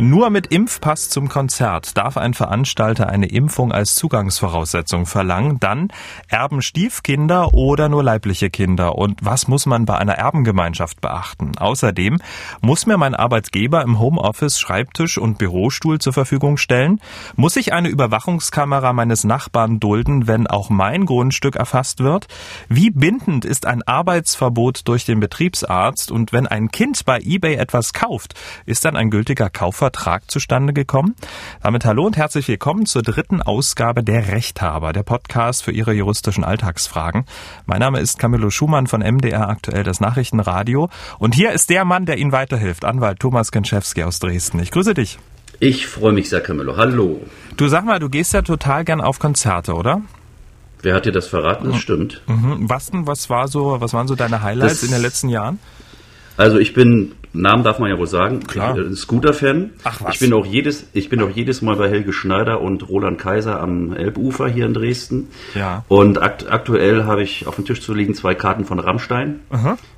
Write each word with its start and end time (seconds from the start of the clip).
Nur 0.00 0.30
mit 0.30 0.46
Impfpass 0.46 1.08
zum 1.08 1.28
Konzert 1.28 1.96
darf 1.96 2.16
ein 2.16 2.32
Veranstalter 2.32 3.08
eine 3.08 3.26
Impfung 3.26 3.72
als 3.72 3.96
Zugangsvoraussetzung 3.96 5.06
verlangen. 5.06 5.58
Dann 5.58 5.88
erben 6.28 6.62
Stiefkinder 6.62 7.52
oder 7.52 7.88
nur 7.88 8.04
leibliche 8.04 8.48
Kinder. 8.48 8.94
Und 8.94 9.24
was 9.24 9.48
muss 9.48 9.66
man 9.66 9.86
bei 9.86 9.98
einer 9.98 10.12
Erbengemeinschaft 10.12 11.00
beachten? 11.00 11.58
Außerdem 11.58 12.18
muss 12.60 12.86
mir 12.86 12.96
mein 12.96 13.16
Arbeitgeber 13.16 13.82
im 13.82 13.98
Homeoffice 13.98 14.60
Schreibtisch 14.60 15.18
und 15.18 15.36
Bürostuhl 15.36 15.98
zur 15.98 16.12
Verfügung 16.12 16.58
stellen? 16.58 17.00
Muss 17.34 17.56
ich 17.56 17.72
eine 17.72 17.88
Überwachungskamera 17.88 18.92
meines 18.92 19.24
Nachbarn 19.24 19.80
dulden, 19.80 20.28
wenn 20.28 20.46
auch 20.46 20.70
mein 20.70 21.06
Grundstück 21.06 21.56
erfasst 21.56 21.98
wird? 21.98 22.28
Wie 22.68 22.90
bindend 22.90 23.44
ist 23.44 23.66
ein 23.66 23.82
Arbeitsverbot 23.82 24.86
durch 24.86 25.06
den 25.06 25.18
Betriebsarzt? 25.18 26.12
Und 26.12 26.32
wenn 26.32 26.46
ein 26.46 26.70
Kind 26.70 27.04
bei 27.04 27.18
eBay 27.18 27.56
etwas 27.56 27.92
kauft, 27.92 28.34
ist 28.64 28.84
dann 28.84 28.94
ein 28.94 29.10
gültiger 29.10 29.50
Kaufvertrag 29.50 29.87
Vertrag 29.88 30.30
zustande 30.30 30.74
gekommen. 30.74 31.14
Damit 31.62 31.86
hallo 31.86 32.04
und 32.04 32.18
herzlich 32.18 32.46
willkommen 32.46 32.84
zur 32.84 33.00
dritten 33.00 33.40
Ausgabe 33.40 34.04
der 34.04 34.28
Rechthaber, 34.28 34.92
der 34.92 35.02
Podcast 35.02 35.62
für 35.62 35.72
Ihre 35.72 35.94
juristischen 35.94 36.44
Alltagsfragen. 36.44 37.24
Mein 37.64 37.78
Name 37.80 37.98
ist 37.98 38.18
Camillo 38.18 38.50
Schumann 38.50 38.86
von 38.86 39.00
MDR 39.00 39.48
aktuell 39.48 39.84
das 39.84 40.00
Nachrichtenradio 40.00 40.90
und 41.18 41.34
hier 41.34 41.52
ist 41.52 41.70
der 41.70 41.86
Mann, 41.86 42.04
der 42.04 42.18
Ihnen 42.18 42.32
weiterhilft, 42.32 42.84
Anwalt 42.84 43.18
Thomas 43.20 43.50
Kenschewski 43.50 44.02
aus 44.02 44.18
Dresden. 44.18 44.60
Ich 44.60 44.72
grüße 44.72 44.92
dich. 44.92 45.18
Ich 45.58 45.86
freue 45.86 46.12
mich 46.12 46.28
sehr, 46.28 46.42
Camillo. 46.42 46.76
Hallo. 46.76 47.22
Du 47.56 47.68
sag 47.68 47.86
mal, 47.86 47.98
du 47.98 48.10
gehst 48.10 48.34
ja 48.34 48.42
total 48.42 48.84
gern 48.84 49.00
auf 49.00 49.18
Konzerte, 49.18 49.72
oder? 49.72 50.02
Wer 50.82 50.96
hat 50.96 51.06
dir 51.06 51.12
das 51.12 51.28
verraten? 51.28 51.64
Das 51.68 51.76
mhm. 51.76 51.80
stimmt. 51.80 52.22
Mhm. 52.26 52.68
Was 52.68 52.90
denn, 52.90 53.06
was 53.06 53.30
war 53.30 53.48
so, 53.48 53.80
was 53.80 53.94
waren 53.94 54.06
so 54.06 54.16
deine 54.16 54.42
Highlights 54.42 54.80
das, 54.80 54.82
in 54.82 54.90
den 54.90 55.00
letzten 55.00 55.30
Jahren? 55.30 55.58
Also 56.36 56.58
ich 56.58 56.74
bin 56.74 57.14
Namen 57.32 57.62
darf 57.62 57.78
man 57.78 57.90
ja 57.90 57.98
wohl 57.98 58.06
sagen. 58.06 58.40
Klar. 58.40 58.76
Äh, 58.78 58.94
Scooter-Fan. 58.94 59.70
Ach 59.84 60.00
was. 60.02 60.14
Ich 60.14 60.20
bin 60.20 60.32
auch 60.32 60.46
jedes, 60.46 60.88
ich 60.92 61.08
bin 61.08 61.22
auch 61.22 61.30
jedes 61.30 61.62
Mal 61.62 61.76
bei 61.76 61.88
Helge 61.88 62.12
Schneider 62.12 62.60
und 62.60 62.88
Roland 62.88 63.18
Kaiser 63.18 63.60
am 63.60 63.92
Elbufer 63.92 64.48
hier 64.48 64.66
in 64.66 64.74
Dresden. 64.74 65.28
Ja. 65.54 65.84
Und 65.88 66.20
akt 66.20 66.50
aktuell 66.50 67.04
habe 67.04 67.22
ich 67.22 67.46
auf 67.46 67.56
dem 67.56 67.64
Tisch 67.64 67.80
zu 67.80 67.94
liegen 67.94 68.14
zwei 68.14 68.34
Karten 68.34 68.64
von 68.64 68.78
Rammstein 68.78 69.40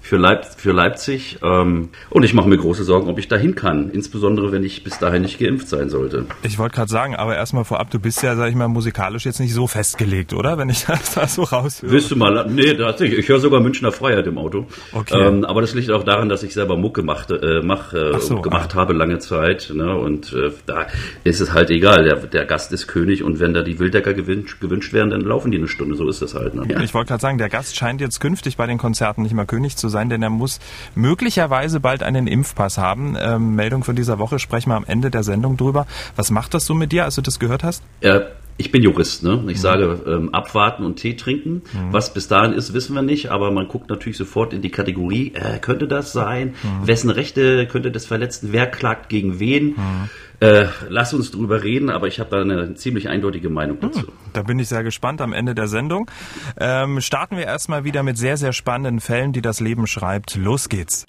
für, 0.00 0.16
Leip 0.16 0.44
für 0.56 0.72
Leipzig. 0.72 1.38
Ähm, 1.42 1.90
und 2.10 2.24
ich 2.24 2.34
mache 2.34 2.48
mir 2.48 2.58
große 2.58 2.84
Sorgen, 2.84 3.08
ob 3.08 3.18
ich 3.18 3.28
dahin 3.28 3.54
kann. 3.54 3.90
Insbesondere, 3.90 4.52
wenn 4.52 4.64
ich 4.64 4.82
bis 4.82 4.98
dahin 4.98 5.22
nicht 5.22 5.38
geimpft 5.38 5.68
sein 5.68 5.88
sollte. 5.88 6.26
Ich 6.42 6.58
wollte 6.58 6.76
gerade 6.76 6.90
sagen, 6.90 7.14
aber 7.14 7.36
erstmal 7.36 7.64
vorab, 7.64 7.90
du 7.90 7.98
bist 7.98 8.22
ja, 8.22 8.36
sag 8.36 8.48
ich 8.48 8.56
mal, 8.56 8.68
musikalisch 8.68 9.26
jetzt 9.26 9.40
nicht 9.40 9.54
so 9.54 9.66
festgelegt, 9.66 10.32
oder? 10.32 10.58
Wenn 10.58 10.68
ich 10.68 10.84
das 10.86 11.14
da 11.14 11.26
so 11.26 11.42
raushöre. 11.42 11.92
Willst 11.92 12.10
du 12.10 12.16
mal? 12.16 12.46
Nee, 12.48 12.74
tatsächlich. 12.74 13.20
Ich 13.20 13.28
höre 13.28 13.40
sogar 13.40 13.60
Münchner 13.60 13.92
Freiheit 13.92 14.26
im 14.26 14.38
Auto. 14.38 14.66
Okay. 14.92 15.20
Ähm, 15.20 15.44
aber 15.44 15.60
das 15.60 15.74
liegt 15.74 15.90
auch 15.90 16.04
daran, 16.04 16.28
dass 16.28 16.42
ich 16.42 16.54
selber 16.54 16.76
Mucke 16.76 17.02
mache 17.02 17.19
gemacht, 17.26 17.42
äh, 17.42 17.60
mach, 17.62 17.92
äh, 17.92 18.18
so, 18.20 18.40
gemacht 18.40 18.70
ah. 18.74 18.80
habe 18.80 18.92
lange 18.92 19.18
Zeit. 19.18 19.72
Ne? 19.74 19.96
Und 19.96 20.32
äh, 20.32 20.50
da 20.66 20.86
ist 21.24 21.40
es 21.40 21.52
halt 21.52 21.70
egal. 21.70 22.04
Der, 22.04 22.16
der 22.16 22.44
Gast 22.44 22.72
ist 22.72 22.86
König 22.86 23.22
und 23.22 23.40
wenn 23.40 23.54
da 23.54 23.62
die 23.62 23.78
Wildecker 23.78 24.14
gewünscht, 24.14 24.60
gewünscht 24.60 24.92
werden, 24.92 25.10
dann 25.10 25.20
laufen 25.22 25.50
die 25.50 25.58
eine 25.58 25.68
Stunde. 25.68 25.94
So 25.94 26.08
ist 26.08 26.22
das 26.22 26.34
halt. 26.34 26.54
Ne? 26.54 26.64
Ja. 26.68 26.80
Ich 26.80 26.94
wollte 26.94 27.08
gerade 27.08 27.20
sagen, 27.20 27.38
der 27.38 27.48
Gast 27.48 27.76
scheint 27.76 28.00
jetzt 28.00 28.20
künftig 28.20 28.56
bei 28.56 28.66
den 28.66 28.78
Konzerten 28.78 29.22
nicht 29.22 29.34
mehr 29.34 29.46
König 29.46 29.76
zu 29.76 29.88
sein, 29.88 30.08
denn 30.08 30.22
er 30.22 30.30
muss 30.30 30.60
möglicherweise 30.94 31.80
bald 31.80 32.02
einen 32.02 32.26
Impfpass 32.26 32.78
haben. 32.78 33.16
Ähm, 33.20 33.54
Meldung 33.54 33.84
von 33.84 33.96
dieser 33.96 34.18
Woche 34.18 34.38
sprechen 34.38 34.70
wir 34.70 34.76
am 34.76 34.84
Ende 34.84 35.10
der 35.10 35.22
Sendung 35.22 35.56
drüber. 35.56 35.86
Was 36.16 36.30
macht 36.30 36.54
das 36.54 36.66
so 36.66 36.74
mit 36.74 36.92
dir, 36.92 37.04
als 37.04 37.16
du 37.16 37.22
das 37.22 37.38
gehört 37.38 37.64
hast? 37.64 37.82
Ja, 38.02 38.22
ich 38.60 38.70
bin 38.70 38.82
Jurist, 38.82 39.22
ne? 39.22 39.42
Ich 39.48 39.56
mhm. 39.56 39.60
sage 39.60 40.00
ähm, 40.06 40.34
abwarten 40.34 40.84
und 40.84 40.96
Tee 40.96 41.16
trinken. 41.16 41.62
Mhm. 41.72 41.92
Was 41.92 42.12
bis 42.12 42.28
dahin 42.28 42.52
ist, 42.52 42.74
wissen 42.74 42.94
wir 42.94 43.02
nicht, 43.02 43.30
aber 43.30 43.50
man 43.50 43.68
guckt 43.68 43.88
natürlich 43.88 44.18
sofort 44.18 44.52
in 44.52 44.60
die 44.60 44.70
Kategorie, 44.70 45.32
äh, 45.34 45.58
könnte 45.58 45.88
das 45.88 46.12
sein? 46.12 46.54
Mhm. 46.62 46.86
Wessen 46.86 47.10
Rechte 47.10 47.66
könnte 47.66 47.90
das 47.90 48.04
verletzen? 48.04 48.50
Wer 48.52 48.66
klagt 48.66 49.08
gegen 49.08 49.40
wen? 49.40 49.68
Mhm. 49.68 50.08
Äh, 50.40 50.66
lass 50.88 51.14
uns 51.14 51.30
drüber 51.30 51.62
reden, 51.62 51.90
aber 51.90 52.06
ich 52.06 52.20
habe 52.20 52.30
da 52.30 52.42
eine 52.42 52.74
ziemlich 52.74 53.08
eindeutige 53.08 53.48
Meinung 53.48 53.78
mhm. 53.78 53.92
dazu. 53.92 54.12
Da 54.34 54.42
bin 54.42 54.58
ich 54.58 54.68
sehr 54.68 54.84
gespannt 54.84 55.22
am 55.22 55.32
Ende 55.32 55.54
der 55.54 55.66
Sendung. 55.66 56.10
Ähm, 56.58 57.00
starten 57.00 57.36
wir 57.36 57.44
erstmal 57.44 57.84
wieder 57.84 58.02
mit 58.02 58.18
sehr, 58.18 58.36
sehr 58.36 58.52
spannenden 58.52 59.00
Fällen, 59.00 59.32
die 59.32 59.42
das 59.42 59.60
Leben 59.60 59.86
schreibt. 59.86 60.36
Los 60.36 60.68
geht's. 60.68 61.06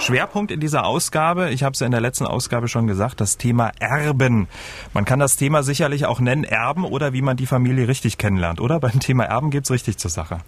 Schwerpunkt 0.00 0.50
in 0.50 0.60
dieser 0.60 0.86
Ausgabe, 0.86 1.50
ich 1.50 1.62
habe 1.62 1.74
es 1.74 1.80
ja 1.80 1.86
in 1.86 1.92
der 1.92 2.00
letzten 2.00 2.24
Ausgabe 2.26 2.68
schon 2.68 2.86
gesagt, 2.86 3.20
das 3.20 3.36
Thema 3.36 3.70
Erben. 3.78 4.48
Man 4.94 5.04
kann 5.04 5.18
das 5.18 5.36
Thema 5.36 5.62
sicherlich 5.62 6.06
auch 6.06 6.20
nennen 6.20 6.44
Erben 6.44 6.84
oder 6.84 7.12
wie 7.12 7.22
man 7.22 7.36
die 7.36 7.46
Familie 7.46 7.86
richtig 7.86 8.16
kennenlernt, 8.16 8.60
oder? 8.60 8.80
Beim 8.80 8.98
Thema 9.00 9.24
Erben 9.24 9.50
geht's 9.50 9.70
richtig 9.70 9.98
zur 9.98 10.10
Sache. 10.10 10.40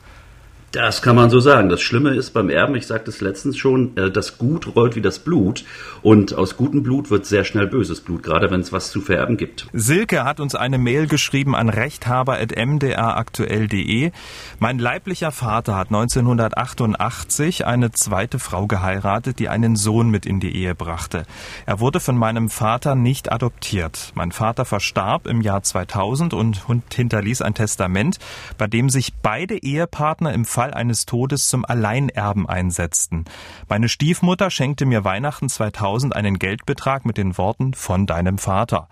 Das 0.72 1.00
kann 1.02 1.14
man 1.16 1.28
so 1.28 1.38
sagen. 1.38 1.68
Das 1.68 1.82
Schlimme 1.82 2.14
ist 2.14 2.30
beim 2.30 2.48
Erben, 2.48 2.74
ich 2.76 2.86
sagte 2.86 3.10
es 3.10 3.20
letztens 3.20 3.58
schon, 3.58 3.94
äh, 3.98 4.10
das 4.10 4.38
Gut 4.38 4.74
rollt 4.74 4.96
wie 4.96 5.02
das 5.02 5.18
Blut. 5.18 5.66
Und 6.00 6.34
aus 6.34 6.56
gutem 6.56 6.82
Blut 6.82 7.10
wird 7.10 7.26
sehr 7.26 7.44
schnell 7.44 7.66
böses 7.66 8.00
Blut, 8.00 8.22
gerade 8.22 8.50
wenn 8.50 8.60
es 8.60 8.72
was 8.72 8.90
zu 8.90 9.02
vererben 9.02 9.36
gibt. 9.36 9.66
Silke 9.74 10.24
hat 10.24 10.40
uns 10.40 10.54
eine 10.54 10.78
Mail 10.78 11.08
geschrieben 11.08 11.54
an 11.54 11.68
rechthaber.mdraktuell.de. 11.68 14.12
Mein 14.60 14.78
leiblicher 14.78 15.30
Vater 15.30 15.76
hat 15.76 15.88
1988 15.88 17.66
eine 17.66 17.92
zweite 17.92 18.38
Frau 18.38 18.66
geheiratet, 18.66 19.40
die 19.40 19.50
einen 19.50 19.76
Sohn 19.76 20.08
mit 20.08 20.24
in 20.24 20.40
die 20.40 20.56
Ehe 20.56 20.74
brachte. 20.74 21.24
Er 21.66 21.80
wurde 21.80 22.00
von 22.00 22.16
meinem 22.16 22.48
Vater 22.48 22.94
nicht 22.94 23.30
adoptiert. 23.30 24.12
Mein 24.14 24.32
Vater 24.32 24.64
verstarb 24.64 25.26
im 25.26 25.42
Jahr 25.42 25.62
2000 25.62 26.32
und 26.32 26.62
hinterließ 26.94 27.42
ein 27.42 27.52
Testament, 27.52 28.18
bei 28.56 28.68
dem 28.68 28.88
sich 28.88 29.12
beide 29.20 29.62
Ehepartner 29.62 30.32
im 30.32 30.46
Fall 30.46 30.61
Fall 30.62 30.74
eines 30.74 31.06
Todes 31.06 31.48
zum 31.48 31.64
Alleinerben 31.64 32.48
einsetzten. 32.48 33.24
Meine 33.68 33.88
Stiefmutter 33.88 34.48
schenkte 34.48 34.86
mir 34.86 35.02
Weihnachten 35.02 35.48
2000 35.48 36.14
einen 36.14 36.38
Geldbetrag 36.38 37.04
mit 37.04 37.16
den 37.16 37.36
Worten 37.36 37.74
von 37.74 38.06
deinem 38.06 38.38
Vater. 38.38 38.86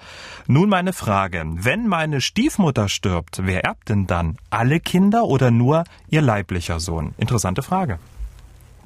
Nun 0.49 0.69
meine 0.69 0.93
Frage, 0.93 1.45
wenn 1.47 1.87
meine 1.87 2.21
Stiefmutter 2.21 2.89
stirbt, 2.89 3.43
wer 3.45 3.63
erbt 3.63 3.89
denn 3.89 4.09
dann? 4.09 4.37
Alle 4.51 4.81
Kinder 4.81 5.27
oder 5.27 5.53
nur 5.53 5.85
ihr 6.09 6.23
leiblicher 6.23 6.81
Sohn? 6.81 7.15
Interessante 7.19 7.63
Frage. 7.63 8.01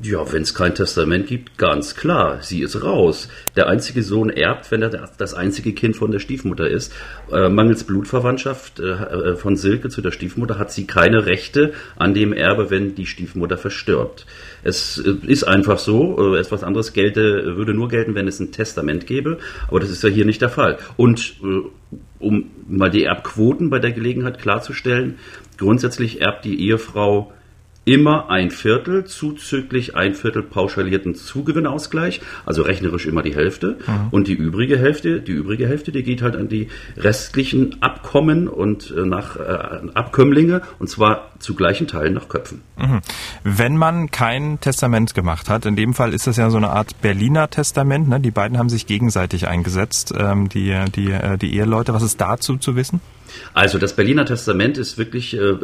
Ja, 0.02 0.32
wenn 0.32 0.42
es 0.42 0.54
kein 0.54 0.74
Testament 0.74 1.28
gibt, 1.28 1.56
ganz 1.56 1.94
klar, 1.94 2.38
sie 2.40 2.62
ist 2.62 2.82
raus. 2.82 3.28
Der 3.54 3.68
einzige 3.68 4.02
Sohn 4.02 4.28
erbt, 4.28 4.72
wenn 4.72 4.82
er 4.82 4.90
das 4.90 5.34
einzige 5.34 5.72
Kind 5.72 5.94
von 5.94 6.10
der 6.10 6.18
Stiefmutter 6.18 6.68
ist. 6.68 6.92
Äh, 7.30 7.48
mangels 7.48 7.84
Blutverwandtschaft 7.84 8.80
äh, 8.80 8.90
äh, 8.90 9.36
von 9.36 9.56
Silke 9.56 9.90
zu 9.90 10.02
der 10.02 10.10
Stiefmutter 10.10 10.58
hat 10.58 10.72
sie 10.72 10.88
keine 10.88 11.26
Rechte 11.26 11.74
an 11.94 12.12
dem 12.12 12.32
Erbe, 12.32 12.70
wenn 12.70 12.96
die 12.96 13.06
Stiefmutter 13.06 13.56
verstirbt. 13.56 14.26
Es 14.64 14.98
äh, 14.98 15.14
ist 15.30 15.44
einfach 15.44 15.78
so, 15.78 16.34
äh, 16.34 16.40
etwas 16.40 16.64
anderes 16.64 16.92
gelte, 16.92 17.56
würde 17.56 17.72
nur 17.72 17.88
gelten, 17.88 18.16
wenn 18.16 18.26
es 18.26 18.40
ein 18.40 18.50
Testament 18.50 19.06
gäbe, 19.06 19.38
aber 19.68 19.78
das 19.78 19.90
ist 19.90 20.02
ja 20.02 20.08
hier 20.08 20.24
nicht 20.24 20.42
der 20.42 20.48
Fall. 20.48 20.78
Und 20.96 21.36
äh, 21.44 21.96
um 22.18 22.50
mal 22.66 22.90
die 22.90 23.04
Erbquoten 23.04 23.70
bei 23.70 23.78
der 23.78 23.92
Gelegenheit 23.92 24.40
klarzustellen, 24.40 25.20
grundsätzlich 25.56 26.20
erbt 26.20 26.44
die 26.44 26.66
Ehefrau 26.66 27.32
immer 27.84 28.30
ein 28.30 28.50
Viertel 28.50 29.04
zuzüglich 29.04 29.96
ein 29.96 30.14
Viertel 30.14 30.42
pauschalierten 30.42 31.14
Zugewinnausgleich, 31.14 32.20
also 32.46 32.62
rechnerisch 32.62 33.06
immer 33.06 33.22
die 33.22 33.34
Hälfte. 33.34 33.78
Mhm. 33.86 34.08
Und 34.10 34.28
die 34.28 34.34
übrige 34.34 34.78
Hälfte, 34.78 35.20
die 35.20 35.32
übrige 35.32 35.68
Hälfte, 35.68 35.92
die 35.92 36.02
geht 36.02 36.22
halt 36.22 36.36
an 36.36 36.48
die 36.48 36.68
restlichen 36.96 37.82
Abkommen 37.82 38.48
und 38.48 38.92
äh, 38.96 39.04
nach 39.04 39.36
äh, 39.36 39.90
Abkömmlinge 39.94 40.62
und 40.78 40.88
zwar 40.88 41.30
zu 41.38 41.54
gleichen 41.54 41.86
Teilen 41.86 42.14
nach 42.14 42.28
Köpfen. 42.28 42.62
Mhm. 42.78 43.00
Wenn 43.42 43.76
man 43.76 44.10
kein 44.10 44.60
Testament 44.60 45.14
gemacht 45.14 45.50
hat, 45.50 45.66
in 45.66 45.76
dem 45.76 45.94
Fall 45.94 46.14
ist 46.14 46.26
das 46.26 46.36
ja 46.36 46.50
so 46.50 46.56
eine 46.56 46.70
Art 46.70 47.00
Berliner 47.02 47.50
Testament, 47.50 48.08
ne? 48.08 48.20
die 48.20 48.30
beiden 48.30 48.58
haben 48.58 48.68
sich 48.68 48.86
gegenseitig 48.86 49.46
eingesetzt, 49.46 50.14
ähm, 50.16 50.48
die, 50.48 50.74
die, 50.94 51.10
äh, 51.10 51.36
die 51.36 51.54
Eheleute. 51.54 51.92
Was 51.92 52.02
ist 52.02 52.20
dazu 52.20 52.56
zu 52.56 52.76
wissen? 52.76 53.00
Also 53.52 53.78
das 53.78 53.94
Berliner 53.94 54.24
Testament 54.24 54.78
ist 54.78 54.98
wirklich 54.98 55.36
äh, 55.36 55.54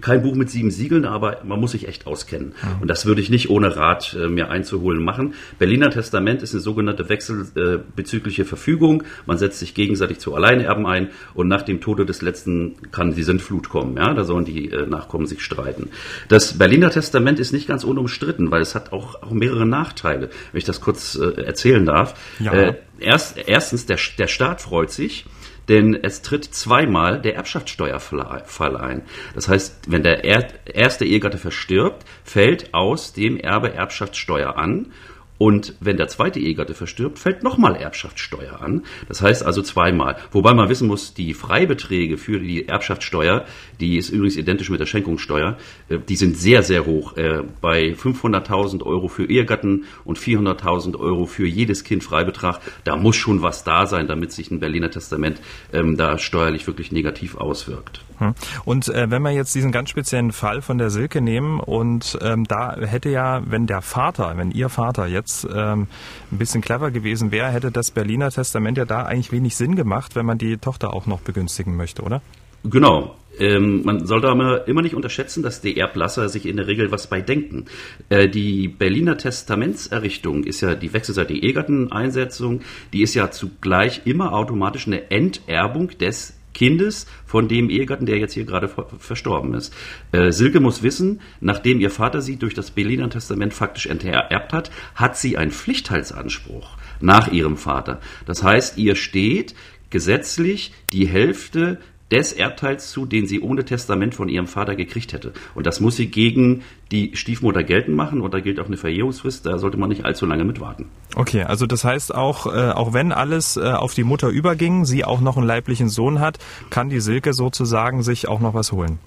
kein 0.00 0.22
Buch 0.22 0.34
mit 0.34 0.50
sieben 0.50 0.70
Siegeln, 0.70 1.04
aber 1.04 1.38
man 1.44 1.60
muss 1.60 1.72
sich 1.72 1.88
echt 1.88 2.06
auskennen. 2.06 2.48
Mhm. 2.48 2.82
Und 2.82 2.88
das 2.88 3.06
würde 3.06 3.20
ich 3.20 3.30
nicht 3.30 3.50
ohne 3.50 3.76
Rat 3.76 4.16
äh, 4.18 4.28
mir 4.28 4.50
einzuholen 4.50 5.02
machen. 5.02 5.34
Berliner 5.58 5.90
Testament 5.90 6.42
ist 6.42 6.54
eine 6.54 6.60
sogenannte 6.60 7.08
wechselbezügliche 7.08 8.42
äh, 8.42 8.44
Verfügung. 8.46 9.04
Man 9.26 9.38
setzt 9.38 9.58
sich 9.58 9.74
gegenseitig 9.74 10.18
zu 10.18 10.34
Alleinerben 10.34 10.86
ein 10.86 11.08
und 11.34 11.48
nach 11.48 11.62
dem 11.62 11.80
Tode 11.80 12.06
des 12.06 12.22
letzten 12.22 12.76
kann 12.92 13.14
die 13.14 13.22
Sintflut 13.22 13.68
kommen. 13.68 13.96
Ja, 13.96 14.14
da 14.14 14.24
sollen 14.24 14.44
die 14.44 14.70
äh, 14.70 14.86
Nachkommen 14.86 15.26
sich 15.26 15.42
streiten. 15.42 15.90
Das 16.28 16.58
Berliner 16.58 16.90
Testament 16.90 17.40
ist 17.40 17.52
nicht 17.52 17.66
ganz 17.66 17.84
unumstritten, 17.84 18.50
weil 18.50 18.62
es 18.62 18.74
hat 18.74 18.92
auch, 18.92 19.22
auch 19.22 19.30
mehrere 19.30 19.66
Nachteile, 19.66 20.30
wenn 20.52 20.58
ich 20.58 20.64
das 20.64 20.80
kurz 20.80 21.16
äh, 21.16 21.42
erzählen 21.42 21.84
darf. 21.84 22.14
Ja. 22.40 22.52
Äh, 22.52 22.74
erst, 22.98 23.38
erstens, 23.38 23.86
der, 23.86 23.98
der 24.18 24.26
Staat 24.28 24.60
freut 24.60 24.90
sich 24.90 25.26
denn 25.68 25.94
es 26.02 26.22
tritt 26.22 26.44
zweimal 26.44 27.20
der 27.20 27.36
Erbschaftssteuerfall 27.36 28.76
ein. 28.76 29.02
Das 29.34 29.48
heißt, 29.48 29.90
wenn 29.90 30.02
der 30.02 30.24
erste 30.24 31.04
Ehegatte 31.04 31.38
verstirbt, 31.38 32.04
fällt 32.24 32.74
aus 32.74 33.12
dem 33.12 33.36
Erbe 33.36 33.72
Erbschaftssteuer 33.72 34.56
an 34.56 34.92
Und 35.36 35.74
wenn 35.80 35.96
der 35.96 36.08
zweite 36.08 36.38
Ehegatte 36.38 36.74
verstirbt, 36.74 37.18
fällt 37.18 37.42
nochmal 37.42 37.74
Erbschaftssteuer 37.74 38.60
an. 38.60 38.84
Das 39.08 39.20
heißt 39.20 39.44
also 39.44 39.62
zweimal. 39.62 40.16
Wobei 40.30 40.54
man 40.54 40.68
wissen 40.68 40.86
muss, 40.86 41.12
die 41.12 41.34
Freibeträge 41.34 42.18
für 42.18 42.38
die 42.38 42.68
Erbschaftssteuer, 42.68 43.44
die 43.80 43.96
ist 43.96 44.10
übrigens 44.10 44.36
identisch 44.36 44.70
mit 44.70 44.80
der 44.80 44.86
Schenkungssteuer, 44.86 45.58
äh, 45.88 45.98
die 45.98 46.16
sind 46.16 46.36
sehr, 46.36 46.62
sehr 46.62 46.86
hoch. 46.86 47.16
Äh, 47.16 47.42
bei 47.60 47.94
500.000 47.94 48.84
Euro 48.84 49.08
für 49.08 49.24
Ehegatten 49.28 49.84
und 50.04 50.18
400.000 50.18 50.98
Euro 50.98 51.26
für 51.26 51.46
jedes 51.46 51.82
Kind 51.82 52.04
Freibetrag, 52.04 52.60
da 52.84 52.96
muss 52.96 53.16
schon 53.16 53.42
was 53.42 53.64
da 53.64 53.86
sein, 53.86 54.06
damit 54.06 54.30
sich 54.32 54.50
ein 54.50 54.60
Berliner 54.60 54.90
Testament 54.90 55.40
ähm, 55.72 55.96
da 55.96 56.18
steuerlich 56.18 56.66
wirklich 56.66 56.92
negativ 56.92 57.36
auswirkt. 57.36 58.00
Hm. 58.18 58.34
Und 58.64 58.88
äh, 58.88 59.10
wenn 59.10 59.22
wir 59.22 59.30
jetzt 59.30 59.54
diesen 59.54 59.72
ganz 59.72 59.90
speziellen 59.90 60.32
Fall 60.32 60.62
von 60.62 60.78
der 60.78 60.90
Silke 60.90 61.20
nehmen 61.20 61.60
und 61.60 62.18
ähm, 62.22 62.44
da 62.44 62.76
hätte 62.76 63.08
ja, 63.08 63.42
wenn 63.46 63.66
der 63.66 63.82
Vater, 63.82 64.36
wenn 64.36 64.50
ihr 64.50 64.68
Vater 64.68 65.06
jetzt 65.06 65.46
ähm, 65.52 65.88
ein 66.30 66.38
bisschen 66.38 66.60
clever 66.60 66.90
gewesen 66.90 67.32
wäre, 67.32 67.48
hätte 67.48 67.70
das 67.70 67.90
Berliner 67.90 68.30
Testament 68.30 68.78
ja 68.78 68.84
da 68.84 69.04
eigentlich 69.04 69.32
wenig 69.32 69.56
Sinn 69.56 69.76
gemacht, 69.76 70.14
wenn 70.16 70.26
man 70.26 70.38
die 70.38 70.56
Tochter 70.58 70.94
auch 70.94 71.06
noch 71.06 71.20
begünstigen 71.20 71.76
möchte, 71.76 72.02
oder? 72.02 72.22
Genau. 72.64 73.16
Ähm, 73.38 73.82
man 73.84 74.06
sollte 74.06 74.28
aber 74.28 74.68
immer 74.68 74.82
nicht 74.82 74.94
unterschätzen, 74.94 75.42
dass 75.42 75.60
die 75.60 75.76
Erblasser 75.76 76.28
sich 76.28 76.46
in 76.46 76.56
der 76.56 76.66
Regel 76.66 76.92
was 76.92 77.08
bei 77.08 77.20
denken. 77.20 77.66
Äh, 78.08 78.28
die 78.28 78.68
Berliner 78.68 79.18
Testamentserrichtung 79.18 80.44
ist 80.44 80.60
ja 80.60 80.74
die 80.74 80.92
wechselseitige 80.92 81.40
Ehegatteneinsetzung, 81.40 82.60
die 82.92 83.02
ist 83.02 83.14
ja 83.14 83.30
zugleich 83.30 84.02
immer 84.04 84.32
automatisch 84.32 84.86
eine 84.86 85.10
Enterbung 85.10 85.88
des 85.98 86.34
Kindes 86.54 87.06
von 87.26 87.48
dem 87.48 87.68
Ehegatten, 87.68 88.06
der 88.06 88.18
jetzt 88.18 88.32
hier 88.32 88.44
gerade 88.44 88.70
verstorben 88.98 89.52
ist. 89.54 89.74
Äh, 90.12 90.32
Silke 90.32 90.60
muss 90.60 90.82
wissen, 90.82 91.20
nachdem 91.40 91.80
ihr 91.80 91.90
Vater 91.90 92.22
sie 92.22 92.36
durch 92.36 92.54
das 92.54 92.70
Berliner 92.70 93.10
Testament 93.10 93.52
faktisch 93.52 93.86
enterbt 93.86 94.52
hat, 94.52 94.70
hat 94.94 95.18
sie 95.18 95.36
einen 95.36 95.50
Pflichtteilsanspruch 95.50 96.78
nach 97.00 97.30
ihrem 97.30 97.56
Vater. 97.56 98.00
Das 98.24 98.42
heißt, 98.42 98.78
ihr 98.78 98.96
steht 98.96 99.54
gesetzlich 99.90 100.72
die 100.92 101.06
Hälfte 101.06 101.78
des 102.14 102.32
Erbteils 102.32 102.92
zu, 102.92 103.06
den 103.06 103.26
sie 103.26 103.40
ohne 103.40 103.64
Testament 103.64 104.14
von 104.14 104.28
ihrem 104.28 104.46
Vater 104.46 104.76
gekriegt 104.76 105.12
hätte. 105.12 105.32
Und 105.56 105.66
das 105.66 105.80
muss 105.80 105.96
sie 105.96 106.06
gegen 106.06 106.62
die 106.92 107.16
Stiefmutter 107.16 107.64
geltend 107.64 107.96
machen 107.96 108.20
und 108.20 108.32
da 108.32 108.38
gilt 108.38 108.60
auch 108.60 108.66
eine 108.66 108.76
Verjährungsfrist, 108.76 109.44
da 109.44 109.58
sollte 109.58 109.78
man 109.78 109.88
nicht 109.88 110.04
allzu 110.04 110.24
lange 110.24 110.44
mit 110.44 110.60
warten. 110.60 110.86
Okay, 111.16 111.42
also 111.42 111.66
das 111.66 111.82
heißt 111.82 112.14
auch, 112.14 112.46
äh, 112.46 112.70
auch 112.70 112.92
wenn 112.92 113.10
alles 113.10 113.56
äh, 113.56 113.64
auf 113.64 113.94
die 113.94 114.04
Mutter 114.04 114.28
überging, 114.28 114.84
sie 114.84 115.04
auch 115.04 115.20
noch 115.20 115.36
einen 115.36 115.46
leiblichen 115.46 115.88
Sohn 115.88 116.20
hat, 116.20 116.38
kann 116.70 116.88
die 116.88 117.00
Silke 117.00 117.32
sozusagen 117.32 118.04
sich 118.04 118.28
auch 118.28 118.38
noch 118.38 118.54
was 118.54 118.70
holen. 118.70 119.00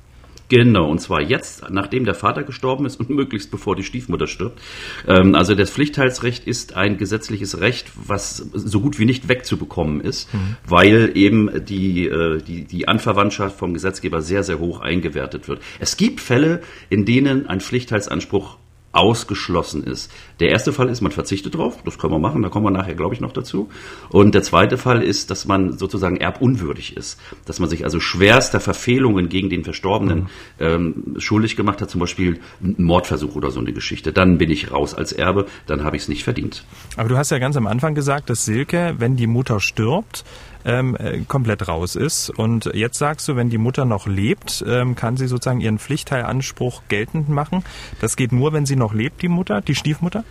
Genau, 0.49 0.89
und 0.89 0.99
zwar 0.99 1.21
jetzt, 1.21 1.69
nachdem 1.69 2.05
der 2.05 2.13
Vater 2.13 2.43
gestorben 2.43 2.85
ist 2.85 2.99
und 2.99 3.09
möglichst 3.17 3.51
bevor 3.51 3.75
die 3.75 3.83
Stiefmutter 3.83 4.27
stirbt. 4.27 4.61
Ähm, 5.07 5.35
also 5.35 5.55
das 5.55 5.69
Pflichtteilsrecht 5.71 6.47
ist 6.47 6.75
ein 6.75 6.97
gesetzliches 6.97 7.59
Recht, 7.59 7.91
was 7.95 8.37
so 8.37 8.79
gut 8.79 8.99
wie 8.99 9.05
nicht 9.05 9.27
wegzubekommen 9.27 10.01
ist, 10.01 10.33
mhm. 10.33 10.57
weil 10.65 11.11
eben 11.15 11.65
die, 11.65 12.07
äh, 12.07 12.41
die, 12.41 12.63
die 12.63 12.87
Anverwandtschaft 12.87 13.57
vom 13.57 13.73
Gesetzgeber 13.73 14.21
sehr, 14.21 14.43
sehr 14.43 14.59
hoch 14.59 14.79
eingewertet 14.79 15.47
wird. 15.47 15.61
Es 15.79 15.97
gibt 15.97 16.21
Fälle, 16.21 16.61
in 16.89 17.05
denen 17.05 17.47
ein 17.47 17.59
Pflichtteilsanspruch 17.59 18.57
ausgeschlossen 18.97 19.83
ist. 19.83 20.11
Der 20.39 20.49
erste 20.49 20.73
Fall 20.73 20.89
ist, 20.89 21.01
man 21.01 21.11
verzichtet 21.11 21.55
drauf, 21.55 21.77
das 21.85 21.97
können 21.97 22.13
wir 22.13 22.19
machen, 22.19 22.41
da 22.41 22.49
kommen 22.49 22.65
wir 22.65 22.71
nachher, 22.71 22.95
glaube 22.95 23.13
ich, 23.13 23.21
noch 23.21 23.31
dazu. 23.31 23.69
Und 24.09 24.35
der 24.35 24.43
zweite 24.43 24.77
Fall 24.77 25.03
ist, 25.03 25.31
dass 25.31 25.45
man 25.45 25.77
sozusagen 25.77 26.17
erbunwürdig 26.17 26.97
ist, 26.97 27.19
dass 27.45 27.59
man 27.59 27.69
sich 27.69 27.83
also 27.83 27.99
schwerster 27.99 28.59
Verfehlungen 28.59 29.29
gegen 29.29 29.49
den 29.49 29.63
Verstorbenen 29.63 30.29
ähm, 30.59 31.15
schuldig 31.17 31.55
gemacht 31.55 31.81
hat, 31.81 31.89
zum 31.89 31.99
Beispiel 31.99 32.39
ein 32.61 32.75
Mordversuch 32.77 33.35
oder 33.35 33.51
so 33.51 33.59
eine 33.59 33.73
Geschichte. 33.73 34.11
Dann 34.11 34.37
bin 34.37 34.49
ich 34.49 34.71
raus 34.71 34.93
als 34.93 35.11
Erbe, 35.11 35.45
dann 35.67 35.83
habe 35.83 35.95
ich 35.95 36.03
es 36.03 36.07
nicht 36.07 36.23
verdient. 36.23 36.63
Aber 36.95 37.09
du 37.09 37.17
hast 37.17 37.31
ja 37.31 37.39
ganz 37.39 37.55
am 37.55 37.67
Anfang 37.67 37.95
gesagt, 37.95 38.29
dass 38.29 38.45
Silke, 38.45 38.95
wenn 38.97 39.15
die 39.15 39.27
Mutter 39.27 39.59
stirbt, 39.59 40.23
ähm, 40.65 40.95
äh, 40.95 41.19
komplett 41.27 41.67
raus 41.67 41.95
ist. 41.95 42.29
Und 42.29 42.65
jetzt 42.73 42.97
sagst 42.97 43.27
du, 43.27 43.35
wenn 43.35 43.49
die 43.49 43.57
Mutter 43.57 43.85
noch 43.85 44.07
lebt, 44.07 44.63
ähm, 44.67 44.95
kann 44.95 45.17
sie 45.17 45.27
sozusagen 45.27 45.61
ihren 45.61 45.79
Pflichtteilanspruch 45.79 46.83
geltend 46.87 47.29
machen. 47.29 47.63
Das 48.01 48.15
geht 48.15 48.31
nur, 48.31 48.53
wenn 48.53 48.65
sie 48.65 48.75
noch 48.75 48.93
lebt, 48.93 49.21
die 49.21 49.27
Mutter, 49.27 49.61
die 49.61 49.75
Stiefmutter? 49.75 50.23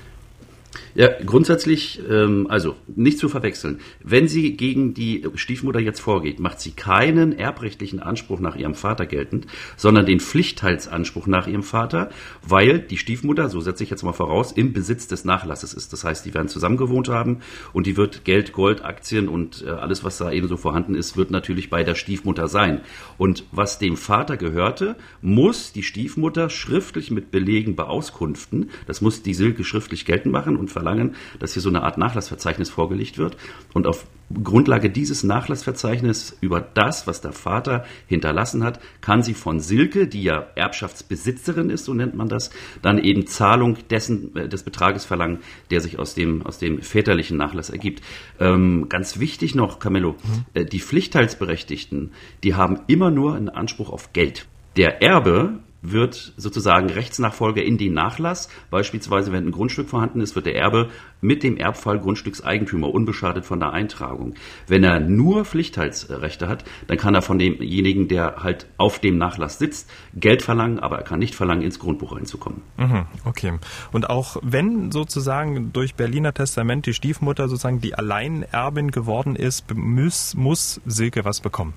Ja, 0.94 1.08
grundsätzlich, 1.25 2.00
ähm, 2.08 2.46
also 2.49 2.75
nicht 2.87 3.19
zu 3.19 3.28
verwechseln. 3.28 3.81
Wenn 4.02 4.28
sie 4.28 4.56
gegen 4.56 4.94
die 4.94 5.26
Stiefmutter 5.34 5.81
jetzt 5.81 6.00
vorgeht, 6.00 6.40
macht 6.40 6.61
sie 6.61 6.70
keinen 6.70 7.32
erbrechtlichen 7.32 8.00
Anspruch 8.00 8.40
nach 8.40 8.56
ihrem 8.56 8.75
Vater 8.75 9.05
geltend, 9.05 9.46
sondern 9.76 10.06
den 10.06 10.20
Pflichtteilsanspruch 10.20 11.26
nach 11.26 11.46
ihrem 11.46 11.62
Vater, 11.62 12.11
weil 12.46 12.78
die 12.78 12.96
Stiefmutter, 12.96 13.49
so 13.49 13.61
setze 13.61 13.84
ich 13.84 13.90
jetzt 13.90 14.05
mal 14.05 14.12
voraus, 14.12 14.52
im 14.52 14.73
Besitz 14.73 15.06
des 15.06 15.25
Nachlasses 15.25 15.75
ist. 15.75 15.93
Das 15.93 16.05
heißt, 16.05 16.25
die 16.25 16.34
werden 16.34 16.49
zusammen 16.49 16.76
gewohnt 16.76 17.08
haben 17.08 17.40
und 17.73 17.87
die 17.87 17.96
wird 17.96 18.25
Geld, 18.25 18.52
Gold, 18.52 18.84
Aktien 18.84 19.28
und 19.28 19.64
äh, 19.67 19.70
alles, 19.70 20.02
was 20.02 20.19
da 20.19 20.32
eben 20.32 20.49
so 20.49 20.56
vorhanden 20.56 20.94
ist, 20.94 21.17
wird 21.17 21.31
natürlich 21.31 21.69
bei 21.69 21.84
der 21.84 21.94
Stiefmutter 21.94 22.49
sein. 22.49 22.81
Und 23.19 23.44
was 23.52 23.78
dem 23.78 23.96
Vater 23.96 24.37
gehörte, 24.37 24.96
muss 25.20 25.73
die 25.73 25.82
Stiefmutter 25.82 26.49
schriftlich 26.49 27.11
mit 27.11 27.31
Belegen 27.31 27.76
beauskunften. 27.76 28.70
Das 28.87 29.00
muss 29.00 29.23
die 29.23 29.34
Silke 29.34 29.64
schriftlich 29.64 30.05
geltend 30.05 30.32
machen 30.32 30.56
und 30.56 30.66
verlangen, 30.69 31.15
dass 31.39 31.53
hier 31.53 31.63
so 31.63 31.69
eine 31.69 31.83
Art 31.83 31.99
Nachlassverzeichnis 31.99 32.71
vorgelegt 32.71 33.19
wird. 33.19 33.37
Und 33.73 33.87
auf 33.87 34.07
Grundlage 34.43 34.91
dieses 34.91 35.23
Nachlassverzeichnisses 35.23 36.37
über 36.41 36.61
das, 36.61 37.07
was 37.07 37.21
der 37.21 37.33
Vater 37.33 37.85
hinterlassen 38.09 38.65
hat, 38.65 38.81
kann 39.01 39.23
sie 39.23 39.35
von 39.35 39.61
Silke, 39.61 40.09
die 40.09 40.25
ja 40.25 40.47
Erbschaftsbesitzerin 40.57 41.71
ist, 41.71 41.85
so 41.85 41.95
nennt 41.95 42.17
man 42.17 42.29
das, 42.29 42.51
dann 42.83 42.99
eben 42.99 43.27
Zahlung 43.27 43.77
dessen, 43.89 44.35
äh, 44.37 44.49
des 44.49 44.65
Betrages 44.65 45.05
verlangen, 45.05 45.39
der 45.71 45.81
sich 45.81 45.99
aus 45.99 46.15
dem, 46.15 46.45
aus 46.45 46.59
dem 46.59 46.83
väterlichen 46.83 47.37
Nachlass 47.37 47.71
ergibt. 47.71 48.03
Ähm, 48.41 48.89
ganz 48.89 49.21
wichtig 49.21 49.55
noch, 49.55 49.79
Camillo, 49.79 50.12
mhm. 50.12 50.45
äh, 50.55 50.65
die 50.65 50.81
Pflichtteilsberechtigten, 50.81 52.12
die 52.43 52.55
haben 52.55 52.81
immer 52.89 53.11
nur 53.11 53.37
einen 53.37 53.49
Anspruch 53.49 53.91
auf 53.91 54.12
Geld. 54.12 54.47
Der 54.77 55.03
Erbe 55.03 55.61
wird 55.93 56.33
sozusagen 56.37 56.91
Rechtsnachfolger 56.91 57.62
in 57.62 57.79
den 57.79 57.94
Nachlass. 57.94 58.49
Beispielsweise, 58.71 59.33
wenn 59.33 59.47
ein 59.47 59.53
Grundstück 59.53 59.88
vorhanden 59.88 60.21
ist, 60.21 60.35
wird 60.35 60.47
der 60.47 60.56
Erbe 60.56 60.91
mit 61.21 61.43
dem 61.43 61.56
Erbfall 61.56 61.99
Grundstückseigentümer 61.99 62.93
unbeschadet 62.93 63.44
von 63.44 63.61
der 63.61 63.73
Eintragung. 63.73 64.35
Wenn 64.67 64.85
er 64.85 65.00
nur 65.00 65.44
Pflichtteilsrechte 65.44 66.49
hat, 66.49 66.65
dann 66.87 66.99
kann 66.99 67.15
er 67.15 67.23
von 67.23 67.38
demjenigen, 67.38 68.09
der 68.09 68.37
halt 68.43 68.67
auf 68.77 68.99
dem 68.99 69.19
Nachlass 69.19 69.59
sitzt, 69.59 69.91
Geld 70.15 70.43
verlangen, 70.43 70.79
aber 70.79 70.99
er 70.99 71.05
kann 71.05 71.19
nicht 71.19 71.35
verlangen, 71.35 71.62
ins 71.62 71.79
Grundbuch 71.79 72.15
reinzukommen. 72.17 72.62
Mhm, 72.77 73.06
okay. 73.25 73.59
Und 73.93 74.11
auch 74.11 74.37
wenn 74.43 74.93
sozusagen 74.93 75.73
durch 75.73 75.94
Berliner 75.94 76.35
Testament 76.35 76.87
die 76.87 76.94
Stiefmutter 76.94 77.49
sozusagen 77.49 77.81
die 77.81 77.94
Alleinerbin 77.94 78.91
geworden 78.91 79.37
ist, 79.37 79.75
muss, 79.75 80.35
muss 80.35 80.81
Silke 80.87 81.25
was 81.25 81.41
bekommen. 81.41 81.75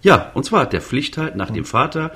Ja, 0.00 0.30
und 0.34 0.44
zwar 0.44 0.66
der 0.66 0.80
Pflichtteil 0.80 1.34
nach 1.34 1.50
dem 1.50 1.64
Vater 1.64 2.12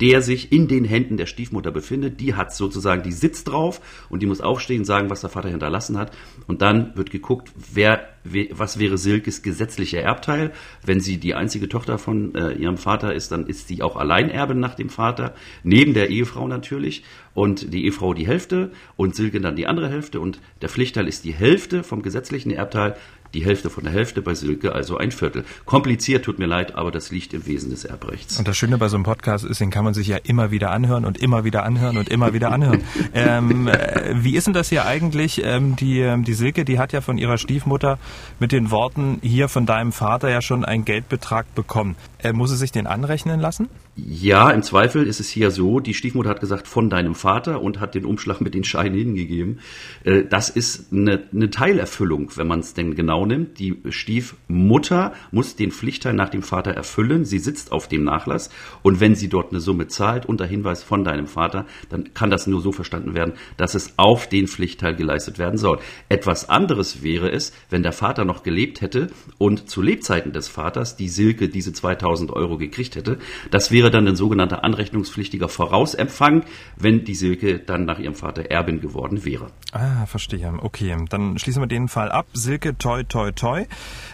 der 0.00 0.22
sich 0.22 0.52
in 0.52 0.68
den 0.68 0.84
Händen 0.84 1.16
der 1.16 1.26
Stiefmutter 1.26 1.70
befindet. 1.70 2.20
Die 2.20 2.34
hat 2.34 2.54
sozusagen, 2.54 3.02
die 3.02 3.12
sitzt 3.12 3.48
drauf 3.48 3.80
und 4.08 4.22
die 4.22 4.26
muss 4.26 4.40
aufstehen, 4.40 4.84
sagen, 4.84 5.10
was 5.10 5.20
der 5.20 5.30
Vater 5.30 5.48
hinterlassen 5.48 5.98
hat. 5.98 6.12
Und 6.46 6.62
dann 6.62 6.96
wird 6.96 7.10
geguckt, 7.10 7.52
wer, 7.72 8.08
was 8.52 8.78
wäre 8.78 8.98
Silkes 8.98 9.42
gesetzlicher 9.42 10.00
Erbteil. 10.00 10.52
Wenn 10.84 11.00
sie 11.00 11.18
die 11.18 11.34
einzige 11.34 11.68
Tochter 11.68 11.98
von 11.98 12.34
äh, 12.34 12.52
ihrem 12.52 12.76
Vater 12.76 13.14
ist, 13.14 13.32
dann 13.32 13.46
ist 13.46 13.68
sie 13.68 13.82
auch 13.82 13.96
Alleinerbin 13.96 14.60
nach 14.60 14.74
dem 14.74 14.88
Vater, 14.88 15.34
neben 15.62 15.94
der 15.94 16.10
Ehefrau 16.10 16.46
natürlich. 16.46 17.04
Und 17.34 17.72
die 17.72 17.84
Ehefrau 17.84 18.14
die 18.14 18.26
Hälfte 18.26 18.72
und 18.96 19.14
Silke 19.14 19.40
dann 19.40 19.54
die 19.54 19.66
andere 19.66 19.88
Hälfte. 19.88 20.20
Und 20.20 20.40
der 20.60 20.68
Pflichtteil 20.68 21.06
ist 21.06 21.24
die 21.24 21.32
Hälfte 21.34 21.84
vom 21.84 22.02
gesetzlichen 22.02 22.50
Erbteil 22.50 22.96
die 23.34 23.44
Hälfte 23.44 23.70
von 23.70 23.84
der 23.84 23.92
Hälfte, 23.92 24.22
bei 24.22 24.34
Silke 24.34 24.72
also 24.72 24.96
ein 24.96 25.10
Viertel. 25.10 25.44
Kompliziert, 25.64 26.24
tut 26.24 26.38
mir 26.38 26.46
leid, 26.46 26.74
aber 26.74 26.90
das 26.90 27.10
liegt 27.10 27.34
im 27.34 27.46
Wesen 27.46 27.70
des 27.70 27.84
Erbrechts. 27.84 28.38
Und 28.38 28.48
das 28.48 28.56
Schöne 28.56 28.78
bei 28.78 28.88
so 28.88 28.96
einem 28.96 29.04
Podcast 29.04 29.44
ist, 29.44 29.60
den 29.60 29.70
kann 29.70 29.84
man 29.84 29.94
sich 29.94 30.08
ja 30.08 30.16
immer 30.16 30.50
wieder 30.50 30.70
anhören 30.70 31.04
und 31.04 31.18
immer 31.18 31.44
wieder 31.44 31.64
anhören 31.64 31.98
und 31.98 32.08
immer 32.08 32.32
wieder 32.32 32.52
anhören. 32.52 32.82
ähm, 33.14 33.68
äh, 33.68 34.14
wie 34.14 34.36
ist 34.36 34.46
denn 34.46 34.54
das 34.54 34.68
hier 34.68 34.86
eigentlich? 34.86 35.42
Ähm, 35.44 35.76
die, 35.76 36.00
ähm, 36.00 36.24
die 36.24 36.34
Silke, 36.34 36.64
die 36.64 36.78
hat 36.78 36.92
ja 36.92 37.00
von 37.00 37.18
ihrer 37.18 37.38
Stiefmutter 37.38 37.98
mit 38.38 38.52
den 38.52 38.70
Worten, 38.70 39.18
hier 39.22 39.48
von 39.48 39.66
deinem 39.66 39.92
Vater 39.92 40.30
ja 40.30 40.40
schon 40.40 40.64
einen 40.64 40.84
Geldbetrag 40.84 41.54
bekommen. 41.54 41.96
Äh, 42.20 42.32
muss 42.32 42.50
sie 42.50 42.56
sich 42.56 42.72
den 42.72 42.86
anrechnen 42.86 43.40
lassen? 43.40 43.68
Ja, 43.96 44.50
im 44.50 44.62
Zweifel 44.62 45.06
ist 45.06 45.18
es 45.18 45.28
hier 45.28 45.50
so, 45.50 45.80
die 45.80 45.94
Stiefmutter 45.94 46.30
hat 46.30 46.40
gesagt, 46.40 46.68
von 46.68 46.88
deinem 46.88 47.14
Vater 47.14 47.60
und 47.60 47.80
hat 47.80 47.94
den 47.94 48.04
Umschlag 48.04 48.40
mit 48.40 48.54
den 48.54 48.64
Scheinen 48.64 48.96
hingegeben. 48.96 49.58
Äh, 50.04 50.24
das 50.24 50.50
ist 50.50 50.92
eine, 50.92 51.22
eine 51.32 51.50
Teilerfüllung, 51.50 52.30
wenn 52.36 52.46
man 52.46 52.60
es 52.60 52.74
denn 52.74 52.94
genau 52.94 53.17
nimmt. 53.26 53.58
Die 53.58 53.82
Stiefmutter 53.88 55.12
muss 55.30 55.56
den 55.56 55.72
Pflichtteil 55.72 56.14
nach 56.14 56.28
dem 56.28 56.42
Vater 56.42 56.72
erfüllen. 56.72 57.24
Sie 57.24 57.38
sitzt 57.38 57.72
auf 57.72 57.88
dem 57.88 58.04
Nachlass 58.04 58.50
und 58.82 59.00
wenn 59.00 59.14
sie 59.14 59.28
dort 59.28 59.50
eine 59.50 59.60
Summe 59.60 59.88
zahlt 59.88 60.26
unter 60.26 60.46
Hinweis 60.46 60.82
von 60.82 61.02
deinem 61.02 61.26
Vater, 61.26 61.66
dann 61.88 62.14
kann 62.14 62.30
das 62.30 62.46
nur 62.46 62.60
so 62.60 62.72
verstanden 62.72 63.14
werden, 63.14 63.32
dass 63.56 63.74
es 63.74 63.94
auf 63.96 64.28
den 64.28 64.46
Pflichtteil 64.46 64.94
geleistet 64.94 65.38
werden 65.38 65.58
soll. 65.58 65.78
Etwas 66.08 66.48
anderes 66.48 67.02
wäre 67.02 67.32
es, 67.32 67.52
wenn 67.70 67.82
der 67.82 67.92
Vater 67.92 68.24
noch 68.24 68.42
gelebt 68.42 68.80
hätte 68.80 69.08
und 69.38 69.68
zu 69.68 69.82
Lebzeiten 69.82 70.32
des 70.32 70.46
Vaters 70.46 70.96
die 70.96 71.08
Silke 71.08 71.48
diese 71.48 71.72
2000 71.72 72.30
Euro 72.32 72.58
gekriegt 72.58 72.96
hätte. 72.96 73.18
Das 73.50 73.70
wäre 73.70 73.78
wäre 73.88 73.92
dann 73.92 74.08
ein 74.08 74.16
sogenannter 74.16 74.64
anrechnungspflichtiger 74.64 75.48
Vorausempfang, 75.48 76.44
wenn 76.76 77.04
die 77.04 77.14
Silke 77.14 77.58
dann 77.58 77.84
nach 77.84 77.98
ihrem 77.98 78.14
Vater 78.14 78.50
Erbin 78.50 78.80
geworden 78.80 79.24
wäre. 79.24 79.46
Ah, 79.72 80.04
verstehe. 80.06 80.52
Okay, 80.60 80.96
dann 81.08 81.38
schließen 81.38 81.62
wir 81.62 81.68
den 81.68 81.88
Fall 81.88 82.10
ab. 82.10 82.26
Silke, 82.32 82.76
toi, 82.76 83.04
toi, 83.08 83.32
toi. 83.32 83.66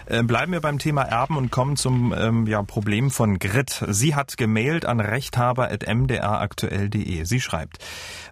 Äh, 0.07 0.23
bleiben 0.23 0.51
wir 0.51 0.61
beim 0.61 0.79
Thema 0.79 1.03
Erben 1.03 1.37
und 1.37 1.51
kommen 1.51 1.75
zum 1.75 2.11
ähm, 2.17 2.47
ja, 2.47 2.63
Problem 2.63 3.11
von 3.11 3.37
Grit. 3.39 3.83
Sie 3.89 4.15
hat 4.15 4.37
gemailt 4.37 4.85
an 4.85 4.99
rechthaber.mdraktuell.de. 4.99 7.23
Sie 7.23 7.41
schreibt, 7.41 7.77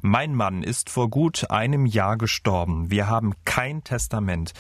mein 0.02 0.36
Mann 0.36 0.64
ist 0.64 0.90
vor 0.90 1.10
gut 1.10 1.50
einem 1.50 1.86
Jahr 1.86 2.18
gestorben. 2.18 2.92
Wir 2.92 3.08
haben 3.08 3.34
kein 3.46 3.82
Testament. 3.84 4.52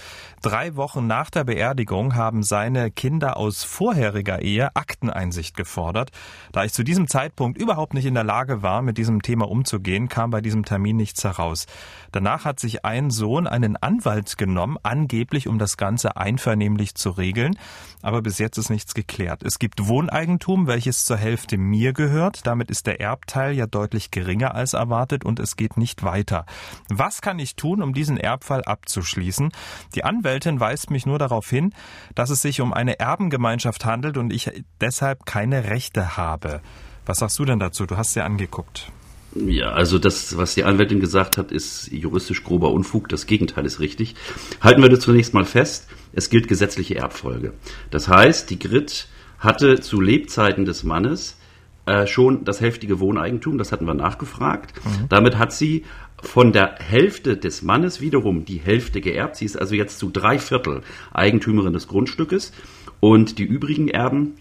Drei 0.41 0.75
Wochen 0.75 1.07
nach 1.07 1.29
der 1.29 1.43
Beerdigung 1.43 2.15
haben 2.15 2.43
seine 2.43 2.91
Kinder 2.91 3.38
aus 3.38 3.63
vorheriger 3.63 4.41
Ehe 4.41 4.75
Akteneinsicht 4.75 5.55
gefordert. 5.55 6.12
Da 6.51 6.63
ich 6.63 6.74
zu 6.74 6.83
diesem 6.83 7.07
Zeitpunkt 7.07 7.57
überhaupt 7.57 7.93
nicht 7.93 8.05
in 8.05 8.15
der 8.15 8.24
Lage 8.24 8.62
war, 8.62 8.81
mit 8.81 8.98
diesem 8.98 9.22
Thema 9.22 9.50
umzugehen, 9.50 10.10
kam 10.10 10.31
bei 10.31 10.41
diesem 10.41 10.65
Termin 10.65 10.98
nichts 10.98 11.24
heraus. 11.24 11.65
Danach 12.13 12.46
hat 12.46 12.60
sich 12.60 12.86
ein 12.86 13.10
Sohn 13.10 13.48
einen 13.48 13.75
Anwalt 13.75 14.38
genommen, 14.38 14.77
angeblich 14.84 15.48
um 15.48 15.58
das 15.58 15.77
Ganze 15.77 16.15
einvernehmlich 16.15 16.93
zu 16.93 17.10
regeln. 17.10 17.58
Aber 18.03 18.22
bis 18.22 18.38
jetzt 18.38 18.60
ist 18.60 18.70
nichts 18.70 18.93
geklärt. 18.93 19.41
Es 19.41 19.58
gibt 19.58 19.88
Wohneigentum, 19.88 20.67
welches 20.67 21.05
zur 21.05 21.17
Hälfte 21.17 21.58
mir 21.58 21.91
gehört. 21.91 22.46
Damit 22.46 22.70
ist 22.70 22.86
der 22.86 23.01
Erbteil 23.01 23.53
ja 23.53 23.65
deutlich 23.65 24.12
geringer 24.12 24.53
als 24.53 24.74
erwartet 24.74 25.25
und 25.25 25.39
es 25.39 25.58
geht 25.58 25.75
nicht 25.75 26.03
weiter. 26.03 26.46
Was 26.88 27.22
kann 27.22 27.39
ich 27.39 27.55
tun, 27.55 27.82
um 27.82 27.96
diesen 27.96 28.17
Erbfall 28.17 28.63
abzuschließen? 28.63 29.51
Die 29.96 30.03
Anwältin 30.03 30.60
weist 30.60 30.91
mich 30.91 31.08
nur 31.08 31.17
darauf 31.17 31.50
hin, 31.50 31.74
dass 32.13 32.29
es 32.29 32.43
sich 32.43 32.62
um 32.62 32.74
eine 32.74 33.00
Erbengemeinschaft 33.00 33.86
handelt 33.86 34.17
und 34.17 34.32
ich 34.32 34.63
deshalb 34.79 35.25
keine 35.25 35.72
Rechte 35.72 36.15
habe. 36.15 36.62
Was 37.08 37.17
sagst 37.17 37.39
du 37.39 37.46
denn 37.46 37.60
dazu? 37.60 37.88
Du 37.88 37.98
hast 37.98 38.13
sie 38.13 38.22
angeguckt. 38.22 38.91
Ja, 39.36 39.72
also 39.72 40.00
das, 40.00 40.38
was 40.38 40.56
die 40.56 40.63
Anwältin 40.63 41.00
gesagt 41.00 41.38
hat, 41.38 41.52
ist 41.52 41.92
juristisch 41.92 42.44
grober 42.44 42.72
Unfug. 42.72 43.10
Das 43.10 43.25
Gegenteil 43.25 43.66
ist 43.66 43.80
richtig. 43.80 44.16
Halten 44.62 44.82
wir 44.82 44.90
das 44.90 45.00
zunächst 45.00 45.34
mal 45.34 45.46
fest. 45.46 45.88
Es 46.13 46.30
gilt 46.30 46.48
gesetzliche 46.48 46.96
Erbfolge. 46.96 47.54
Das 47.90 48.08
heißt, 48.08 48.50
die 48.50 48.60
Grit 48.60 49.08
hatte 49.40 49.80
zu 49.80 50.00
Lebzeiten 50.00 50.66
des 50.66 50.84
Mannes 50.84 51.38
äh, 51.86 52.08
schon 52.08 52.46
das 52.46 52.62
hälftige 52.62 53.00
Wohneigentum. 53.00 53.58
Das 53.58 53.72
hatten 53.72 53.86
wir 53.86 53.94
nachgefragt. 53.94 54.74
Mhm. 54.86 55.10
Damit 55.10 55.38
hat 55.38 55.52
sie 55.52 55.84
von 56.22 56.54
der 56.54 56.75
Hälfte 56.80 57.36
des 57.36 57.62
Mannes 57.62 58.00
wiederum 58.00 58.46
die 58.46 58.60
Hälfte 58.60 59.02
geerbt. 59.02 59.36
Sie 59.36 59.46
ist 59.46 59.60
also 59.60 59.75
jetzt 59.75 60.00
zu 60.00 60.10
drei 60.10 60.40
Viertel 60.40 60.82
Eigentümerin 61.12 61.74
des 61.74 61.88
Grundstückes. 61.88 62.54
Und 63.00 63.38
die 63.38 63.44
übrigen 63.44 63.90
Erben 63.90 64.36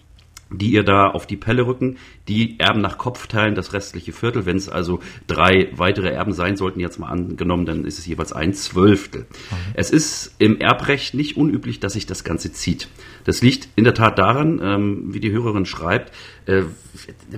die 0.53 0.71
ihr 0.71 0.83
da 0.83 1.07
auf 1.07 1.27
die 1.27 1.37
Pelle 1.37 1.65
rücken. 1.65 1.97
Die 2.27 2.59
Erben 2.59 2.81
nach 2.81 2.97
Kopf 2.97 3.27
teilen 3.27 3.55
das 3.55 3.73
restliche 3.73 4.13
Viertel. 4.13 4.45
Wenn 4.45 4.57
es 4.57 4.69
also 4.69 4.99
drei 5.27 5.69
weitere 5.75 6.09
Erben 6.09 6.33
sein 6.33 6.55
sollten, 6.55 6.79
jetzt 6.79 6.99
mal 6.99 7.09
angenommen, 7.09 7.65
dann 7.65 7.85
ist 7.85 7.99
es 7.99 8.05
jeweils 8.05 8.33
ein 8.33 8.53
Zwölftel. 8.53 9.21
Mhm. 9.21 9.55
Es 9.73 9.91
ist 9.91 10.35
im 10.39 10.59
Erbrecht 10.59 11.13
nicht 11.13 11.37
unüblich, 11.37 11.79
dass 11.79 11.93
sich 11.93 12.05
das 12.05 12.23
Ganze 12.23 12.51
zieht. 12.51 12.87
Das 13.25 13.41
liegt 13.41 13.69
in 13.75 13.83
der 13.83 13.93
Tat 13.93 14.17
daran, 14.19 14.59
ähm, 14.63 15.13
wie 15.13 15.19
die 15.19 15.31
Hörerin 15.31 15.65
schreibt, 15.65 16.13
äh, 16.45 16.63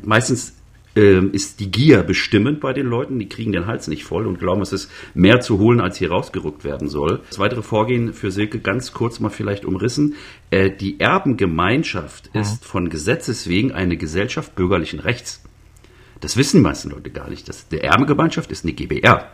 meistens 0.04 0.56
ähm, 0.96 1.32
ist 1.32 1.60
die 1.60 1.72
Gier 1.72 2.04
bestimmend 2.04 2.60
bei 2.60 2.74
den 2.74 2.88
Leuten. 2.88 3.20
Die 3.20 3.30
kriegen 3.30 3.52
den 3.52 3.68
Hals 3.68 3.88
nicht 3.88 4.04
voll 4.04 4.26
und 4.26 4.40
glauben, 4.40 4.62
es 4.62 4.74
ist 4.74 4.92
mehr 5.14 5.42
zu 5.42 5.60
holen, 5.60 5.82
als 5.82 5.98
hier 5.98 6.12
rausgerückt 6.12 6.64
werden 6.64 6.90
soll. 6.90 7.22
Das 7.30 7.40
weitere 7.40 7.62
Vorgehen 7.62 8.14
für 8.14 8.32
Silke 8.32 8.60
ganz 8.60 8.94
kurz 8.94 9.20
mal 9.20 9.30
vielleicht 9.30 9.66
umrissen. 9.66 10.16
Äh, 10.52 10.72
die 10.72 11.00
Erbengemeinschaft 11.00 12.34
mhm. 12.34 12.42
ist 12.42 12.66
von 12.66 12.90
Gesetzes 12.90 13.48
wegen 13.48 13.72
eine 13.72 13.98
Gesellschaft 13.98 14.56
bürgerlichen 14.56 15.00
Rechts. 15.00 15.44
Das 16.26 16.38
wissen 16.38 16.58
die 16.58 16.64
meisten 16.64 16.90
Leute 16.90 17.12
gar 17.12 17.30
nicht. 17.30 17.48
Das, 17.48 17.68
der 17.68 17.84
Erbengemeinschaft 17.84 18.52
ist 18.52 18.66
eine 18.66 18.74
GBR. 18.74 19.30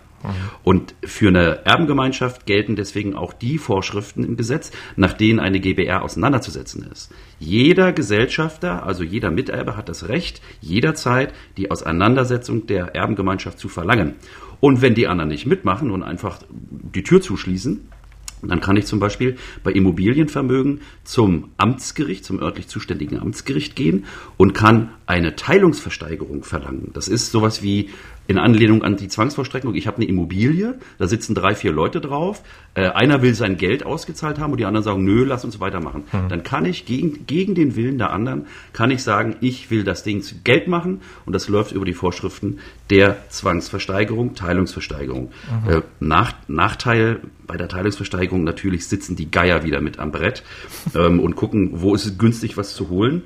Und 0.61 0.93
für 1.05 1.29
eine 1.29 1.65
Erbengemeinschaft 1.65 2.45
gelten 2.45 2.75
deswegen 2.75 3.15
auch 3.15 3.31
die 3.31 3.57
Vorschriften 3.59 4.25
im 4.25 4.35
Gesetz, 4.35 4.71
nach 4.97 5.13
denen 5.13 5.39
eine 5.39 5.61
GBR 5.61 6.03
auseinanderzusetzen 6.03 6.85
ist. 6.91 7.13
Jeder 7.39 7.93
Gesellschafter, 7.93 8.85
also 8.85 9.05
jeder 9.05 9.31
Miterbe 9.31 9.77
hat 9.77 9.87
das 9.87 10.09
Recht, 10.09 10.41
jederzeit 10.59 11.33
die 11.55 11.71
Auseinandersetzung 11.71 12.67
der 12.67 12.93
Erbengemeinschaft 12.93 13.57
zu 13.57 13.69
verlangen. 13.69 14.15
Und 14.59 14.81
wenn 14.81 14.93
die 14.93 15.07
anderen 15.07 15.29
nicht 15.29 15.45
mitmachen 15.45 15.91
und 15.91 16.03
einfach 16.03 16.39
die 16.49 17.03
Tür 17.03 17.21
zuschließen, 17.21 17.87
dann 18.49 18.61
kann 18.61 18.77
ich 18.77 18.85
zum 18.85 18.99
Beispiel 18.99 19.37
bei 19.63 19.71
Immobilienvermögen 19.71 20.81
zum 21.03 21.49
Amtsgericht, 21.57 22.25
zum 22.25 22.39
örtlich 22.39 22.67
zuständigen 22.67 23.19
Amtsgericht 23.19 23.75
gehen 23.75 24.05
und 24.37 24.53
kann 24.53 24.89
eine 25.05 25.35
Teilungsversteigerung 25.35 26.43
verlangen. 26.43 26.91
Das 26.93 27.07
ist 27.07 27.31
sowas 27.31 27.61
wie 27.61 27.89
in 28.27 28.37
Anlehnung 28.37 28.83
an 28.83 28.95
die 28.95 29.07
Zwangsvollstreckung, 29.07 29.75
ich 29.75 29.87
habe 29.87 29.97
eine 29.97 30.05
Immobilie, 30.05 30.75
da 30.97 31.07
sitzen 31.07 31.35
drei, 31.35 31.55
vier 31.55 31.71
Leute 31.71 31.99
drauf, 31.99 32.43
äh, 32.75 32.87
einer 32.87 33.21
will 33.21 33.33
sein 33.33 33.57
Geld 33.57 33.85
ausgezahlt 33.85 34.39
haben 34.39 34.51
und 34.51 34.57
die 34.57 34.65
anderen 34.65 34.83
sagen, 34.83 35.03
nö, 35.03 35.25
lass 35.25 35.43
uns 35.43 35.59
weitermachen. 35.59 36.03
Mhm. 36.11 36.29
Dann 36.29 36.43
kann 36.43 36.65
ich 36.65 36.85
gegen, 36.85 37.25
gegen 37.25 37.55
den 37.55 37.75
Willen 37.75 37.97
der 37.97 38.11
anderen, 38.11 38.45
kann 38.73 38.91
ich 38.91 39.03
sagen, 39.03 39.35
ich 39.41 39.69
will 39.69 39.83
das 39.83 40.03
Ding 40.03 40.21
zu 40.21 40.35
Geld 40.43 40.67
machen 40.67 41.01
und 41.25 41.33
das 41.33 41.49
läuft 41.49 41.73
über 41.73 41.85
die 41.85 41.93
Vorschriften 41.93 42.59
der 42.89 43.29
Zwangsversteigerung, 43.29 44.35
Teilungsversteigerung. 44.35 45.31
Mhm. 45.65 45.69
Äh, 45.69 45.81
Nach, 45.99 46.33
Nachteil 46.47 47.21
bei 47.47 47.57
der 47.57 47.67
Teilungsversteigerung 47.67 48.43
natürlich 48.43 48.87
sitzen 48.87 49.15
die 49.15 49.29
Geier 49.29 49.63
wieder 49.63 49.81
mit 49.81 49.99
am 49.99 50.11
Brett 50.11 50.43
ähm, 50.95 51.19
und 51.19 51.35
gucken, 51.35 51.81
wo 51.81 51.93
ist 51.95 52.05
es 52.05 52.17
günstig, 52.17 52.55
was 52.55 52.75
zu 52.75 52.89
holen. 52.89 53.23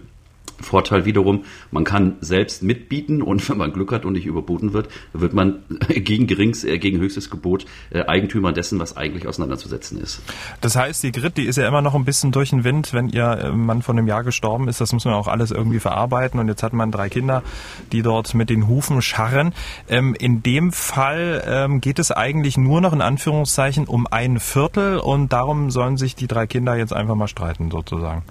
Vorteil 0.62 1.06
wiederum, 1.06 1.44
man 1.72 1.84
kann 1.84 2.16
selbst 2.22 2.64
mitbieten 2.64 3.22
und 3.22 3.48
wenn 3.50 3.58
man 3.58 3.74
Glück 3.74 3.92
hat 3.92 4.06
und 4.06 4.14
nicht 4.14 4.26
überboten 4.26 4.74
wird, 4.74 4.90
wird 5.14 5.34
man 5.34 5.60
gegen 5.90 6.28
gerings, 6.28 6.64
äh, 6.64 6.78
gegen 6.78 7.00
höchstes 7.00 7.30
Gebot 7.30 7.66
äh, 7.92 8.06
Eigentümer 8.06 8.54
dessen, 8.54 8.80
was 8.80 8.98
eigentlich 8.98 9.28
auseinanderzusetzen 9.28 10.00
ist. 10.02 10.22
Das 10.62 10.76
heißt, 10.76 11.04
die 11.04 11.12
Grit, 11.12 11.38
die 11.38 11.46
ist 11.46 11.58
ja 11.58 11.68
immer 11.68 11.82
noch 11.82 11.96
ein 11.96 12.06
bisschen 12.06 12.32
durch 12.32 12.50
den 12.50 12.64
Wind, 12.64 12.94
wenn 12.94 13.10
ihr 13.10 13.26
äh, 13.26 13.52
Mann 13.52 13.82
von 13.82 13.98
einem 13.98 14.08
Jahr 14.08 14.24
gestorben 14.24 14.68
ist. 14.68 14.82
Das 14.82 14.94
muss 14.94 15.06
man 15.06 15.14
auch 15.14 15.28
alles 15.28 15.52
irgendwie 15.52 15.80
verarbeiten 15.80 16.40
und 16.40 16.48
jetzt 16.48 16.64
hat 16.64 16.74
man 16.74 16.92
drei 16.92 17.10
Kinder, 17.10 17.44
die 17.92 18.02
dort 18.02 18.34
mit 18.34 18.50
den 18.50 18.68
Hufen 18.68 19.02
scharren. 19.02 19.54
Ähm, 19.90 20.16
in 20.18 20.44
dem 20.44 20.72
Fall 20.72 21.44
ähm, 21.46 21.82
geht 21.82 22.00
es 22.00 22.12
eigentlich 22.12 22.58
nur 22.58 22.82
noch 22.82 22.94
in 22.94 23.02
Anführungszeichen 23.02 23.86
um 23.86 24.08
ein 24.08 24.40
Viertel 24.40 25.00
und 25.00 25.34
darum 25.34 25.72
sollen 25.72 25.98
sich 25.98 26.16
die 26.16 26.28
drei 26.28 26.48
Kinder 26.48 26.76
jetzt 26.76 26.94
einfach 26.94 27.16
mal 27.16 27.28
streiten 27.28 27.72
sozusagen. 27.72 28.24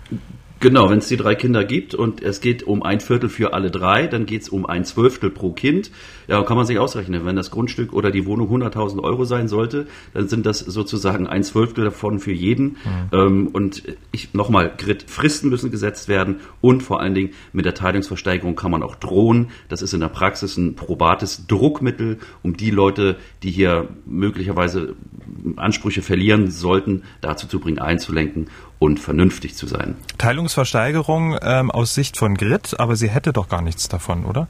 Genau, 0.64 0.88
wenn 0.88 1.00
es 1.00 1.09
die 1.09 1.18
drei 1.18 1.35
Kinder 1.35 1.62
gibt 1.62 1.94
und 1.94 2.23
es 2.23 2.40
geht 2.40 2.62
um 2.62 2.83
ein 2.83 3.00
Viertel 3.00 3.28
für 3.28 3.52
alle 3.52 3.71
drei, 3.71 4.06
dann 4.06 4.25
geht 4.25 4.40
es 4.40 4.49
um 4.49 4.64
ein 4.64 4.87
Zwölftel 4.87 5.28
pro 5.28 5.52
Kind. 5.52 5.90
Ja, 6.26 6.42
kann 6.42 6.56
man 6.56 6.64
sich 6.64 6.78
ausrechnen. 6.78 7.26
Wenn 7.26 7.37
das 7.37 7.50
Grundstück 7.50 7.92
oder 7.92 8.11
die 8.11 8.25
Wohnung 8.25 8.49
100.000 8.49 9.02
Euro 9.02 9.26
sein 9.26 9.47
sollte, 9.47 9.87
dann 10.14 10.26
sind 10.26 10.47
das 10.47 10.61
sozusagen 10.61 11.26
ein 11.26 11.42
Zwölftel 11.42 11.85
davon 11.85 12.18
für 12.18 12.33
jeden. 12.33 12.64
Mhm. 12.64 12.78
Ähm, 13.12 13.49
und 13.49 13.83
ich 14.11 14.33
nochmal, 14.33 14.73
Grid, 14.78 15.04
Fristen 15.11 15.50
müssen 15.50 15.71
gesetzt 15.71 16.09
werden 16.09 16.37
und 16.62 16.83
vor 16.83 16.99
allen 16.99 17.12
Dingen 17.12 17.33
mit 17.52 17.66
der 17.66 17.75
Teilungsversteigerung 17.75 18.56
kann 18.56 18.71
man 18.71 18.83
auch 18.83 18.94
drohen. 18.94 19.49
Das 19.68 19.83
ist 19.83 19.92
in 19.92 20.00
der 20.00 20.09
Praxis 20.09 20.56
ein 20.56 20.76
probates 20.76 21.47
Druckmittel, 21.47 22.16
um 22.42 22.56
die 22.56 22.71
Leute, 22.71 23.16
die 23.42 23.50
hier 23.50 23.90
möglicherweise 24.06 24.94
Ansprüche 25.56 26.00
verlieren 26.00 26.50
sollten, 26.50 27.02
dazu 27.21 27.47
zu 27.49 27.61
bringen, 27.61 27.80
einzulenken 27.80 28.47
und 28.84 29.00
vernünftig 29.00 29.54
zu 29.54 29.66
sein. 29.66 29.96
Teilungsversteigerung 30.18 31.38
ähm, 31.40 31.70
aus 31.70 31.94
Sicht 31.94 32.18
von 32.18 32.34
Grid, 32.34 32.78
aber 32.78 32.96
sie 32.96 33.08
hätte 33.08 33.32
doch 33.32 33.48
gar 33.48 33.62
nichts 33.62 33.88
davon, 33.88 34.26
oder? 34.26 34.46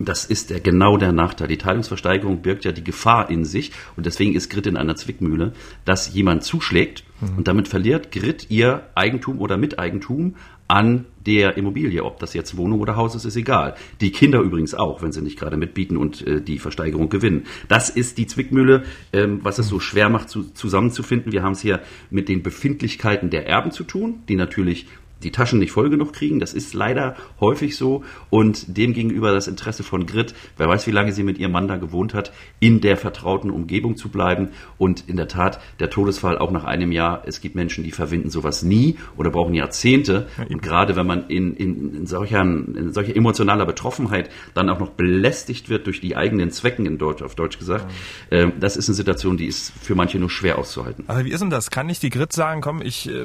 Das 0.00 0.24
ist 0.24 0.50
der, 0.50 0.58
genau 0.58 0.96
der 0.96 1.12
Nachteil. 1.12 1.46
Die 1.46 1.58
Teilungsversteigerung 1.58 2.42
birgt 2.42 2.64
ja 2.64 2.72
die 2.72 2.82
Gefahr 2.82 3.30
in 3.30 3.44
sich 3.44 3.70
und 3.96 4.04
deswegen 4.04 4.34
ist 4.34 4.50
Grid 4.50 4.66
in 4.66 4.76
einer 4.76 4.96
Zwickmühle, 4.96 5.52
dass 5.84 6.12
jemand 6.12 6.42
zuschlägt 6.42 7.04
mhm. 7.20 7.38
und 7.38 7.46
damit 7.46 7.68
verliert 7.68 8.10
Grid 8.10 8.50
ihr 8.50 8.82
Eigentum 8.96 9.38
oder 9.38 9.56
Miteigentum 9.56 10.34
an 10.66 11.04
der 11.26 11.56
Immobilie. 11.56 12.04
Ob 12.04 12.18
das 12.18 12.34
jetzt 12.34 12.56
Wohnung 12.56 12.80
oder 12.80 12.96
Haus 12.96 13.14
ist, 13.14 13.24
ist 13.24 13.36
egal. 13.36 13.74
Die 14.00 14.12
Kinder 14.12 14.40
übrigens 14.40 14.74
auch, 14.74 15.02
wenn 15.02 15.12
sie 15.12 15.22
nicht 15.22 15.38
gerade 15.38 15.56
mitbieten 15.56 15.96
und 15.96 16.26
äh, 16.26 16.40
die 16.40 16.58
Versteigerung 16.58 17.08
gewinnen. 17.08 17.44
Das 17.68 17.90
ist 17.90 18.18
die 18.18 18.26
Zwickmühle, 18.26 18.84
ähm, 19.12 19.40
was 19.42 19.58
es 19.58 19.68
so 19.68 19.80
schwer 19.80 20.08
macht, 20.08 20.28
zu, 20.28 20.44
zusammenzufinden. 20.52 21.32
Wir 21.32 21.42
haben 21.42 21.52
es 21.52 21.60
hier 21.60 21.80
mit 22.10 22.28
den 22.28 22.42
Befindlichkeiten 22.42 23.30
der 23.30 23.46
Erben 23.46 23.70
zu 23.70 23.84
tun, 23.84 24.22
die 24.28 24.36
natürlich 24.36 24.86
die 25.24 25.30
Taschen 25.32 25.58
nicht 25.58 25.72
voll 25.72 25.90
genug 25.90 26.12
kriegen. 26.12 26.40
Das 26.40 26.54
ist 26.54 26.74
leider 26.74 27.16
häufig 27.40 27.76
so. 27.76 28.04
Und 28.30 28.76
demgegenüber 28.76 29.32
das 29.32 29.48
Interesse 29.48 29.82
von 29.82 30.06
Grit, 30.06 30.34
wer 30.56 30.68
weiß, 30.68 30.86
wie 30.86 30.92
lange 30.92 31.12
sie 31.12 31.22
mit 31.22 31.38
ihrem 31.38 31.52
Mann 31.52 31.68
da 31.68 31.76
gewohnt 31.76 32.14
hat, 32.14 32.32
in 32.60 32.80
der 32.80 32.96
vertrauten 32.96 33.50
Umgebung 33.50 33.96
zu 33.96 34.08
bleiben. 34.08 34.48
Und 34.78 35.08
in 35.08 35.16
der 35.16 35.28
Tat, 35.28 35.60
der 35.80 35.90
Todesfall 35.90 36.38
auch 36.38 36.50
nach 36.50 36.64
einem 36.64 36.92
Jahr, 36.92 37.22
es 37.26 37.40
gibt 37.40 37.54
Menschen, 37.54 37.84
die 37.84 37.90
verwinden 37.90 38.30
sowas 38.30 38.62
nie 38.62 38.96
oder 39.16 39.30
brauchen 39.30 39.54
Jahrzehnte. 39.54 40.28
Und 40.48 40.62
gerade 40.62 40.96
wenn 40.96 41.06
man 41.06 41.26
in, 41.28 41.54
in, 41.54 41.94
in, 41.94 42.06
solcher, 42.06 42.42
in 42.42 42.92
solcher 42.92 43.16
emotionaler 43.16 43.66
Betroffenheit 43.66 44.30
dann 44.54 44.68
auch 44.68 44.78
noch 44.78 44.90
belästigt 44.90 45.68
wird 45.68 45.86
durch 45.86 46.00
die 46.00 46.16
eigenen 46.16 46.50
Zwecken, 46.50 46.86
in 46.86 46.98
Deutsch, 46.98 47.22
auf 47.22 47.34
Deutsch 47.34 47.58
gesagt, 47.58 47.86
ja. 48.30 48.38
äh, 48.38 48.52
das 48.58 48.76
ist 48.76 48.88
eine 48.88 48.94
Situation, 48.94 49.36
die 49.36 49.46
ist 49.46 49.72
für 49.80 49.94
manche 49.94 50.18
nur 50.18 50.30
schwer 50.30 50.58
auszuhalten. 50.58 51.04
Aber 51.08 51.24
wie 51.24 51.30
ist 51.30 51.40
denn 51.40 51.50
das? 51.50 51.70
Kann 51.70 51.88
ich 51.88 52.00
die 52.00 52.10
Grit 52.10 52.32
sagen, 52.32 52.60
komm, 52.60 52.82
ich 52.82 53.08
äh, 53.08 53.24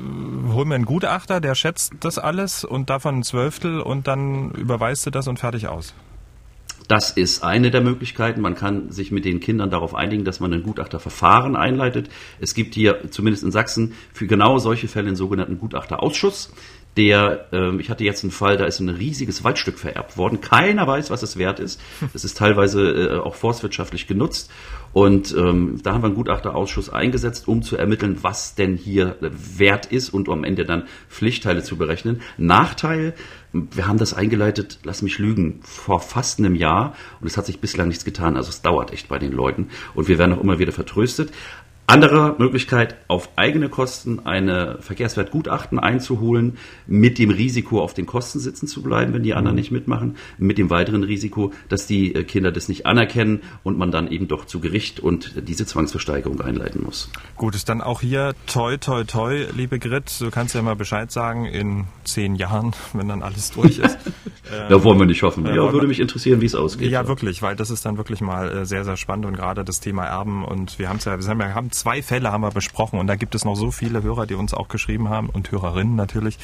hole 0.51 0.65
mir 0.65 0.75
einen 0.75 0.85
Gutachter, 0.85 1.39
der 1.41 1.55
schätzt 1.55 1.86
das 1.99 2.19
alles 2.19 2.63
und 2.63 2.89
davon 2.89 3.19
ein 3.19 3.23
Zwölftel 3.23 3.81
und 3.81 4.07
dann 4.07 4.51
überweist 4.51 5.05
du 5.05 5.11
das 5.11 5.27
und 5.27 5.39
fertig 5.39 5.67
aus. 5.67 5.93
Das 6.87 7.11
ist 7.11 7.43
eine 7.43 7.69
der 7.69 7.81
Möglichkeiten. 7.81 8.39
Man 8.39 8.55
kann 8.55 8.91
sich 8.91 9.11
mit 9.11 9.25
den 9.25 9.41
Kindern 9.41 9.69
darauf 9.69 9.93
einigen, 9.93 10.23
dass 10.23 10.39
man 10.39 10.53
ein 10.53 10.63
Gutachterverfahren 10.63 11.57
einleitet. 11.57 12.09
Es 12.39 12.53
gibt 12.53 12.75
hier 12.75 13.11
zumindest 13.11 13.43
in 13.43 13.51
Sachsen 13.51 13.93
für 14.13 14.25
genau 14.25 14.57
solche 14.57 14.87
Fälle 14.87 15.07
einen 15.07 15.17
sogenannten 15.17 15.59
Gutachterausschuss 15.59 16.53
der, 16.97 17.45
ähm, 17.51 17.79
ich 17.79 17.89
hatte 17.89 18.03
jetzt 18.03 18.23
einen 18.23 18.31
Fall, 18.31 18.57
da 18.57 18.65
ist 18.65 18.79
ein 18.79 18.89
riesiges 18.89 19.43
Waldstück 19.43 19.77
vererbt 19.77 20.17
worden. 20.17 20.41
Keiner 20.41 20.87
weiß, 20.87 21.11
was 21.11 21.21
es 21.21 21.37
wert 21.37 21.59
ist. 21.59 21.79
Es 22.13 22.25
ist 22.25 22.37
teilweise 22.37 22.89
äh, 22.89 23.19
auch 23.19 23.35
forstwirtschaftlich 23.35 24.07
genutzt. 24.07 24.51
Und 24.97 25.31
ähm, 25.37 25.79
da 25.83 25.93
haben 25.93 26.01
wir 26.01 26.07
einen 26.07 26.15
Gutachterausschuss 26.15 26.89
eingesetzt, 26.89 27.47
um 27.47 27.61
zu 27.61 27.77
ermitteln, 27.77 28.17
was 28.23 28.55
denn 28.55 28.75
hier 28.75 29.15
wert 29.21 29.85
ist 29.85 30.09
und 30.09 30.27
am 30.27 30.43
Ende 30.43 30.65
dann 30.65 30.87
Pflichtteile 31.07 31.61
zu 31.61 31.77
berechnen. 31.77 32.21
Nachteil, 32.39 33.13
wir 33.53 33.85
haben 33.85 33.99
das 33.99 34.15
eingeleitet, 34.15 34.79
lass 34.85 35.03
mich 35.03 35.19
lügen, 35.19 35.59
vor 35.61 35.99
fast 35.99 36.39
einem 36.39 36.55
Jahr 36.55 36.95
und 37.21 37.27
es 37.27 37.37
hat 37.37 37.45
sich 37.45 37.59
bislang 37.59 37.89
nichts 37.89 38.05
getan. 38.05 38.37
Also 38.37 38.49
es 38.49 38.63
dauert 38.63 38.91
echt 38.91 39.07
bei 39.07 39.19
den 39.19 39.33
Leuten 39.33 39.67
und 39.93 40.07
wir 40.07 40.17
werden 40.17 40.33
auch 40.33 40.41
immer 40.41 40.57
wieder 40.57 40.71
vertröstet. 40.71 41.31
Andere 41.89 42.35
Möglichkeit, 42.37 42.97
auf 43.07 43.29
eigene 43.37 43.69
Kosten 43.69 44.19
eine 44.25 44.77
Verkehrswertgutachten 44.81 45.79
einzuholen, 45.79 46.57
mit 46.85 47.17
dem 47.17 47.29
Risiko, 47.29 47.81
auf 47.81 47.93
den 47.93 48.05
Kosten 48.05 48.41
sitzen 48.41 48.67
zu 48.67 48.83
bleiben, 48.83 49.13
wenn 49.13 49.23
die 49.23 49.33
anderen 49.33 49.55
mhm. 49.55 49.59
nicht 49.61 49.71
mitmachen, 49.71 50.17
mit 50.37 50.57
dem 50.57 50.69
weiteren 50.69 51.03
Risiko, 51.03 51.53
dass 51.69 51.87
die 51.87 52.13
äh, 52.13 52.25
Kinder 52.25 52.51
das 52.51 52.67
nicht 52.67 52.85
anerkennen 52.85 53.41
und 53.63 53.77
man 53.77 53.89
dann 53.89 54.11
eben 54.11 54.27
doch 54.27 54.43
zu 54.43 54.59
Gericht 54.59 54.99
und 54.99 55.47
diese 55.47 55.65
Zwangsversteigerung 55.65 56.41
einleiten 56.41 56.83
muss. 56.83 57.09
Gut, 57.37 57.55
ist 57.55 57.69
dann 57.69 57.79
auch 57.79 58.01
hier 58.01 58.35
toi, 58.47 58.75
toi, 58.75 59.05
toi, 59.05 59.45
liebe 59.55 59.79
Grit, 59.79 60.13
du 60.19 60.29
kannst 60.29 60.55
ja 60.55 60.61
mal 60.61 60.75
Bescheid 60.75 61.09
sagen 61.09 61.45
in 61.45 61.85
zehn 62.03 62.35
Jahren, 62.35 62.73
wenn 62.91 63.07
dann 63.07 63.23
alles 63.23 63.51
durch 63.51 63.79
ist. 63.79 63.97
ähm, 64.51 64.69
da 64.69 64.83
wollen 64.83 64.99
wir 64.99 65.05
nicht 65.05 65.23
hoffen. 65.23 65.45
Ja, 65.45 65.71
würde 65.71 65.87
mich 65.87 65.99
interessieren, 65.99 66.41
wie 66.41 66.45
es 66.45 66.55
ausgeht. 66.55 66.91
Ja, 66.91 67.07
wirklich, 67.07 67.41
weil 67.41 67.55
das 67.55 67.69
ist 67.69 67.85
dann 67.85 67.97
wirklich 67.97 68.21
mal 68.21 68.49
äh, 68.49 68.65
sehr, 68.65 68.83
sehr 68.83 68.97
spannend 68.97 69.25
und 69.25 69.35
gerade 69.35 69.63
das 69.63 69.79
Thema 69.79 70.05
Erben 70.05 70.45
und 70.45 70.79
wir 70.79 70.89
haben 70.89 70.97
es 70.97 71.05
ja, 71.05 71.19
wir 71.19 71.27
haben 71.27 71.41
ja, 71.41 71.53
haben 71.53 71.71
zwei 71.71 72.01
Fälle 72.01 72.31
haben 72.31 72.41
wir 72.41 72.51
besprochen 72.51 72.99
und 72.99 73.07
da 73.07 73.15
gibt 73.15 73.35
es 73.35 73.45
noch 73.45 73.55
so 73.55 73.71
viele 73.71 74.03
Hörer, 74.03 74.25
die 74.25 74.35
uns 74.35 74.53
auch 74.53 74.67
geschrieben 74.67 75.09
haben 75.09 75.29
und 75.29 75.51
Hörerinnen 75.51 75.95
natürlich. 75.95 76.37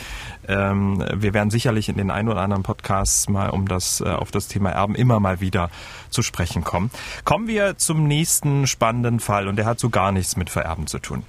Ähm, 0.48 1.04
wir 1.14 1.34
werden 1.34 1.50
sicherlich 1.50 1.90
in 1.90 1.98
den 1.98 2.12
ein 2.12 2.28
oder 2.28 2.42
anderen 2.42 2.64
Podcasts 2.64 3.30
mal 3.30 3.50
um 3.50 3.68
das 3.68 4.02
äh, 4.02 4.06
auf 4.06 4.32
das 4.32 4.48
Thema 4.48 4.72
Erben 4.72 4.96
immer 4.96 5.20
mal 5.20 5.42
wieder 5.42 5.70
zu 6.10 6.22
sprechen 6.22 6.64
kommen. 6.64 6.92
Kommen 7.24 7.48
wir 7.48 7.78
zum 7.78 8.08
nächsten 8.08 8.68
spannenden 8.68 9.20
Fall 9.20 9.48
und 9.48 9.56
der 9.56 9.66
hat 9.66 9.80
so 9.80 9.90
gar 9.90 10.12
nichts 10.12 10.36
mit 10.36 10.50
Vererben 10.50 10.88
zu 10.88 11.00
tun. 11.00 11.24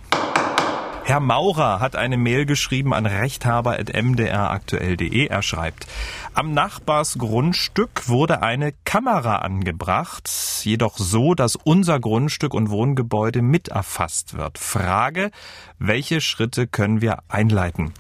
Herr 1.06 1.20
Maurer 1.20 1.80
hat 1.80 1.96
eine 1.96 2.16
Mail 2.16 2.46
geschrieben 2.46 2.94
an 2.94 3.04
rechthaber.mdraktuell.de. 3.04 5.26
Er 5.26 5.42
schreibt, 5.42 5.86
am 6.32 6.54
Nachbarsgrundstück 6.54 8.08
wurde 8.08 8.40
eine 8.40 8.72
Kamera 8.86 9.40
angebracht, 9.40 10.30
jedoch 10.62 10.96
so, 10.96 11.34
dass 11.34 11.56
unser 11.56 12.00
Grundstück 12.00 12.54
und 12.54 12.70
Wohngebäude 12.70 13.42
mit 13.42 13.68
erfasst 13.68 14.38
wird. 14.38 14.56
Frage, 14.56 15.30
welche 15.78 16.22
Schritte 16.22 16.66
können 16.66 17.02
wir 17.02 17.18
einleiten? 17.28 17.92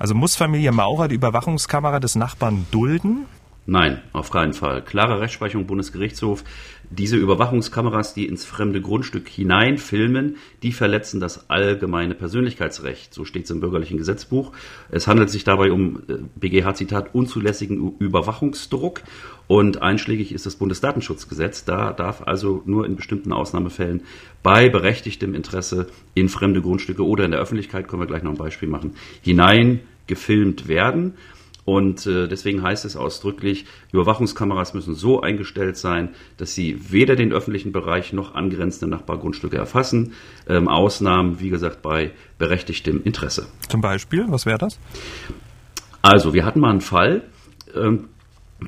Also 0.00 0.16
muss 0.16 0.34
Familie 0.34 0.72
Maurer 0.72 1.06
die 1.06 1.14
Überwachungskamera 1.14 2.00
des 2.00 2.16
Nachbarn 2.16 2.66
dulden? 2.72 3.26
Nein, 3.64 4.02
auf 4.12 4.30
keinen 4.30 4.54
Fall. 4.54 4.82
Klare 4.82 5.20
Rechtsprechung 5.20 5.66
Bundesgerichtshof. 5.66 6.42
Diese 6.90 7.16
Überwachungskameras, 7.16 8.12
die 8.12 8.26
ins 8.26 8.44
fremde 8.44 8.80
Grundstück 8.80 9.28
hineinfilmen, 9.28 10.36
die 10.64 10.72
verletzen 10.72 11.20
das 11.20 11.48
allgemeine 11.48 12.14
Persönlichkeitsrecht. 12.14 13.14
So 13.14 13.24
steht 13.24 13.44
es 13.44 13.50
im 13.50 13.60
bürgerlichen 13.60 13.98
Gesetzbuch. 13.98 14.52
Es 14.90 15.06
handelt 15.06 15.30
sich 15.30 15.44
dabei 15.44 15.70
um 15.70 16.02
äh, 16.08 16.16
BGH-Zitat 16.34 17.14
unzulässigen 17.14 17.96
Überwachungsdruck. 17.98 19.02
Und 19.46 19.80
einschlägig 19.80 20.32
ist 20.32 20.44
das 20.44 20.56
Bundesdatenschutzgesetz. 20.56 21.64
Da 21.64 21.92
darf 21.92 22.22
also 22.26 22.62
nur 22.66 22.84
in 22.84 22.96
bestimmten 22.96 23.32
Ausnahmefällen 23.32 24.02
bei 24.42 24.68
berechtigtem 24.68 25.34
Interesse 25.34 25.86
in 26.14 26.28
fremde 26.28 26.62
Grundstücke 26.62 27.06
oder 27.06 27.24
in 27.24 27.30
der 27.30 27.40
Öffentlichkeit, 27.40 27.86
können 27.86 28.02
wir 28.02 28.06
gleich 28.06 28.24
noch 28.24 28.32
ein 28.32 28.38
Beispiel 28.38 28.68
machen, 28.68 28.96
hinein 29.22 29.80
gefilmt 30.06 30.68
werden. 30.68 31.14
Und 31.64 32.06
äh, 32.06 32.26
deswegen 32.26 32.62
heißt 32.62 32.84
es 32.84 32.96
ausdrücklich, 32.96 33.66
Überwachungskameras 33.92 34.74
müssen 34.74 34.94
so 34.94 35.20
eingestellt 35.20 35.76
sein, 35.76 36.10
dass 36.36 36.54
sie 36.54 36.90
weder 36.90 37.14
den 37.14 37.32
öffentlichen 37.32 37.70
Bereich 37.70 38.12
noch 38.12 38.34
angrenzende 38.34 38.94
Nachbargrundstücke 38.94 39.56
erfassen. 39.56 40.12
Ähm, 40.48 40.68
Ausnahmen, 40.68 41.38
wie 41.40 41.50
gesagt, 41.50 41.82
bei 41.82 42.10
berechtigtem 42.38 43.02
Interesse. 43.04 43.46
Zum 43.68 43.80
Beispiel, 43.80 44.24
was 44.28 44.44
wäre 44.44 44.58
das? 44.58 44.78
Also, 46.02 46.34
wir 46.34 46.44
hatten 46.44 46.58
mal 46.58 46.70
einen 46.70 46.80
Fall, 46.80 47.22
ähm, 47.76 48.08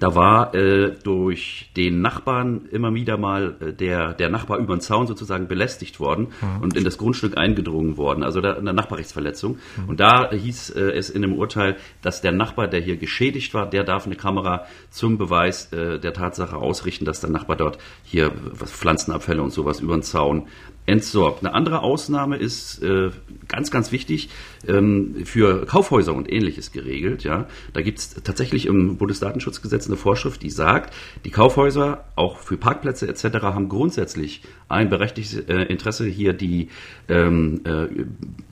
da 0.00 0.14
war 0.14 0.54
äh, 0.54 0.94
durch 1.02 1.70
den 1.76 2.00
Nachbarn 2.00 2.66
immer 2.70 2.94
wieder 2.94 3.16
mal 3.16 3.56
äh, 3.60 3.72
der, 3.72 4.14
der 4.14 4.30
Nachbar 4.30 4.58
über 4.58 4.76
den 4.76 4.80
Zaun 4.80 5.06
sozusagen 5.06 5.48
belästigt 5.48 6.00
worden 6.00 6.28
mhm. 6.40 6.62
und 6.62 6.76
in 6.76 6.84
das 6.84 6.98
Grundstück 6.98 7.36
eingedrungen 7.36 7.96
worden, 7.96 8.22
also 8.22 8.40
da, 8.40 8.54
eine 8.54 8.72
Nachbarrechtsverletzung. 8.72 9.58
Mhm. 9.76 9.88
Und 9.88 10.00
da 10.00 10.30
hieß 10.30 10.70
äh, 10.70 10.80
es 10.92 11.10
in 11.10 11.22
dem 11.22 11.34
Urteil, 11.34 11.76
dass 12.02 12.20
der 12.20 12.32
Nachbar, 12.32 12.68
der 12.68 12.80
hier 12.80 12.96
geschädigt 12.96 13.54
war, 13.54 13.68
der 13.68 13.84
darf 13.84 14.06
eine 14.06 14.16
Kamera 14.16 14.66
zum 14.90 15.18
Beweis 15.18 15.72
äh, 15.72 15.98
der 15.98 16.12
Tatsache 16.12 16.56
ausrichten, 16.56 17.04
dass 17.04 17.20
der 17.20 17.30
Nachbar 17.30 17.56
dort 17.56 17.78
hier 18.04 18.32
was 18.52 18.70
Pflanzenabfälle 18.70 19.42
und 19.42 19.50
sowas 19.50 19.80
über 19.80 19.94
den 19.94 20.02
Zaun 20.02 20.46
entsorgt. 20.86 21.44
Eine 21.44 21.54
andere 21.54 21.80
Ausnahme 21.80 22.36
ist 22.36 22.82
äh, 22.82 23.10
ganz, 23.48 23.70
ganz 23.70 23.90
wichtig 23.90 24.28
ähm, 24.68 25.24
für 25.24 25.64
Kaufhäuser 25.66 26.14
und 26.14 26.30
ähnliches 26.30 26.72
geregelt. 26.72 27.24
Ja, 27.24 27.46
da 27.72 27.80
gibt 27.80 27.98
es 27.98 28.14
tatsächlich 28.22 28.66
im 28.66 28.96
Bundesdatenschutzgesetz 28.96 29.86
eine 29.86 29.96
Vorschrift, 29.96 30.42
die 30.42 30.50
sagt, 30.50 30.94
die 31.24 31.30
Kaufhäuser 31.30 32.04
auch 32.16 32.38
für 32.38 32.56
Parkplätze 32.56 33.08
etc. 33.08 33.42
haben 33.42 33.68
grundsätzlich 33.68 34.42
ein 34.68 34.90
berechtigtes 34.90 35.40
äh, 35.40 35.62
Interesse, 35.62 36.06
hier 36.06 36.32
die 36.34 36.68
ähm, 37.08 37.62
äh, 37.64 37.86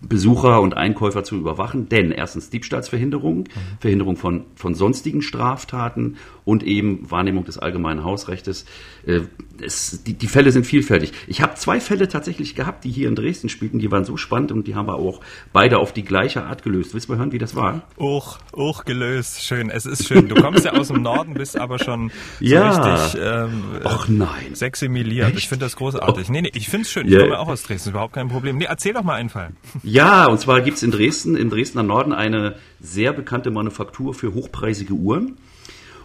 Besucher 0.00 0.60
und 0.62 0.74
Einkäufer 0.74 1.24
zu 1.24 1.36
überwachen. 1.36 1.88
Denn 1.88 2.12
erstens 2.12 2.48
Diebstahlsverhinderung, 2.48 3.38
mhm. 3.40 3.46
Verhinderung 3.80 4.16
von, 4.16 4.44
von 4.54 4.74
sonstigen 4.74 5.20
Straftaten 5.20 6.16
und 6.44 6.62
eben 6.62 7.10
Wahrnehmung 7.10 7.44
des 7.44 7.58
allgemeinen 7.58 8.04
Hausrechts. 8.04 8.64
Äh, 9.06 9.20
es, 9.60 10.02
die, 10.04 10.14
die 10.14 10.26
Fälle 10.26 10.50
sind 10.50 10.66
vielfältig. 10.66 11.12
Ich 11.26 11.40
habe 11.40 11.54
zwei 11.54 11.80
Fälle 11.80 12.08
tatsächlich 12.08 12.54
gehabt, 12.54 12.84
die 12.84 12.90
hier 12.90 13.08
in 13.08 13.14
Dresden 13.14 13.48
spielten. 13.48 13.78
Die 13.78 13.90
waren 13.90 14.04
so 14.04 14.16
spannend 14.16 14.50
und 14.50 14.66
die 14.66 14.74
haben 14.74 14.86
wir 14.86 14.94
auch 14.94 15.20
beide 15.52 15.78
auf 15.78 15.92
die 15.92 16.02
gleiche 16.02 16.44
Art 16.44 16.62
gelöst. 16.62 16.94
Willst 16.94 17.08
du 17.08 17.12
mal 17.12 17.18
hören, 17.18 17.32
wie 17.32 17.38
das 17.38 17.54
war? 17.54 17.82
Auch, 17.96 18.38
auch 18.52 18.84
gelöst. 18.84 19.44
Schön. 19.44 19.70
Es 19.70 19.86
ist 19.86 20.08
schön. 20.08 20.28
Du 20.28 20.34
kommst 20.34 20.64
ja 20.64 20.72
aus 20.72 20.88
dem 20.88 21.02
Norden, 21.02 21.34
bist 21.34 21.58
aber 21.58 21.78
schon 21.78 22.10
so 22.40 22.46
ja. 22.46 22.96
richtig 22.96 23.20
ähm, 23.22 23.62
Och 23.84 24.08
nein. 24.08 24.54
seximiliert. 24.54 25.28
Echt? 25.28 25.38
Ich 25.38 25.48
finde 25.48 25.66
das 25.66 25.76
großartig. 25.76 26.28
Oh. 26.28 26.32
Nee, 26.32 26.42
nee, 26.42 26.50
ich 26.54 26.68
finde 26.68 26.82
es 26.82 26.90
schön. 26.90 27.06
Ich 27.06 27.12
yeah. 27.12 27.22
komme 27.22 27.38
auch 27.38 27.48
aus 27.48 27.62
Dresden. 27.62 27.88
Ist 27.88 27.92
überhaupt 27.92 28.14
kein 28.14 28.28
Problem. 28.28 28.58
Nee, 28.58 28.64
erzähl 28.64 28.92
doch 28.92 29.02
mal 29.02 29.14
einen 29.14 29.28
Fall. 29.28 29.50
Ja, 29.82 30.26
und 30.26 30.40
zwar 30.40 30.60
gibt's 30.60 30.82
in 30.82 30.90
Dresden, 30.90 31.36
im 31.36 31.50
Dresdner 31.50 31.82
Norden 31.82 32.12
eine 32.12 32.56
sehr 32.80 33.12
bekannte 33.12 33.50
Manufaktur 33.50 34.14
für 34.14 34.34
hochpreisige 34.34 34.94
Uhren. 34.94 35.36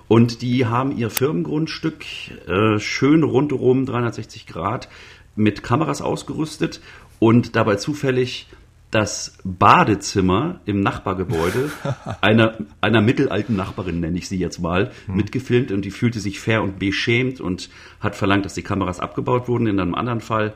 Und 0.08 0.42
die 0.42 0.66
haben 0.66 0.98
ihr 0.98 1.10
Firmengrundstück 1.10 2.06
äh, 2.48 2.80
schön 2.80 3.24
rundherum 3.24 3.86
360 3.86 4.48
Grad 4.48 4.88
mit 5.36 5.64
Kameras 5.64 6.02
ausgerüstet 6.02 6.82
und 7.20 7.56
dabei 7.56 7.76
zufällig 7.76 8.48
das 8.90 9.38
Badezimmer 9.44 10.62
im 10.66 10.80
Nachbargebäude 10.80 11.72
einer, 12.22 12.58
einer 12.80 13.02
mittelalten 13.02 13.56
Nachbarin, 13.56 14.00
nenne 14.00 14.18
ich 14.18 14.30
sie 14.30 14.38
jetzt 14.38 14.60
mal, 14.60 14.92
hm. 15.08 15.16
mitgefilmt 15.16 15.72
und 15.72 15.84
die 15.84 15.92
fühlte 15.92 16.22
sich 16.22 16.40
fair 16.40 16.64
und 16.64 16.80
beschämt 16.80 17.42
und 17.42 17.70
hat 18.00 18.16
verlangt, 18.16 18.46
dass 18.46 18.54
die 18.54 18.62
Kameras 18.62 19.02
abgebaut 19.02 19.50
wurden. 19.50 19.68
In 19.68 19.80
einem 19.80 19.94
anderen 19.94 20.22
Fall 20.22 20.54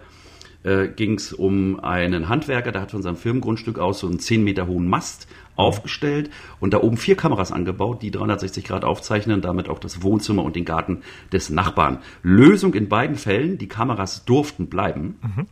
äh, 0.63 0.87
ging 0.87 1.15
es 1.15 1.33
um 1.33 1.79
einen 1.81 2.29
Handwerker, 2.29 2.71
der 2.71 2.81
hat 2.81 2.91
von 2.91 3.01
seinem 3.01 3.17
Firmengrundstück 3.17 3.79
aus 3.79 3.99
so 3.99 4.07
einen 4.07 4.19
10 4.19 4.43
Meter 4.43 4.67
hohen 4.67 4.87
Mast 4.87 5.27
aufgestellt 5.61 6.29
und 6.59 6.73
da 6.73 6.81
oben 6.81 6.97
vier 6.97 7.15
Kameras 7.15 7.51
angebaut, 7.51 8.01
die 8.01 8.11
360 8.11 8.63
Grad 8.65 8.83
aufzeichnen, 8.83 9.41
damit 9.41 9.69
auch 9.69 9.79
das 9.79 10.03
Wohnzimmer 10.03 10.43
und 10.43 10.55
den 10.55 10.65
Garten 10.65 11.01
des 11.31 11.49
Nachbarn. 11.49 11.99
Lösung 12.23 12.73
in 12.73 12.89
beiden 12.89 13.15
Fällen, 13.15 13.57
die 13.57 13.67
Kameras 13.67 14.25
durften 14.25 14.67
bleiben. 14.67 15.19
Mhm 15.21 15.47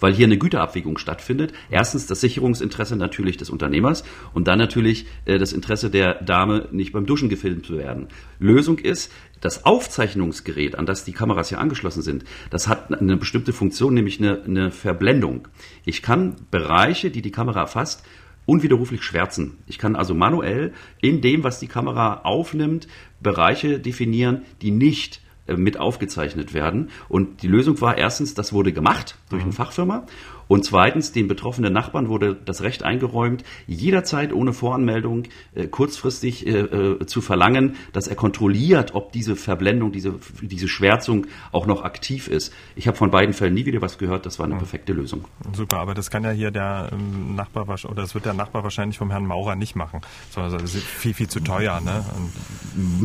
weil 0.00 0.14
hier 0.14 0.26
eine 0.26 0.38
Güterabwägung 0.38 0.98
stattfindet. 0.98 1.52
Erstens 1.70 2.06
das 2.06 2.20
Sicherungsinteresse 2.20 2.96
natürlich 2.96 3.36
des 3.36 3.50
Unternehmers 3.50 4.04
und 4.32 4.48
dann 4.48 4.58
natürlich 4.58 5.06
äh, 5.24 5.38
das 5.38 5.52
Interesse 5.52 5.90
der 5.90 6.22
Dame, 6.22 6.68
nicht 6.72 6.92
beim 6.92 7.06
Duschen 7.06 7.28
gefilmt 7.28 7.66
zu 7.66 7.78
werden. 7.78 8.08
Lösung 8.38 8.78
ist, 8.78 9.12
das 9.40 9.66
Aufzeichnungsgerät, 9.66 10.78
an 10.78 10.86
das 10.86 11.04
die 11.04 11.12
Kameras 11.12 11.50
hier 11.50 11.60
angeschlossen 11.60 12.02
sind, 12.02 12.24
das 12.50 12.66
hat 12.66 12.92
eine 12.92 13.16
bestimmte 13.16 13.52
Funktion, 13.52 13.92
nämlich 13.92 14.18
eine, 14.18 14.42
eine 14.42 14.70
Verblendung. 14.70 15.48
Ich 15.84 16.02
kann 16.02 16.36
Bereiche, 16.50 17.10
die 17.10 17.20
die 17.20 17.30
Kamera 17.30 17.60
erfasst, 17.60 18.04
unwiderruflich 18.46 19.02
schwärzen. 19.02 19.58
Ich 19.66 19.78
kann 19.78 19.96
also 19.96 20.14
manuell 20.14 20.72
in 21.00 21.20
dem, 21.20 21.44
was 21.44 21.60
die 21.60 21.66
Kamera 21.66 22.22
aufnimmt, 22.24 22.88
Bereiche 23.20 23.78
definieren, 23.80 24.42
die 24.62 24.70
nicht 24.70 25.20
äh, 25.46 25.56
mit 25.56 25.78
aufgezeichnet 25.78 26.54
werden. 26.54 26.90
Und 27.08 27.42
die 27.42 27.48
Lösung 27.48 27.80
war 27.80 27.98
erstens, 27.98 28.34
das 28.34 28.52
wurde 28.52 28.72
gemacht 28.72 29.18
durch 29.30 29.42
eine 29.42 29.52
mhm. 29.52 29.56
Fachfirma. 29.56 30.06
Und 30.48 30.64
zweitens, 30.64 31.12
den 31.12 31.28
betroffenen 31.28 31.72
Nachbarn 31.72 32.08
wurde 32.08 32.34
das 32.34 32.62
Recht 32.62 32.82
eingeräumt, 32.82 33.44
jederzeit 33.66 34.32
ohne 34.32 34.52
Voranmeldung 34.52 35.24
äh, 35.54 35.66
kurzfristig 35.66 36.46
äh, 36.46 36.50
äh, 36.50 37.06
zu 37.06 37.20
verlangen, 37.20 37.76
dass 37.92 38.08
er 38.08 38.16
kontrolliert, 38.16 38.94
ob 38.94 39.12
diese 39.12 39.36
Verblendung, 39.36 39.92
diese, 39.92 40.14
diese 40.40 40.68
Schwärzung 40.68 41.26
auch 41.52 41.66
noch 41.66 41.82
aktiv 41.82 42.28
ist. 42.28 42.52
Ich 42.76 42.86
habe 42.86 42.96
von 42.96 43.10
beiden 43.10 43.32
Fällen 43.32 43.54
nie 43.54 43.66
wieder 43.66 43.80
was 43.80 43.98
gehört. 43.98 44.26
Das 44.26 44.38
war 44.38 44.46
eine 44.46 44.56
perfekte 44.56 44.92
Lösung. 44.92 45.24
Super, 45.52 45.78
aber 45.78 45.94
das 45.94 46.10
kann 46.10 46.24
ja 46.24 46.30
hier 46.30 46.50
der 46.50 46.90
ähm, 46.92 47.34
Nachbar 47.34 47.64
oder 47.64 48.02
das 48.02 48.14
wird 48.14 48.26
der 48.26 48.34
Nachbar 48.34 48.62
wahrscheinlich 48.62 48.98
vom 48.98 49.10
Herrn 49.10 49.26
Maurer 49.26 49.56
nicht 49.56 49.76
machen. 49.76 50.00
Das 50.34 50.52
ist 50.62 50.76
viel, 50.76 51.14
viel 51.14 51.28
zu 51.28 51.40
teuer. 51.40 51.80
Ne? 51.80 52.04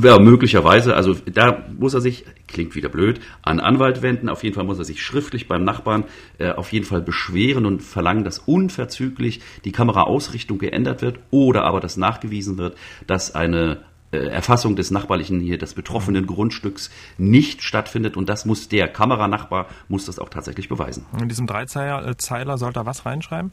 ja, 0.04 0.19
möglicherweise. 0.19 0.95
Also 0.95 1.13
da 1.13 1.65
muss 1.78 1.93
er 1.93 2.02
sich, 2.02 2.25
klingt 2.47 2.75
wieder 2.75 2.89
blöd, 2.89 3.19
an 3.41 3.60
Anwalt 3.60 4.02
wenden. 4.02 4.30
Auf 4.30 4.43
jeden 4.43 4.56
Fall 4.56 4.65
muss 4.65 4.80
er 4.80 4.86
sich 4.86 5.02
schriftlich 5.02 5.47
beim 5.47 5.63
Nachbarn 5.63 6.06
äh, 6.38 6.52
auf 6.52 6.71
jeden 6.73 6.86
Fall 6.86 7.02
beschweren 7.02 7.29
und 7.65 7.82
verlangen, 7.82 8.24
dass 8.24 8.39
unverzüglich 8.39 9.42
die 9.65 9.72
Kameraausrichtung 9.72 10.58
geändert 10.58 11.02
wird 11.02 11.20
oder 11.32 11.63
aber 11.63 11.80
dass 11.80 11.98
nachgewiesen 11.98 12.58
wird, 12.58 12.78
dass 13.08 13.36
eine 13.36 13.80
äh, 14.12 14.18
Erfassung 14.18 14.76
des 14.76 14.89
nachbarlichen 14.89 15.39
hier 15.39 15.60
des 15.60 15.76
betroffenen 15.76 16.26
Grundstücks 16.26 16.89
nicht 17.20 17.62
stattfindet 17.62 18.18
und 18.18 18.28
das 18.28 18.46
muss 18.46 18.68
der 18.68 18.88
Kameranachbar 18.88 19.68
muss 19.88 20.06
das 20.06 20.18
auch 20.18 20.30
tatsächlich 20.30 20.68
beweisen. 20.68 21.06
In 21.22 21.30
diesem 21.30 21.46
Dreizeiler 21.46 22.08
äh, 22.08 22.58
sollte 22.58 22.80
er 22.80 22.86
was 22.86 23.06
reinschreiben? 23.06 23.52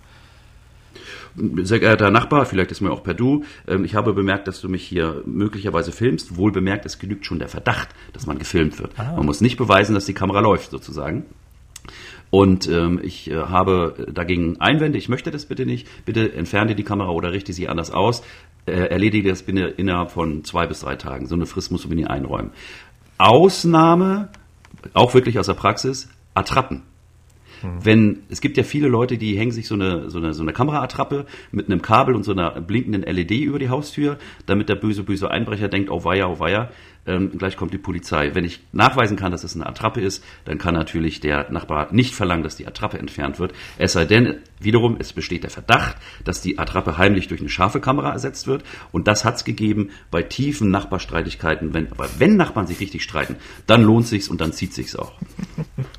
Sehr 1.36 1.80
geehrter 1.80 2.10
Nachbar, 2.10 2.46
vielleicht 2.46 2.70
ist 2.70 2.80
mir 2.80 2.90
auch 2.90 3.02
per 3.02 3.12
Du, 3.12 3.44
ähm, 3.68 3.84
ich 3.84 3.94
habe 3.94 4.14
bemerkt, 4.14 4.48
dass 4.48 4.62
du 4.62 4.70
mich 4.70 4.82
hier 4.82 5.22
möglicherweise 5.26 5.92
filmst. 5.92 6.36
Wohl 6.36 6.52
bemerkt, 6.52 6.86
es 6.86 6.98
genügt 6.98 7.26
schon 7.26 7.38
der 7.38 7.48
Verdacht, 7.48 7.90
dass 8.14 8.26
man 8.26 8.38
gefilmt 8.38 8.78
wird. 8.78 8.98
Ah. 8.98 9.12
Man 9.16 9.26
muss 9.26 9.42
nicht 9.42 9.58
beweisen, 9.58 9.94
dass 9.94 10.06
die 10.06 10.14
Kamera 10.14 10.40
läuft, 10.40 10.70
sozusagen. 10.70 11.24
Und 12.30 12.68
ähm, 12.68 13.00
ich 13.02 13.30
äh, 13.30 13.36
habe 13.36 14.06
dagegen 14.12 14.60
Einwände, 14.60 14.98
ich 14.98 15.08
möchte 15.08 15.30
das 15.30 15.46
bitte 15.46 15.64
nicht. 15.64 15.88
Bitte 16.04 16.32
entferne 16.32 16.74
die 16.74 16.82
Kamera 16.82 17.10
oder 17.10 17.32
richte 17.32 17.52
sie 17.52 17.68
anders 17.68 17.90
aus. 17.90 18.22
Äh, 18.66 18.72
erledige 18.72 19.28
das 19.28 19.42
bitte 19.42 19.60
innerhalb 19.60 20.10
von 20.10 20.44
zwei 20.44 20.66
bis 20.66 20.80
drei 20.80 20.96
Tagen. 20.96 21.26
So 21.26 21.34
eine 21.34 21.46
Frist 21.46 21.70
musst 21.70 21.84
du 21.84 21.88
mir 21.88 21.94
nie 21.94 22.06
einräumen. 22.06 22.50
Ausnahme, 23.18 24.28
auch 24.92 25.14
wirklich 25.14 25.38
aus 25.38 25.46
der 25.46 25.54
Praxis, 25.54 26.08
Attrappen. 26.34 26.82
Mhm. 27.62 27.84
Wenn, 27.84 28.22
es 28.28 28.40
gibt 28.40 28.56
ja 28.56 28.62
viele 28.62 28.88
Leute, 28.88 29.18
die 29.18 29.38
hängen 29.38 29.52
sich 29.52 29.66
so 29.66 29.74
eine, 29.74 30.10
so 30.10 30.18
eine, 30.18 30.32
so 30.32 30.42
eine 30.42 30.52
Kameraattrappe 30.52 31.26
mit 31.52 31.66
einem 31.66 31.82
Kabel 31.82 32.14
und 32.14 32.24
so 32.24 32.32
einer 32.32 32.60
blinkenden 32.60 33.02
LED 33.02 33.32
über 33.32 33.58
die 33.58 33.68
Haustür, 33.68 34.18
damit 34.46 34.68
der 34.68 34.76
böse, 34.76 35.02
böse 35.02 35.30
Einbrecher 35.30 35.68
denkt, 35.68 35.90
oh 35.90 36.04
weia, 36.04 36.26
oh 36.26 36.38
weia, 36.38 36.70
ähm, 37.06 37.38
gleich 37.38 37.56
kommt 37.56 37.72
die 37.72 37.78
Polizei. 37.78 38.34
Wenn 38.34 38.44
ich 38.44 38.60
nachweisen 38.72 39.16
kann, 39.16 39.32
dass 39.32 39.44
es 39.44 39.54
eine 39.54 39.66
Attrappe 39.66 40.00
ist, 40.00 40.24
dann 40.44 40.58
kann 40.58 40.74
natürlich 40.74 41.20
der 41.20 41.50
Nachbar 41.50 41.92
nicht 41.92 42.14
verlangen, 42.14 42.42
dass 42.42 42.56
die 42.56 42.66
Attrappe 42.66 42.98
entfernt 42.98 43.38
wird. 43.38 43.54
Es 43.78 43.92
sei 43.92 44.04
denn, 44.04 44.36
wiederum, 44.60 44.96
es 44.98 45.12
besteht 45.12 45.44
der 45.44 45.50
Verdacht, 45.50 45.96
dass 46.24 46.42
die 46.42 46.58
Attrappe 46.58 46.98
heimlich 46.98 47.28
durch 47.28 47.40
eine 47.40 47.50
scharfe 47.50 47.80
Kamera 47.80 48.12
ersetzt 48.12 48.46
wird. 48.46 48.64
Und 48.92 49.06
das 49.06 49.24
hat 49.24 49.36
es 49.36 49.44
gegeben 49.44 49.90
bei 50.10 50.22
tiefen 50.22 50.70
Nachbarstreitigkeiten. 50.70 51.74
Wenn, 51.74 51.90
aber 51.92 52.08
wenn 52.18 52.36
Nachbarn 52.36 52.66
sich 52.66 52.80
richtig 52.80 53.02
streiten, 53.02 53.36
dann 53.66 53.82
lohnt 53.82 54.06
sich's 54.06 54.28
und 54.28 54.40
dann 54.40 54.52
zieht 54.52 54.74
sich's 54.74 54.96
auch. 54.96 55.12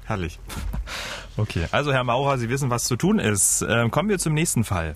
Herrlich. 0.06 0.40
Okay, 1.38 1.68
also 1.72 1.94
Herr 1.94 2.04
Maurer, 2.04 2.38
Sie 2.40 2.50
wissen, 2.50 2.70
was 2.72 2.86
zu 2.86 2.96
tun 2.96 3.20
ist. 3.20 3.64
Ähm, 3.68 3.92
kommen 3.92 4.10
wir 4.10 4.18
zum 4.18 4.34
nächsten 4.34 4.64
Fall. 4.64 4.96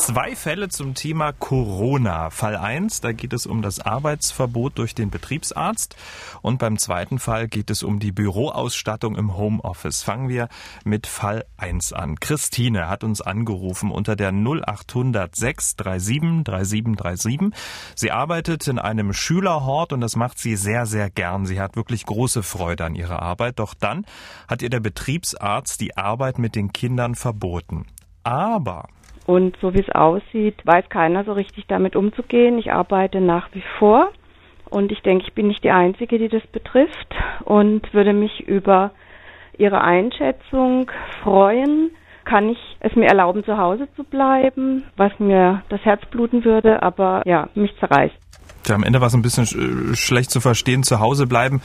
Zwei 0.00 0.34
Fälle 0.34 0.70
zum 0.70 0.94
Thema 0.94 1.32
Corona. 1.32 2.30
Fall 2.30 2.56
1, 2.56 3.02
da 3.02 3.12
geht 3.12 3.34
es 3.34 3.44
um 3.44 3.60
das 3.60 3.80
Arbeitsverbot 3.80 4.78
durch 4.78 4.94
den 4.94 5.10
Betriebsarzt. 5.10 5.94
Und 6.40 6.58
beim 6.58 6.78
zweiten 6.78 7.18
Fall 7.18 7.48
geht 7.48 7.68
es 7.68 7.82
um 7.82 8.00
die 8.00 8.10
Büroausstattung 8.10 9.14
im 9.14 9.36
Homeoffice. 9.36 10.02
Fangen 10.02 10.30
wir 10.30 10.48
mit 10.84 11.06
Fall 11.06 11.44
1 11.58 11.92
an. 11.92 12.18
Christine 12.18 12.88
hat 12.88 13.04
uns 13.04 13.20
angerufen 13.20 13.90
unter 13.90 14.16
der 14.16 14.32
0800 14.32 15.36
637 15.36 16.44
3737. 16.44 17.40
Sie 17.94 18.10
arbeitet 18.10 18.66
in 18.68 18.78
einem 18.78 19.12
Schülerhort 19.12 19.92
und 19.92 20.00
das 20.00 20.16
macht 20.16 20.38
sie 20.38 20.56
sehr, 20.56 20.86
sehr 20.86 21.10
gern. 21.10 21.44
Sie 21.44 21.60
hat 21.60 21.76
wirklich 21.76 22.06
große 22.06 22.42
Freude 22.42 22.86
an 22.86 22.94
ihrer 22.94 23.20
Arbeit. 23.20 23.58
Doch 23.58 23.74
dann 23.74 24.06
hat 24.48 24.62
ihr 24.62 24.70
der 24.70 24.80
Betriebsarzt 24.80 25.78
die 25.78 25.98
Arbeit 25.98 26.38
mit 26.38 26.54
den 26.54 26.72
Kindern 26.72 27.14
verboten. 27.14 27.84
Aber 28.22 28.88
und 29.26 29.56
so 29.60 29.74
wie 29.74 29.80
es 29.80 29.90
aussieht, 29.90 30.56
weiß 30.64 30.88
keiner 30.88 31.24
so 31.24 31.32
richtig 31.32 31.66
damit 31.66 31.96
umzugehen. 31.96 32.58
Ich 32.58 32.72
arbeite 32.72 33.20
nach 33.20 33.48
wie 33.52 33.62
vor 33.78 34.10
und 34.70 34.92
ich 34.92 35.02
denke, 35.02 35.24
ich 35.26 35.34
bin 35.34 35.48
nicht 35.48 35.64
die 35.64 35.70
Einzige, 35.70 36.18
die 36.18 36.28
das 36.28 36.46
betrifft 36.48 37.14
und 37.44 37.92
würde 37.92 38.12
mich 38.12 38.40
über 38.48 38.92
Ihre 39.58 39.82
Einschätzung 39.82 40.90
freuen. 41.22 41.90
Kann 42.24 42.48
ich 42.48 42.76
es 42.80 42.94
mir 42.94 43.08
erlauben, 43.08 43.44
zu 43.44 43.58
Hause 43.58 43.88
zu 43.96 44.04
bleiben, 44.04 44.84
was 44.96 45.18
mir 45.18 45.62
das 45.68 45.84
Herz 45.84 46.04
bluten 46.06 46.44
würde, 46.44 46.82
aber 46.82 47.22
ja, 47.26 47.48
mich 47.54 47.76
zerreißt. 47.78 48.29
Ja, 48.70 48.76
am 48.76 48.84
Ende 48.84 49.00
war 49.00 49.08
es 49.08 49.14
ein 49.14 49.22
bisschen 49.22 49.46
sch 49.46 49.56
schlecht 50.00 50.30
zu 50.30 50.40
verstehen. 50.40 50.84
Zu 50.84 51.00
Hause 51.00 51.26
bleiben 51.26 51.60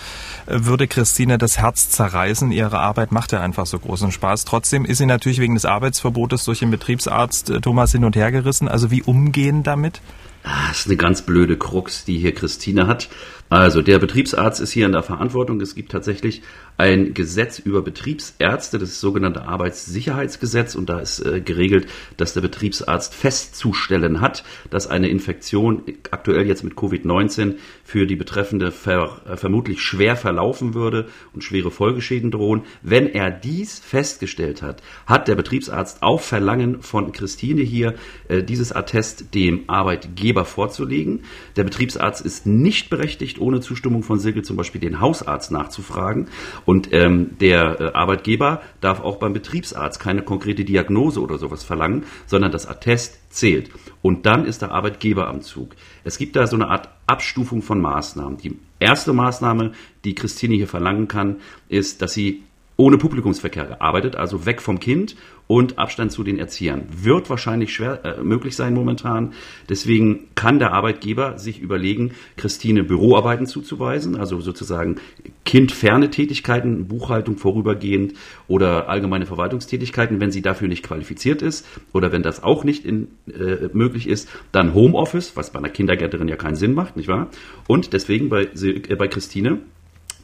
äh, 0.47 0.65
würde 0.65 0.87
Christine 0.87 1.37
das 1.37 1.59
Herz 1.59 1.89
zerreißen. 1.91 2.51
Ihre 2.51 2.79
Arbeit 2.79 3.11
macht 3.11 3.31
ja 3.31 3.41
einfach 3.41 3.67
so 3.67 3.77
großen 3.77 4.11
Spaß. 4.11 4.43
Trotzdem 4.45 4.85
ist 4.85 4.97
sie 4.97 5.05
natürlich 5.05 5.39
wegen 5.39 5.53
des 5.53 5.65
Arbeitsverbotes 5.65 6.45
durch 6.45 6.59
den 6.59 6.71
Betriebsarzt 6.71 7.51
äh, 7.51 7.61
Thomas 7.61 7.91
hin 7.91 8.05
und 8.05 8.15
her 8.15 8.31
gerissen. 8.31 8.67
Also 8.67 8.89
wie 8.89 9.03
umgehen 9.03 9.61
damit? 9.61 10.01
Ah, 10.47 10.67
das 10.67 10.81
ist 10.81 10.87
eine 10.87 10.97
ganz 10.97 11.23
blöde 11.23 11.57
Krux, 11.57 12.05
die 12.05 12.19
hier 12.19 12.31
Christine 12.31 12.85
hat. 12.85 13.09
Also 13.49 13.81
der 13.81 13.97
Betriebsarzt 13.97 14.61
ist 14.61 14.71
hier 14.71 14.85
in 14.85 14.91
der 14.91 15.01
Verantwortung. 15.01 15.59
Es 15.59 15.73
gibt 15.73 15.91
tatsächlich 15.91 16.43
ein 16.77 17.15
Gesetz 17.15 17.57
über 17.57 17.81
Betriebsärzte, 17.81 18.77
das 18.77 18.99
sogenannte 18.99 19.47
Arbeitssicherheitsgesetz. 19.47 20.75
Und 20.75 20.87
da 20.87 20.99
ist 20.99 21.19
äh, 21.25 21.41
geregelt, 21.41 21.87
dass 22.17 22.33
der 22.33 22.41
Betriebsarzt 22.41 23.15
festzustellen 23.15 24.21
hat, 24.21 24.43
dass 24.69 24.85
eine 24.85 25.09
Infektion 25.09 25.81
aktuell 26.11 26.45
jetzt 26.45 26.63
mit 26.63 26.75
Covid-19 26.75 27.55
für 27.85 28.07
die 28.07 28.15
Betreffende 28.15 28.71
ver, 28.71 29.21
äh, 29.29 29.37
vermutlich 29.37 29.81
schwer 29.81 30.17
verlaufen 30.17 30.73
würde 30.73 31.07
und 31.33 31.43
schwere 31.43 31.69
Folgeschäden 31.69 32.31
drohen. 32.31 32.63
Wenn 32.81 33.07
er 33.07 33.29
dies 33.29 33.79
festgestellt 33.79 34.63
hat, 34.63 34.81
hat 35.05 35.27
der 35.27 35.35
Betriebsarzt 35.35 36.01
auf 36.01 36.25
Verlangen 36.25 36.81
von 36.81 37.11
Christine 37.11 37.61
hier 37.61 37.93
äh, 38.27 38.41
dieses 38.41 38.71
Attest 38.71 39.35
dem 39.35 39.65
Arbeitgeber 39.67 40.45
vorzulegen. 40.45 41.21
Der 41.55 41.63
Betriebsarzt 41.63 42.25
ist 42.25 42.47
nicht 42.47 42.89
berechtigt, 42.89 43.39
ohne 43.39 43.61
Zustimmung 43.61 44.01
von 44.01 44.17
Silke 44.17 44.41
zum 44.41 44.57
Beispiel 44.57 44.81
den 44.81 44.99
Hausarzt 44.99 45.51
nachzufragen. 45.51 46.27
Und 46.65 46.91
ähm, 46.91 47.37
der 47.39 47.79
äh, 47.79 47.83
Arbeitgeber 47.93 48.63
darf 48.81 48.99
auch 48.99 49.17
beim 49.17 49.33
Betriebsarzt 49.33 49.99
keine 49.99 50.23
konkrete 50.23 50.65
Diagnose 50.65 51.21
oder 51.21 51.37
sowas 51.37 51.63
verlangen, 51.63 52.05
sondern 52.25 52.51
das 52.51 52.65
Attest 52.65 53.19
zählt. 53.29 53.69
Und 54.01 54.25
dann 54.25 54.45
ist 54.45 54.63
der 54.63 54.71
Arbeitgeber 54.71 55.27
am 55.27 55.41
Zug. 55.41 55.75
Es 56.05 56.19
gibt 56.19 56.35
da 56.35 56.45
so 56.45 56.55
eine 56.55 56.69
Art 56.69 56.87
Abstufung 57.07 57.63
von 57.63 57.81
Maßnahmen. 57.81 58.37
Die 58.37 58.57
erste 58.79 59.11
Maßnahme, 59.11 59.71
die 60.05 60.13
Christine 60.13 60.55
hier 60.55 60.67
verlangen 60.67 61.07
kann, 61.07 61.37
ist, 61.67 62.03
dass 62.03 62.13
sie 62.13 62.43
ohne 62.77 62.97
Publikumsverkehr 62.97 63.81
arbeitet, 63.81 64.15
also 64.15 64.45
weg 64.45 64.61
vom 64.61 64.79
Kind 64.79 65.15
und 65.47 65.77
Abstand 65.77 66.11
zu 66.11 66.23
den 66.23 66.39
Erziehern. 66.39 66.83
Wird 66.89 67.29
wahrscheinlich 67.29 67.73
schwer 67.73 68.03
äh, 68.03 68.23
möglich 68.23 68.55
sein 68.55 68.73
momentan. 68.73 69.33
Deswegen 69.69 70.27
kann 70.35 70.59
der 70.59 70.73
Arbeitgeber 70.73 71.37
sich 71.37 71.59
überlegen, 71.59 72.11
Christine 72.37 72.83
Büroarbeiten 72.83 73.45
zuzuweisen, 73.45 74.15
also 74.15 74.41
sozusagen 74.41 74.97
kindferne 75.45 76.09
Tätigkeiten, 76.09 76.87
Buchhaltung 76.87 77.37
vorübergehend 77.37 78.13
oder 78.47 78.89
allgemeine 78.89 79.25
Verwaltungstätigkeiten, 79.25 80.19
wenn 80.19 80.31
sie 80.31 80.41
dafür 80.41 80.67
nicht 80.67 80.83
qualifiziert 80.83 81.41
ist 81.41 81.65
oder 81.93 82.11
wenn 82.11 82.23
das 82.23 82.43
auch 82.43 82.63
nicht 82.63 82.85
in, 82.85 83.09
äh, 83.27 83.69
möglich 83.73 84.07
ist, 84.07 84.29
dann 84.51 84.73
Homeoffice, 84.73 85.35
was 85.35 85.51
bei 85.51 85.59
einer 85.59 85.69
Kindergärtnerin 85.69 86.27
ja 86.27 86.35
keinen 86.35 86.55
Sinn 86.55 86.73
macht, 86.73 86.97
nicht 86.97 87.07
wahr? 87.07 87.29
Und 87.67 87.93
deswegen 87.93 88.29
bei, 88.29 88.49
äh, 88.61 88.95
bei 88.95 89.07
Christine 89.07 89.59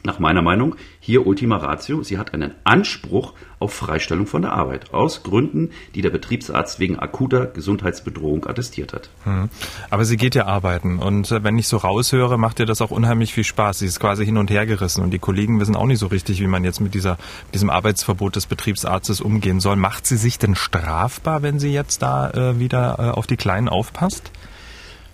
nach 0.04 0.18
meiner 0.18 0.42
Meinung 0.42 0.76
hier 1.00 1.26
Ultima 1.26 1.56
Ratio. 1.56 2.02
Sie 2.02 2.18
hat 2.18 2.34
einen 2.34 2.54
Anspruch 2.64 3.34
auf 3.58 3.72
Freistellung 3.72 4.26
von 4.26 4.42
der 4.42 4.52
Arbeit 4.52 4.92
aus 4.92 5.22
Gründen, 5.22 5.70
die 5.94 6.02
der 6.02 6.10
Betriebsarzt 6.10 6.80
wegen 6.80 6.98
akuter 6.98 7.46
Gesundheitsbedrohung 7.46 8.46
attestiert 8.46 8.92
hat. 8.92 9.10
Hm. 9.24 9.48
Aber 9.90 10.04
sie 10.04 10.16
geht 10.16 10.34
ja 10.34 10.46
arbeiten 10.46 10.98
und 10.98 11.30
äh, 11.30 11.44
wenn 11.44 11.58
ich 11.58 11.68
so 11.68 11.76
raushöre, 11.76 12.38
macht 12.38 12.58
ihr 12.58 12.66
das 12.66 12.82
auch 12.82 12.90
unheimlich 12.90 13.32
viel 13.32 13.44
Spaß. 13.44 13.78
Sie 13.78 13.86
ist 13.86 14.00
quasi 14.00 14.24
hin 14.24 14.36
und 14.36 14.50
her 14.50 14.66
gerissen 14.66 15.02
und 15.02 15.10
die 15.10 15.18
Kollegen 15.18 15.60
wissen 15.60 15.76
auch 15.76 15.86
nicht 15.86 16.00
so 16.00 16.08
richtig, 16.08 16.40
wie 16.40 16.46
man 16.46 16.64
jetzt 16.64 16.80
mit 16.80 16.94
dieser, 16.94 17.18
diesem 17.54 17.70
Arbeitsverbot 17.70 18.36
des 18.36 18.46
Betriebsarztes 18.46 19.20
umgehen 19.20 19.60
soll. 19.60 19.76
Macht 19.76 20.06
sie 20.06 20.16
sich 20.16 20.38
denn 20.38 20.56
strafbar, 20.56 21.42
wenn 21.42 21.60
sie 21.60 21.72
jetzt 21.72 22.02
da 22.02 22.30
äh, 22.30 22.58
wieder 22.58 22.96
äh, 22.98 23.02
auf 23.10 23.26
die 23.26 23.36
Kleinen 23.36 23.68
aufpasst? 23.68 24.32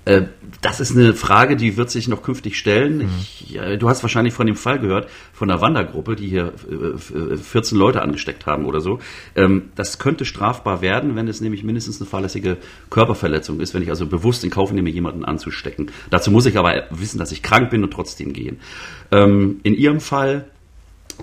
Äh, 0.09 0.23
das 0.63 0.81
ist 0.81 0.97
eine 0.97 1.13
Frage, 1.13 1.55
die 1.55 1.77
wird 1.77 1.91
sich 1.91 2.09
noch 2.09 2.23
künftig 2.23 2.59
stellen. 2.59 2.99
Mhm. 2.99 3.09
Ich, 3.21 3.59
du 3.79 3.89
hast 3.91 4.03
wahrscheinlich 4.03 4.33
von 4.33 4.47
dem 4.47 4.57
Fall 4.57 4.79
gehört, 4.79 5.09
von 5.35 5.51
einer 5.51 5.61
Wandergruppe, 5.61 6.17
die 6.17 6.27
hier 6.27 6.55
14 7.53 7.77
äh, 7.77 7.79
Leute 7.79 8.01
angesteckt 8.01 8.47
haben 8.47 8.65
oder 8.65 8.81
so. 8.81 9.01
Ähm, 9.37 9.71
das 9.75 9.99
könnte 9.99 10.25
strafbar 10.25 10.81
werden, 10.81 11.15
wenn 11.15 11.29
es 11.29 11.43
nämlich 11.43 11.63
mindestens 11.63 12.01
eine 12.01 12.09
fahrlässige 12.09 12.57
Körperverletzung 12.89 13.61
ist, 13.61 13.75
wenn 13.75 13.83
ich 13.83 13.91
also 13.91 14.07
bewusst 14.07 14.43
in 14.45 14.51
Kauf 14.51 14.73
nehme, 14.73 14.89
jemanden 14.89 15.27
anzustecken. 15.27 15.91
Dazu 16.09 16.31
muss 16.31 16.47
ich 16.47 16.57
aber 16.57 16.85
wissen, 16.91 17.19
dass 17.19 17.31
ich 17.31 17.43
krank 17.43 17.69
bin 17.69 17.85
und 17.85 17.91
trotzdem 17.91 18.33
gehen. 18.33 18.61
Ähm, 19.13 19.61
in 19.63 19.75
Ihrem 19.75 20.01
Fall 20.01 20.47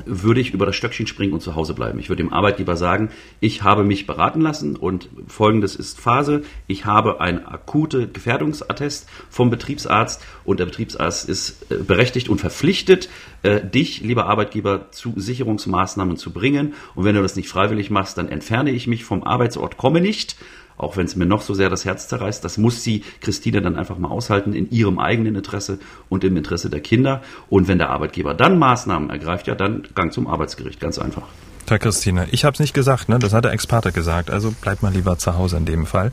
würde 0.05 0.41
ich 0.41 0.53
über 0.53 0.65
das 0.65 0.75
Stöckchen 0.75 1.07
springen 1.07 1.33
und 1.33 1.41
zu 1.41 1.55
Hause 1.55 1.73
bleiben. 1.73 1.99
Ich 1.99 2.09
würde 2.09 2.23
dem 2.23 2.33
Arbeitgeber 2.33 2.75
sagen, 2.75 3.09
ich 3.39 3.63
habe 3.63 3.83
mich 3.83 4.07
beraten 4.07 4.41
lassen 4.41 4.75
und 4.75 5.09
folgendes 5.27 5.75
ist 5.75 5.99
Phase. 5.99 6.43
Ich 6.67 6.85
habe 6.85 7.21
ein 7.21 7.45
akute 7.45 8.07
Gefährdungsattest 8.07 9.07
vom 9.29 9.49
Betriebsarzt 9.49 10.23
und 10.43 10.59
der 10.59 10.65
Betriebsarzt 10.65 11.29
ist 11.29 11.71
äh, 11.71 11.75
berechtigt 11.75 12.29
und 12.29 12.39
verpflichtet, 12.39 13.09
äh, 13.43 13.61
dich, 13.61 14.01
lieber 14.01 14.25
Arbeitgeber, 14.25 14.91
zu 14.91 15.13
Sicherungsmaßnahmen 15.15 16.17
zu 16.17 16.31
bringen. 16.31 16.73
Und 16.95 17.05
wenn 17.05 17.15
du 17.15 17.21
das 17.21 17.35
nicht 17.35 17.49
freiwillig 17.49 17.89
machst, 17.89 18.17
dann 18.17 18.29
entferne 18.29 18.71
ich 18.71 18.87
mich 18.87 19.05
vom 19.05 19.23
Arbeitsort, 19.23 19.77
komme 19.77 20.01
nicht 20.01 20.35
auch 20.77 20.97
wenn 20.97 21.05
es 21.05 21.15
mir 21.15 21.25
noch 21.25 21.41
so 21.41 21.53
sehr 21.53 21.69
das 21.69 21.85
Herz 21.85 22.07
zerreißt, 22.07 22.43
das 22.43 22.57
muss 22.57 22.83
sie, 22.83 23.03
Christine, 23.21 23.61
dann 23.61 23.75
einfach 23.75 23.97
mal 23.97 24.09
aushalten 24.09 24.53
in 24.53 24.69
ihrem 24.71 24.99
eigenen 24.99 25.35
Interesse 25.35 25.79
und 26.09 26.23
im 26.23 26.35
Interesse 26.37 26.69
der 26.69 26.81
Kinder. 26.81 27.21
Und 27.49 27.67
wenn 27.67 27.77
der 27.77 27.89
Arbeitgeber 27.89 28.33
dann 28.33 28.59
Maßnahmen 28.59 29.09
ergreift, 29.09 29.47
ja, 29.47 29.55
dann 29.55 29.87
Gang 29.95 30.11
zum 30.11 30.27
Arbeitsgericht, 30.27 30.79
ganz 30.79 30.99
einfach. 30.99 31.23
Herr 31.67 31.79
Christine, 31.79 32.27
ich 32.31 32.45
habe 32.45 32.53
es 32.53 32.59
nicht 32.59 32.73
gesagt, 32.73 33.09
ne? 33.09 33.17
das 33.17 33.33
hat 33.33 33.45
der 33.45 33.51
Experte 33.51 33.91
gesagt, 33.91 34.29
also 34.29 34.51
bleibt 34.51 34.83
mal 34.83 34.93
lieber 34.93 35.17
zu 35.17 35.35
Hause 35.35 35.57
in 35.57 35.65
dem 35.65 35.87
Fall. 35.87 36.11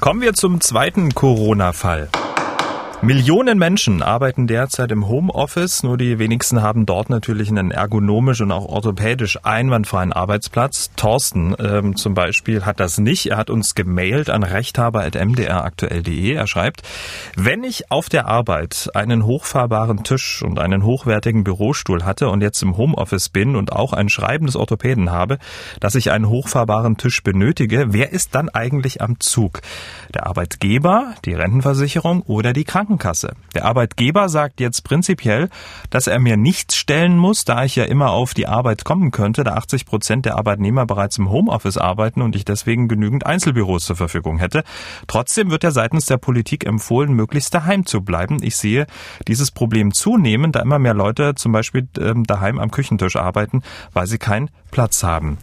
Kommen 0.00 0.22
wir 0.22 0.32
zum 0.32 0.62
zweiten 0.62 1.14
Corona-Fall. 1.14 2.08
Millionen 3.04 3.58
Menschen 3.58 4.02
arbeiten 4.02 4.46
derzeit 4.46 4.90
im 4.90 5.06
Homeoffice, 5.06 5.82
nur 5.82 5.98
die 5.98 6.18
wenigsten 6.18 6.62
haben 6.62 6.86
dort 6.86 7.10
natürlich 7.10 7.50
einen 7.50 7.70
ergonomisch 7.70 8.40
und 8.40 8.50
auch 8.50 8.64
orthopädisch 8.64 9.40
einwandfreien 9.42 10.14
Arbeitsplatz. 10.14 10.90
Thorsten 10.96 11.54
ähm, 11.58 11.96
zum 11.96 12.14
Beispiel 12.14 12.64
hat 12.64 12.80
das 12.80 12.96
nicht. 12.96 13.26
Er 13.26 13.36
hat 13.36 13.50
uns 13.50 13.74
gemailt 13.74 14.30
an 14.30 14.42
rechthaber.mdraktuell.de. 14.42 16.32
Er 16.32 16.46
schreibt, 16.46 16.80
wenn 17.36 17.62
ich 17.62 17.90
auf 17.90 18.08
der 18.08 18.26
Arbeit 18.26 18.88
einen 18.94 19.26
hochfahrbaren 19.26 20.02
Tisch 20.02 20.42
und 20.42 20.58
einen 20.58 20.82
hochwertigen 20.82 21.44
Bürostuhl 21.44 22.04
hatte 22.04 22.30
und 22.30 22.40
jetzt 22.40 22.62
im 22.62 22.78
Homeoffice 22.78 23.28
bin 23.28 23.54
und 23.54 23.70
auch 23.70 23.92
ein 23.92 24.08
Schreiben 24.08 24.46
des 24.46 24.56
Orthopäden 24.56 25.10
habe, 25.10 25.36
dass 25.78 25.94
ich 25.94 26.10
einen 26.10 26.30
hochfahrbaren 26.30 26.96
Tisch 26.96 27.22
benötige, 27.22 27.88
wer 27.88 28.12
ist 28.12 28.34
dann 28.34 28.48
eigentlich 28.48 29.02
am 29.02 29.20
Zug? 29.20 29.60
Der 30.14 30.28
Arbeitgeber, 30.28 31.14
die 31.24 31.34
Rentenversicherung 31.34 32.22
oder 32.22 32.52
die 32.52 32.62
Krankenkasse? 32.62 33.34
Der 33.56 33.64
Arbeitgeber 33.64 34.28
sagt 34.28 34.60
jetzt 34.60 34.84
prinzipiell, 34.84 35.48
dass 35.90 36.06
er 36.06 36.20
mir 36.20 36.36
nichts 36.36 36.76
stellen 36.76 37.18
muss, 37.18 37.44
da 37.44 37.64
ich 37.64 37.74
ja 37.74 37.82
immer 37.82 38.10
auf 38.10 38.32
die 38.32 38.46
Arbeit 38.46 38.84
kommen 38.84 39.10
könnte, 39.10 39.42
da 39.42 39.54
80 39.54 39.86
Prozent 39.86 40.24
der 40.24 40.36
Arbeitnehmer 40.36 40.86
bereits 40.86 41.18
im 41.18 41.30
Homeoffice 41.30 41.78
arbeiten 41.78 42.22
und 42.22 42.36
ich 42.36 42.44
deswegen 42.44 42.86
genügend 42.86 43.26
Einzelbüros 43.26 43.86
zur 43.86 43.96
Verfügung 43.96 44.38
hätte. 44.38 44.62
Trotzdem 45.08 45.50
wird 45.50 45.64
ja 45.64 45.72
seitens 45.72 46.06
der 46.06 46.18
Politik 46.18 46.64
empfohlen, 46.64 47.12
möglichst 47.12 47.52
daheim 47.52 47.84
zu 47.84 48.02
bleiben. 48.02 48.38
Ich 48.40 48.56
sehe 48.56 48.86
dieses 49.26 49.50
Problem 49.50 49.92
zunehmen, 49.92 50.52
da 50.52 50.60
immer 50.60 50.78
mehr 50.78 50.94
Leute 50.94 51.34
zum 51.34 51.50
Beispiel 51.50 51.88
ähm, 51.98 52.22
daheim 52.22 52.60
am 52.60 52.70
Küchentisch 52.70 53.16
arbeiten, 53.16 53.62
weil 53.92 54.06
sie 54.06 54.18
keinen 54.18 54.50
Platz 54.70 55.02
haben. 55.02 55.38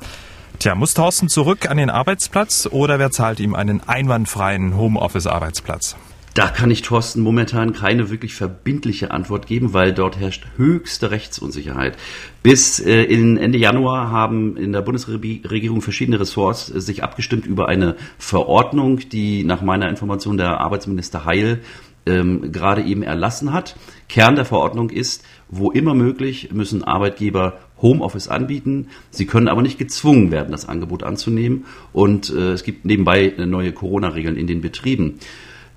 Tja, 0.61 0.75
muss 0.75 0.93
Thorsten 0.93 1.27
zurück 1.27 1.67
an 1.67 1.77
den 1.77 1.89
Arbeitsplatz 1.89 2.69
oder 2.71 2.99
wer 2.99 3.09
zahlt 3.09 3.39
ihm 3.39 3.55
einen 3.55 3.81
einwandfreien 3.87 4.77
Homeoffice-Arbeitsplatz? 4.77 5.95
Da 6.35 6.49
kann 6.49 6.69
ich 6.69 6.83
Thorsten 6.83 7.21
momentan 7.21 7.73
keine 7.73 8.11
wirklich 8.11 8.35
verbindliche 8.35 9.09
Antwort 9.09 9.47
geben, 9.47 9.73
weil 9.73 9.91
dort 9.91 10.19
herrscht 10.19 10.45
höchste 10.57 11.09
Rechtsunsicherheit. 11.09 11.97
Bis 12.43 12.79
äh, 12.79 13.01
in 13.05 13.37
Ende 13.37 13.57
Januar 13.57 14.11
haben 14.11 14.55
in 14.55 14.71
der 14.71 14.83
Bundesregierung 14.83 15.81
verschiedene 15.81 16.19
Ressorts 16.19 16.69
äh, 16.69 16.79
sich 16.79 17.03
abgestimmt 17.03 17.47
über 17.47 17.67
eine 17.67 17.95
Verordnung, 18.19 18.99
die 19.09 19.43
nach 19.43 19.63
meiner 19.63 19.89
Information 19.89 20.37
der 20.37 20.59
Arbeitsminister 20.61 21.25
Heil 21.25 21.61
ähm, 22.05 22.51
gerade 22.51 22.83
eben 22.83 23.01
erlassen 23.01 23.51
hat. 23.51 23.75
Kern 24.09 24.35
der 24.35 24.45
Verordnung 24.45 24.91
ist, 24.91 25.23
wo 25.49 25.71
immer 25.71 25.93
möglich 25.93 26.49
müssen 26.51 26.83
Arbeitgeber 26.83 27.59
Homeoffice 27.81 28.27
anbieten. 28.27 28.87
Sie 29.09 29.25
können 29.25 29.47
aber 29.47 29.61
nicht 29.61 29.77
gezwungen 29.77 30.31
werden, 30.31 30.51
das 30.51 30.67
Angebot 30.67 31.03
anzunehmen. 31.03 31.65
Und 31.93 32.29
äh, 32.29 32.53
es 32.53 32.63
gibt 32.63 32.85
nebenbei 32.85 33.33
neue 33.37 33.71
Corona-Regeln 33.71 34.37
in 34.37 34.47
den 34.47 34.61
Betrieben. 34.61 35.19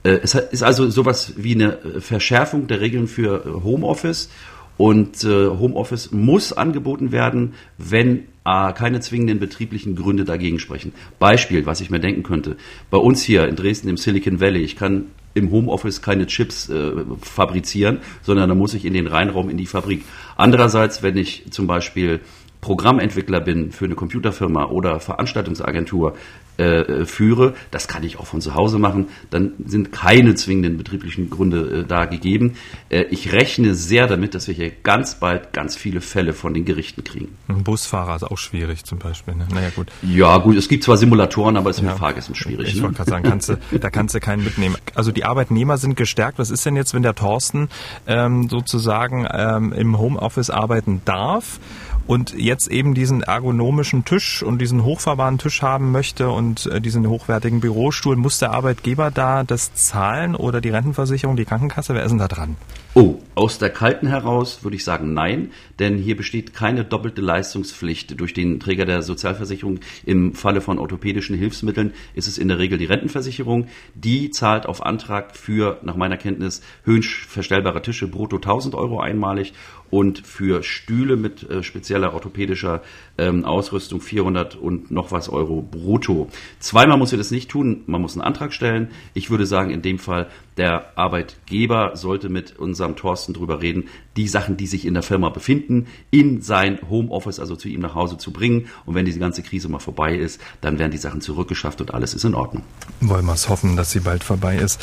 Äh, 0.05 0.21
es 0.23 0.35
ist 0.35 0.63
also 0.63 0.89
sowas 0.91 1.35
wie 1.37 1.55
eine 1.55 1.79
Verschärfung 2.01 2.69
der 2.69 2.81
Regeln 2.81 3.09
für 3.09 3.45
äh, 3.45 3.65
Homeoffice. 3.65 4.31
Und 4.77 5.23
äh, 5.25 5.49
Homeoffice 5.49 6.13
muss 6.13 6.53
angeboten 6.53 7.13
werden, 7.13 7.55
wenn 7.79 8.25
keine 8.45 9.01
zwingenden 9.01 9.39
betrieblichen 9.39 9.97
Gründe 9.97 10.27
dagegen 10.27 10.59
sprechen. 10.59 10.93
Beispiel, 11.19 11.65
was 11.65 11.81
ich 11.81 11.89
mir 11.89 11.99
denken 11.99 12.23
könnte. 12.23 12.59
Bei 12.91 12.99
uns 12.99 13.23
hier 13.23 13.49
in 13.49 13.57
Dresden 13.57 13.89
im 13.89 13.97
Silicon 13.97 14.39
Valley, 14.39 14.61
ich 14.61 14.77
kann 14.77 15.07
im 15.35 15.51
Homeoffice 15.51 16.01
keine 16.01 16.27
Chips 16.27 16.69
äh, 16.69 16.93
fabrizieren, 17.21 17.99
sondern 18.23 18.49
da 18.49 18.55
muss 18.55 18.75
ich 18.75 18.85
in 18.85 18.95
den 18.95 19.07
Reinraum 19.07 19.51
in 19.51 19.57
die 19.57 19.67
Fabrik. 19.67 20.05
Andererseits, 20.37 21.03
wenn 21.03 21.17
ich 21.17 21.45
zum 21.51 21.67
Beispiel 21.67 22.21
Programmentwickler 22.61 23.41
bin 23.41 23.73
für 23.73 23.85
eine 23.85 23.95
Computerfirma 23.95 24.67
oder 24.67 24.99
Veranstaltungsagentur 24.99 26.17
äh, 26.57 27.05
führe, 27.05 27.55
das 27.71 27.89
kann 27.89 28.05
ich 28.05 28.19
auch 28.19 28.27
von 28.27 28.41
zu 28.41 28.55
Hause 28.55 28.79
machen, 28.79 29.09
dann 29.31 29.53
sind 29.67 29.93
keine 29.93 30.35
zwingenden 30.35 30.77
betrieblichen 30.77 31.31
Gründe 31.31 31.81
äh, 31.81 31.85
da 31.85 32.05
gegeben. 32.05 32.57
Äh, 32.89 33.03
ich 33.11 33.33
rechne 33.33 33.75
sehr 33.75 34.07
damit, 34.07 34.35
dass 34.35 34.47
wir 34.47 34.55
hier 34.55 34.71
ganz 34.71 35.17
bald 35.17 35.53
ganz 35.53 35.77
viele 35.77 36.01
Fälle 36.01 36.33
von 36.33 36.55
den 36.55 36.65
Gerichten 36.65 37.05
kriegen. 37.05 37.37
Ein 37.49 37.65
Busfahrer 37.65 38.17
ist 38.17 38.25
auch 38.25 38.39
schwierig 38.39 38.85
zum 38.85 38.99
Beispiel. 38.99 39.35
Ne? 39.35 39.47
Naja, 39.53 39.71
gut. 39.75 39.89
Ja, 40.03 40.39
gut, 40.39 40.57
es 40.57 40.69
gibt 40.69 40.85
zwar 40.85 40.97
Simulatoren, 40.97 41.57
aber 41.57 41.71
es 41.71 41.79
ist 41.79 41.85
ja. 41.85 41.91
mit 41.91 41.99
Fahrgästen 41.99 42.35
schwierig. 42.35 42.69
Ich 42.69 42.77
ne? 42.77 42.83
wollte 42.83 42.97
gerade 42.97 43.11
sagen, 43.11 43.25
kannst 43.29 43.49
du, 43.49 43.79
da 43.79 43.91
kannst 43.91 44.15
du 44.15 44.21
keinen 44.21 44.45
mitnehmen. 44.45 44.77
Also 44.95 45.13
die 45.13 45.25
Arbeitnehmer 45.25 45.79
sind 45.79 45.97
gestärkt. 45.97 46.39
Was 46.39 46.51
ist 46.51 46.65
denn 46.65 46.77
jetzt, 46.77 46.95
wenn 46.95 47.03
der 47.03 47.15
Thorsten 47.15 47.69
ähm, 48.07 48.49
sozusagen 48.49 49.27
ähm, 49.31 49.73
im 49.73 49.99
Homeoffice 49.99 50.51
arbeiten 50.51 51.03
darf? 51.05 51.59
Und 52.07 52.35
jetzt 52.35 52.69
eben 52.69 52.95
diesen 52.95 53.23
ergonomischen 53.23 54.05
Tisch 54.05 54.43
und 54.43 54.59
diesen 54.59 54.85
hochfahrbaren 54.85 55.39
Tisch 55.39 55.63
haben 55.63 55.93
möchte 55.93 56.29
und 56.31 56.67
äh, 56.67 56.81
diesen 56.81 57.09
hochwertigen 57.09 57.61
Bürostuhl, 57.61 58.17
muss 58.17 58.39
der 58.39 58.53
Arbeitgeber 58.53 59.11
da 59.11 59.45
das 59.45 59.75
zahlen 59.75 60.35
oder 60.35 60.61
die 60.61 60.71
Rentenversicherung, 60.71 61.37
die 61.37 61.45
Krankenkasse? 61.45 61.95
Wer 61.95 62.05
ist 62.05 62.11
denn 62.11 62.19
da 62.19 62.29
dran? 62.29 62.57
Oh, 62.97 63.19
aus 63.35 63.59
der 63.59 63.71
Kalten 63.71 64.07
heraus 64.07 64.63
würde 64.63 64.77
ich 64.77 64.85
sagen 64.85 65.15
nein, 65.15 65.51
denn 65.81 65.99
hier 65.99 66.17
besteht 66.17 66.55
keine 66.55 66.85
doppelte 66.85 67.21
Leistungspflicht 67.21 68.21
durch 68.21 68.35
den 68.35 68.61
Träger 68.61 68.85
der 68.85 69.03
Sozialversicherung. 69.03 69.81
Im 70.07 70.35
Falle 70.35 70.61
von 70.61 70.79
orthopädischen 70.79 71.37
Hilfsmitteln 71.37 71.93
ist 72.15 72.29
es 72.29 72.39
in 72.39 72.47
der 72.47 72.61
Regel 72.61 72.79
die 72.79 72.85
Rentenversicherung. 72.85 73.67
Die 73.97 74.31
zahlt 74.31 74.67
auf 74.67 74.87
Antrag 74.87 75.37
für, 75.37 75.81
nach 75.83 75.97
meiner 75.97 76.17
Kenntnis, 76.17 76.63
höhenverstellbare 76.85 77.83
Tische 77.83 78.07
brutto 78.07 78.37
1000 78.37 78.77
Euro 78.77 79.01
einmalig 79.01 79.55
und 79.91 80.25
für 80.25 80.63
Stühle 80.63 81.17
mit 81.17 81.51
äh, 81.51 81.65
spezieller 81.65 82.15
orthopädischer 82.15 82.81
ähm, 83.19 83.45
Ausrüstung 83.45 84.01
400 84.01 84.57
und 84.57 84.91
noch 84.91 85.13
was 85.13 85.29
Euro 85.29 85.63
brutto. 85.63 86.29
Zweimal 86.59 86.99
muss 86.99 87.11
sie 87.11 87.17
das 87.17 87.31
nicht 87.31 87.51
tun, 87.51 87.83
man 87.87 88.01
muss 88.01 88.15
einen 88.15 88.23
Antrag 88.23 88.53
stellen. 88.53 88.91
Ich 89.15 89.31
würde 89.31 89.47
sagen, 89.47 89.71
in 89.71 89.83
dem 89.83 89.99
Fall 89.99 90.29
der 90.57 90.97
Arbeitgeber 90.97 91.97
sollte 91.97 92.29
mit 92.29 92.59
unserem 92.59 92.97
Thorsten 92.97 93.35
drüber 93.35 93.61
reden, 93.61 93.89
die 94.17 94.29
Sachen, 94.29 94.57
die 94.57 94.67
sich 94.67 94.87
in 94.87 94.95
der 94.95 95.03
Firma 95.03 95.29
befinden, 95.29 95.87
in 96.11 96.43
sein 96.43 96.79
Homeoffice, 96.89 97.41
also 97.41 97.57
zu 97.57 97.69
ihm 97.69 97.81
nach 97.81 97.95
Hause 97.95 98.19
zu 98.19 98.33
bringen. 98.33 98.67
Und 98.87 98.95
wenn 98.95 99.05
diese 99.05 99.19
ganze 99.19 99.43
Krise 99.43 99.69
mal 99.69 99.81
vorbei 99.81 100.15
ist, 100.17 100.41
dann 100.61 100.79
werden 100.79 100.93
die 100.93 100.99
Sachen 100.99 101.21
zurückgeschafft 101.21 101.81
und 101.81 101.93
alles 101.93 102.15
ist 102.15 102.25
in 102.25 102.35
Ordnung. 102.35 102.63
Wollen 103.01 103.27
wir 103.27 103.35
es 103.35 103.49
hoffen, 103.49 103.77
dass 103.77 103.91
sie 103.91 104.01
bald 104.01 104.23
vorbei 104.23 104.57
ist. 104.57 104.81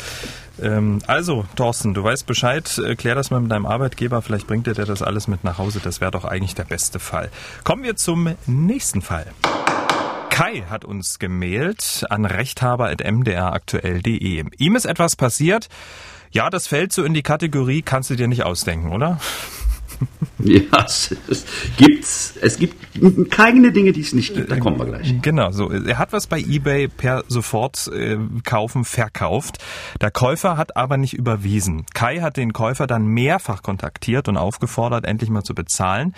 Ähm, 0.60 0.98
also, 1.06 1.46
Thorsten, 1.56 1.94
du 1.94 2.04
weißt 2.04 2.26
Bescheid. 2.26 2.78
Äh, 2.78 2.96
klär 2.96 3.14
das 3.14 3.30
mal 3.30 3.40
mit 3.40 3.50
deinem 3.50 3.64
Arbeitgeber. 3.66 4.20
Vielleicht 4.22 4.46
bringt 4.46 4.66
er 4.66 4.74
dir 4.74 4.84
das 4.84 5.02
alles 5.02 5.28
mit 5.28 5.44
nach 5.44 5.58
Hause. 5.58 5.80
Das 5.82 6.00
wäre 6.00 6.10
doch 6.10 6.24
eigentlich 6.24 6.54
der 6.54 6.64
beste 6.64 6.98
Fall. 6.98 7.30
Kommen 7.64 7.84
wir 7.84 7.96
zum 7.96 8.34
nächsten 8.46 9.02
Fall. 9.02 9.26
Kai 10.30 10.64
hat 10.68 10.84
uns 10.84 11.18
gemailt 11.18 12.06
an 12.08 12.24
rechthaber.mdraktuell.de. 12.24 14.44
Ihm 14.56 14.76
ist 14.76 14.86
etwas 14.86 15.16
passiert. 15.16 15.68
Ja, 16.30 16.48
das 16.48 16.66
fällt 16.66 16.92
so 16.92 17.04
in 17.04 17.12
die 17.12 17.22
Kategorie, 17.22 17.82
kannst 17.82 18.08
du 18.08 18.16
dir 18.16 18.28
nicht 18.28 18.42
ausdenken, 18.42 18.92
oder? 18.92 19.20
Ja, 20.38 20.60
es, 20.84 21.14
es, 21.28 21.44
gibt's, 21.76 22.34
es 22.40 22.58
gibt 22.58 23.30
keine 23.30 23.72
Dinge, 23.72 23.92
die 23.92 24.00
es 24.00 24.12
nicht 24.12 24.34
gibt. 24.34 24.50
Da 24.50 24.58
kommen 24.58 24.78
wir 24.78 24.86
gleich. 24.86 25.14
Genau, 25.22 25.50
so. 25.50 25.70
Er 25.70 25.98
hat 25.98 26.12
was 26.12 26.26
bei 26.26 26.38
eBay 26.40 26.88
per 26.88 27.24
sofort 27.28 27.88
äh, 27.88 28.18
kaufen 28.44 28.84
verkauft. 28.84 29.58
Der 30.00 30.10
Käufer 30.10 30.56
hat 30.56 30.76
aber 30.76 30.96
nicht 30.96 31.14
überwiesen. 31.14 31.86
Kai 31.94 32.20
hat 32.20 32.36
den 32.36 32.52
Käufer 32.52 32.86
dann 32.86 33.06
mehrfach 33.06 33.62
kontaktiert 33.62 34.28
und 34.28 34.36
aufgefordert, 34.36 35.06
endlich 35.06 35.30
mal 35.30 35.42
zu 35.42 35.54
bezahlen. 35.54 36.14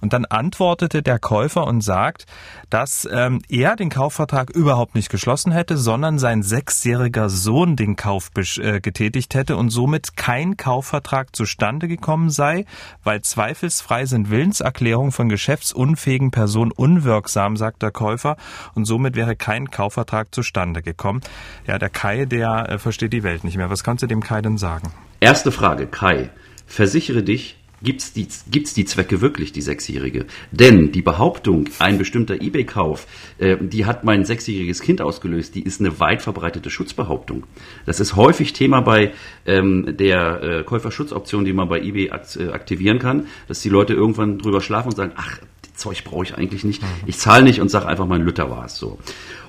Und 0.00 0.12
dann 0.12 0.24
antwortete 0.24 1.02
der 1.02 1.18
Käufer 1.18 1.66
und 1.66 1.82
sagt, 1.82 2.26
dass 2.70 3.08
ähm, 3.10 3.42
er 3.48 3.76
den 3.76 3.90
Kaufvertrag 3.90 4.50
überhaupt 4.50 4.94
nicht 4.94 5.10
geschlossen 5.10 5.52
hätte, 5.52 5.76
sondern 5.76 6.18
sein 6.18 6.42
sechsjähriger 6.42 7.28
Sohn 7.28 7.76
den 7.76 7.96
Kauf 7.96 8.30
äh, 8.36 8.80
getätigt 8.80 9.34
hätte 9.34 9.56
und 9.56 9.70
somit 9.70 10.16
kein 10.16 10.56
Kaufvertrag 10.56 11.34
zustande 11.34 11.88
gekommen 11.88 12.30
sei, 12.30 12.64
weil 13.04 13.22
zweifelsfrei 13.66 14.06
sind 14.06 14.30
Willenserklärungen 14.30 15.12
von 15.12 15.28
geschäftsunfähigen 15.28 16.30
Personen 16.30 16.70
unwirksam, 16.70 17.56
sagt 17.56 17.82
der 17.82 17.90
Käufer, 17.90 18.36
und 18.74 18.84
somit 18.84 19.16
wäre 19.16 19.34
kein 19.34 19.70
Kaufvertrag 19.70 20.32
zustande 20.34 20.82
gekommen. 20.82 21.20
Ja, 21.66 21.78
der 21.78 21.90
Kai, 21.90 22.26
der 22.26 22.68
äh, 22.68 22.78
versteht 22.78 23.12
die 23.12 23.22
Welt 23.22 23.44
nicht 23.44 23.56
mehr. 23.56 23.70
Was 23.70 23.82
kannst 23.82 24.02
du 24.02 24.06
dem 24.06 24.22
Kai 24.22 24.40
denn 24.40 24.58
sagen? 24.58 24.92
Erste 25.20 25.50
Frage, 25.50 25.86
Kai. 25.86 26.30
Versichere 26.66 27.22
dich 27.22 27.56
gibt's 27.82 28.12
die, 28.12 28.26
gibt's 28.50 28.74
die 28.74 28.84
Zwecke 28.84 29.20
wirklich, 29.20 29.52
die 29.52 29.62
Sechsjährige? 29.62 30.26
Denn 30.50 30.92
die 30.92 31.02
Behauptung, 31.02 31.68
ein 31.78 31.98
bestimmter 31.98 32.40
Ebay-Kauf, 32.40 33.06
äh, 33.38 33.56
die 33.60 33.84
hat 33.84 34.04
mein 34.04 34.24
sechsjähriges 34.24 34.80
Kind 34.80 35.00
ausgelöst, 35.00 35.54
die 35.54 35.62
ist 35.62 35.80
eine 35.80 36.00
weit 36.00 36.22
verbreitete 36.22 36.70
Schutzbehauptung. 36.70 37.44
Das 37.84 38.00
ist 38.00 38.16
häufig 38.16 38.52
Thema 38.52 38.80
bei 38.80 39.12
ähm, 39.46 39.96
der 39.96 40.42
äh, 40.42 40.62
Käuferschutzoption, 40.64 41.44
die 41.44 41.52
man 41.52 41.68
bei 41.68 41.80
Ebay 41.80 42.10
akt 42.10 42.36
äh, 42.36 42.48
aktivieren 42.48 42.98
kann, 42.98 43.26
dass 43.48 43.60
die 43.60 43.68
Leute 43.68 43.94
irgendwann 43.94 44.38
drüber 44.38 44.60
schlafen 44.60 44.88
und 44.88 44.96
sagen, 44.96 45.12
ach, 45.16 45.38
Zeug 45.74 46.04
brauche 46.04 46.24
ich 46.24 46.34
eigentlich 46.34 46.64
nicht, 46.64 46.82
mhm. 46.82 46.88
ich 47.06 47.18
zahle 47.18 47.44
nicht 47.44 47.60
und 47.60 47.70
sage 47.70 47.86
einfach, 47.86 48.06
mein 48.06 48.22
Lütter 48.22 48.50
war 48.50 48.64
es 48.64 48.76
so. 48.76 48.98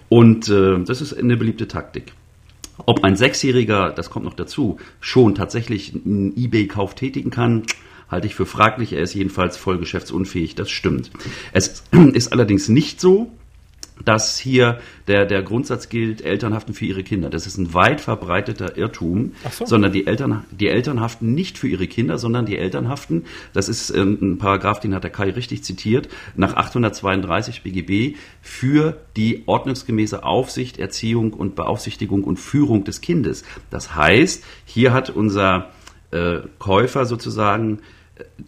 Und 0.10 0.50
äh, 0.50 0.80
das 0.84 1.02
ist 1.02 1.14
eine 1.14 1.38
beliebte 1.38 1.68
Taktik. 1.68 2.14
Ob 2.86 3.04
ein 3.04 3.16
Sechsjähriger, 3.16 3.92
das 3.92 4.10
kommt 4.10 4.26
noch 4.26 4.36
dazu, 4.36 4.78
schon 5.00 5.36
tatsächlich 5.36 5.94
einen 5.96 6.38
Ebay-Kauf 6.38 6.94
tätigen 6.94 7.32
kann, 7.32 7.64
halte 8.10 8.28
ich 8.28 8.36
für 8.36 8.46
fraglich. 8.46 8.94
Er 8.94 9.02
ist 9.02 9.14
jedenfalls 9.14 9.58
voll 9.58 9.78
geschäftsunfähig, 9.78 10.56
das 10.56 10.70
stimmt. 10.70 11.12
Es 11.54 11.84
ist 12.14 12.32
allerdings 12.32 12.70
nicht 12.70 13.02
so, 13.02 13.32
dass 14.04 14.38
hier 14.38 14.80
der, 15.08 15.26
der 15.26 15.42
Grundsatz 15.44 15.90
gilt, 15.90 16.22
Eltern 16.22 16.54
haften 16.54 16.74
für 16.74 16.86
ihre 16.86 17.04
Kinder. 17.04 17.30
Das 17.30 17.48
ist 17.48 17.58
ein 17.58 17.74
weit 17.74 18.02
verbreiteter 18.02 18.78
Irrtum, 18.78 19.34
so. 19.52 19.66
sondern 19.66 19.92
die 19.92 20.08
Eltern, 20.08 20.46
die 20.52 20.68
Eltern 20.68 21.02
haften 21.02 21.34
nicht 21.34 21.58
für 21.58 21.68
ihre 21.68 21.88
Kinder, 21.88 22.18
sondern 22.18 22.46
die 22.46 22.58
Eltern 22.58 22.90
haften, 22.90 23.26
das 23.54 23.70
ist 23.70 23.90
ähm, 23.90 24.18
ein 24.22 24.38
Paragraph, 24.38 24.80
den 24.80 24.94
hat 24.94 25.04
der 25.04 25.12
Kai 25.12 25.32
richtig 25.32 25.64
zitiert, 25.64 26.10
nach 26.36 26.56
832 26.56 27.64
BGB 27.64 28.18
für 28.42 28.98
die 29.16 29.44
ordnungsgemäße 29.46 30.24
Aufsicht, 30.24 30.78
Erziehung 30.80 31.34
und 31.34 31.56
Beaufsichtigung 31.56 32.24
und 32.24 32.38
Führung 32.38 32.84
des 32.84 33.02
Kindes. 33.02 33.44
Das 33.70 33.96
heißt, 33.96 34.44
hier 34.66 34.94
hat 34.94 35.10
unser 35.10 35.72
äh, 36.12 36.40
Käufer 36.60 37.06
sozusagen 37.06 37.80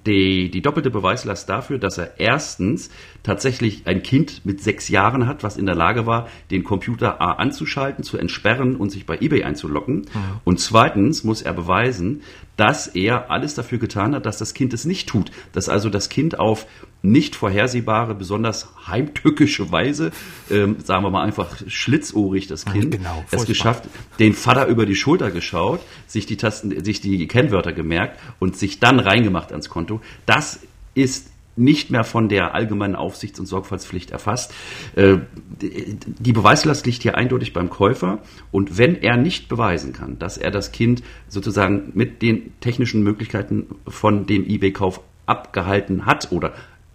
die, 0.05 0.49
die 0.49 0.61
doppelte 0.61 0.89
Beweislast 0.89 1.49
dafür, 1.49 1.77
dass 1.77 1.97
er 1.97 2.19
erstens 2.19 2.89
tatsächlich 3.23 3.85
ein 3.85 4.03
Kind 4.03 4.45
mit 4.45 4.61
sechs 4.61 4.89
Jahren 4.89 5.27
hat, 5.27 5.43
was 5.43 5.57
in 5.57 5.65
der 5.65 5.75
Lage 5.75 6.05
war, 6.05 6.27
den 6.51 6.63
Computer 6.63 7.21
A 7.21 7.33
anzuschalten, 7.33 8.03
zu 8.03 8.17
entsperren 8.17 8.75
und 8.75 8.91
sich 8.91 9.05
bei 9.05 9.17
eBay 9.19 9.43
einzulocken. 9.43 9.95
Mhm. 9.95 10.39
Und 10.43 10.59
zweitens 10.59 11.23
muss 11.23 11.41
er 11.41 11.53
beweisen, 11.53 12.21
dass 12.55 12.87
er 12.87 13.31
alles 13.31 13.55
dafür 13.55 13.77
getan 13.77 14.15
hat, 14.15 14.25
dass 14.25 14.37
das 14.37 14.53
Kind 14.53 14.73
es 14.73 14.85
nicht 14.85 15.07
tut. 15.07 15.31
Dass 15.53 15.69
also 15.69 15.89
das 15.89 16.09
Kind 16.09 16.39
auf 16.39 16.65
nicht 17.01 17.35
vorhersehbare, 17.35 18.13
besonders 18.13 18.69
heimtückische 18.87 19.71
Weise, 19.71 20.11
ähm, 20.51 20.77
sagen 20.83 21.03
wir 21.03 21.09
mal 21.09 21.23
einfach 21.23 21.55
schlitzohrig, 21.67 22.47
das 22.47 22.65
Kind, 22.65 22.91
genau, 22.91 23.23
es 23.31 23.45
geschafft, 23.45 23.85
den 24.19 24.33
Vater 24.33 24.67
über 24.67 24.85
die 24.85 24.95
Schulter 24.95 25.31
geschaut, 25.31 25.79
sich 26.07 26.25
die 26.25 26.37
Tasten, 26.37 26.83
sich 26.83 26.99
die 27.01 27.27
Kennwörter 27.27 27.71
gemerkt 27.71 28.19
und 28.39 28.57
sich 28.57 28.79
dann 28.79 28.99
reingemacht 28.99 29.51
ans 29.51 29.69
Konto. 29.69 30.01
Das 30.25 30.59
ist 30.93 31.31
nicht 31.59 31.91
mehr 31.91 32.03
von 32.03 32.29
der 32.29 32.55
allgemeinen 32.55 32.95
Aufsichts- 32.95 33.39
und 33.39 33.45
Sorgfaltspflicht 33.45 34.11
erfasst. 34.11 34.53
Äh, 34.95 35.17
die 35.59 36.33
Beweislast 36.33 36.85
liegt 36.85 37.03
hier 37.03 37.15
eindeutig 37.15 37.53
beim 37.53 37.69
Käufer 37.69 38.19
und 38.51 38.77
wenn 38.77 38.95
er 38.95 39.17
nicht 39.17 39.49
beweisen 39.49 39.93
kann, 39.93 40.17
dass 40.19 40.37
er 40.37 40.51
das 40.51 40.71
Kind 40.71 41.03
sozusagen 41.27 41.91
mit 41.93 42.21
den 42.21 42.53
technischen 42.61 43.03
Möglichkeiten 43.03 43.67
von 43.87 44.25
dem 44.25 44.47
eBay-Kauf 44.47 45.01
abgehalten 45.25 46.05
hat 46.05 46.31
oder 46.31 46.53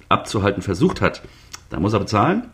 abzuhalten 0.09 0.63
versucht 0.63 1.01
hat, 1.01 1.23
dann 1.71 1.83
muss 1.83 1.93
er 1.93 2.01
bezahlen. 2.01 2.45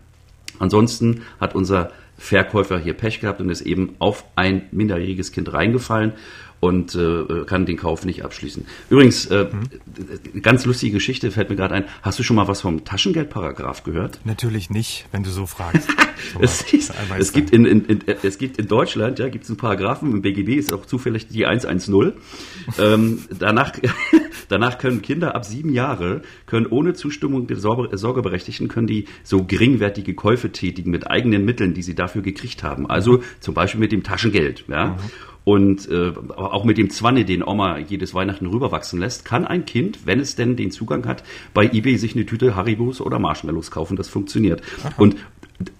Ansonsten 0.59 1.23
hat 1.41 1.55
unser 1.55 1.91
Verkäufer 2.19 2.79
hier 2.79 2.93
Pech 2.93 3.21
gehabt 3.21 3.41
und 3.41 3.49
ist 3.49 3.63
eben 3.63 3.97
auf 3.99 4.25
ein 4.37 4.63
minderjähriges 4.73 5.33
Kind 5.33 5.53
reingefallen 5.53 6.13
und 6.61 6.95
äh, 6.95 7.45
kann 7.47 7.65
den 7.65 7.79
Kauf 7.79 8.05
nicht 8.05 8.25
abschließen. 8.25 8.67
Übrigens, 8.91 9.27
äh, 9.27 9.49
mhm. 9.51 10.43
ganz 10.43 10.67
lustige 10.67 10.93
Geschichte 10.93 11.31
fällt 11.31 11.49
mir 11.49 11.57
gerade 11.57 11.75
ein. 11.75 11.85
Hast 12.03 12.19
du 12.19 12.23
schon 12.23 12.37
mal 12.37 12.49
was 12.49 12.61
vom 12.61 12.85
Taschengeldparagraf 12.85 13.83
gehört? 13.83 14.21
Natürlich 14.25 14.69
nicht, 14.69 15.07
wenn 15.11 15.23
du 15.23 15.31
so 15.31 15.47
fragst. 15.47 15.89
es, 16.41 16.61
ist, 16.73 16.93
es, 17.19 17.33
gibt 17.33 17.51
in, 17.51 17.65
in, 17.65 17.85
in, 17.87 18.01
es 18.23 18.37
gibt 18.37 18.59
in 18.59 18.69
Deutschland, 18.69 19.19
ja, 19.19 19.29
gibt 19.29 19.45
es 19.45 19.51
einen 19.51 19.57
Paragraphen, 19.57 20.13
im 20.13 20.21
BGB 20.21 20.57
ist 20.57 20.73
auch 20.73 20.85
zufällig 20.85 21.29
die 21.29 21.47
110. 21.47 22.13
ähm, 22.79 23.21
danach, 23.39 23.73
danach 24.49 24.77
können 24.79 25.01
Kinder 25.01 25.35
ab 25.35 25.47
sieben 25.47 25.73
Jahre, 25.73 26.21
können 26.45 26.67
ohne 26.67 26.93
Zustimmung 26.93 27.47
der 27.47 27.57
Sorgeberechtigten, 27.57 28.69
können 28.69 28.87
die 28.87 29.07
so 29.23 29.45
geringwertige 29.45 30.15
Käufe 30.15 30.53
tätigen 30.53 30.91
mit 30.91 31.11
eigenen 31.11 31.47
Mitteln, 31.47 31.73
die 31.73 31.83
sie 31.83 31.95
dafür 31.95 32.21
gekriegt 32.21 32.63
haben. 32.63 32.89
Also 32.89 33.23
zum 33.41 33.55
Beispiel 33.55 33.81
mit 33.81 33.93
dem 33.93 34.03
Taschengeld. 34.03 34.65
Ja. 34.69 34.89
Mhm. 34.89 34.97
Und 35.45 35.89
äh, 35.89 36.13
auch 36.37 36.65
mit 36.65 36.77
dem 36.79 36.91
Zwanne, 36.91 37.25
den 37.25 37.43
Oma 37.43 37.79
jedes 37.79 38.15
Weihnachten 38.15 38.47
rüberwachsen 38.47 39.01
lässt, 39.01 39.25
kann 39.25 39.47
ein 39.47 39.65
Kind, 39.65 40.01
wenn 40.07 40.21
es 40.21 40.37
denn 40.37 40.57
den 40.57 40.71
Zugang 40.71 41.07
hat, 41.07 41.25
bei 41.55 41.65
eBay 41.65 41.97
sich 41.97 42.15
eine 42.15 42.27
Tüte 42.27 42.57
Haribos 42.57 43.01
oder 43.01 43.19
Marshmallows 43.19 43.71
kaufen. 43.71 43.97
Das 43.97 44.09
funktioniert. 44.09 44.63
Aha. 44.83 44.95
Und 44.99 45.17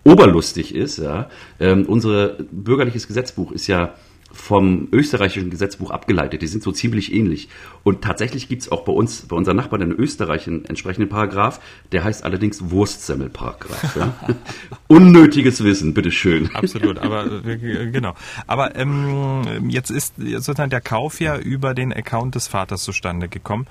oberlustig 0.05 0.75
ist, 0.75 0.99
ja, 0.99 1.29
ähm, 1.59 1.85
unser 1.87 2.37
bürgerliches 2.51 3.07
Gesetzbuch 3.07 3.53
ist 3.53 3.67
ja 3.67 3.95
vom 4.33 4.89
österreichischen 4.93 5.51
Gesetzbuch 5.51 5.91
abgeleitet. 5.91 6.43
Die 6.43 6.47
sind 6.47 6.63
so 6.63 6.73
ziemlich 6.73 7.13
ähnlich. 7.13 7.49
Und 7.83 8.03
tatsächlich 8.03 8.49
gibt 8.49 8.63
es 8.63 8.71
auch 8.71 8.85
bei 8.85 8.93
uns, 8.93 9.23
bei 9.23 9.37
unseren 9.37 9.57
Nachbarn 9.57 9.83
in 9.83 9.93
Österreich 9.93 10.47
einen 10.47 10.65
entsprechenden 10.65 11.09
Paragraph, 11.09 11.61
der 11.93 12.05
heißt 12.05 12.25
allerdings 12.25 12.71
Wurstsemmelparagraph. 12.71 13.97
Ja? 13.97 14.15
Unnötiges 14.89 15.65
Wissen, 15.65 15.95
bitteschön. 15.95 16.55
Absolut, 16.55 16.99
aber 16.99 17.45
äh, 17.45 17.91
genau. 17.91 18.15
Aber 18.47 18.77
ähm, 18.77 19.69
jetzt 19.69 19.91
ist 19.91 20.15
sozusagen 20.17 20.71
der 20.71 20.81
Kauf 20.81 21.21
ja 21.21 21.37
über 21.39 21.75
den 21.75 21.93
Account 21.93 22.35
des 22.35 22.47
Vaters 22.47 22.83
zustande 22.83 23.29
gekommen. 23.29 23.67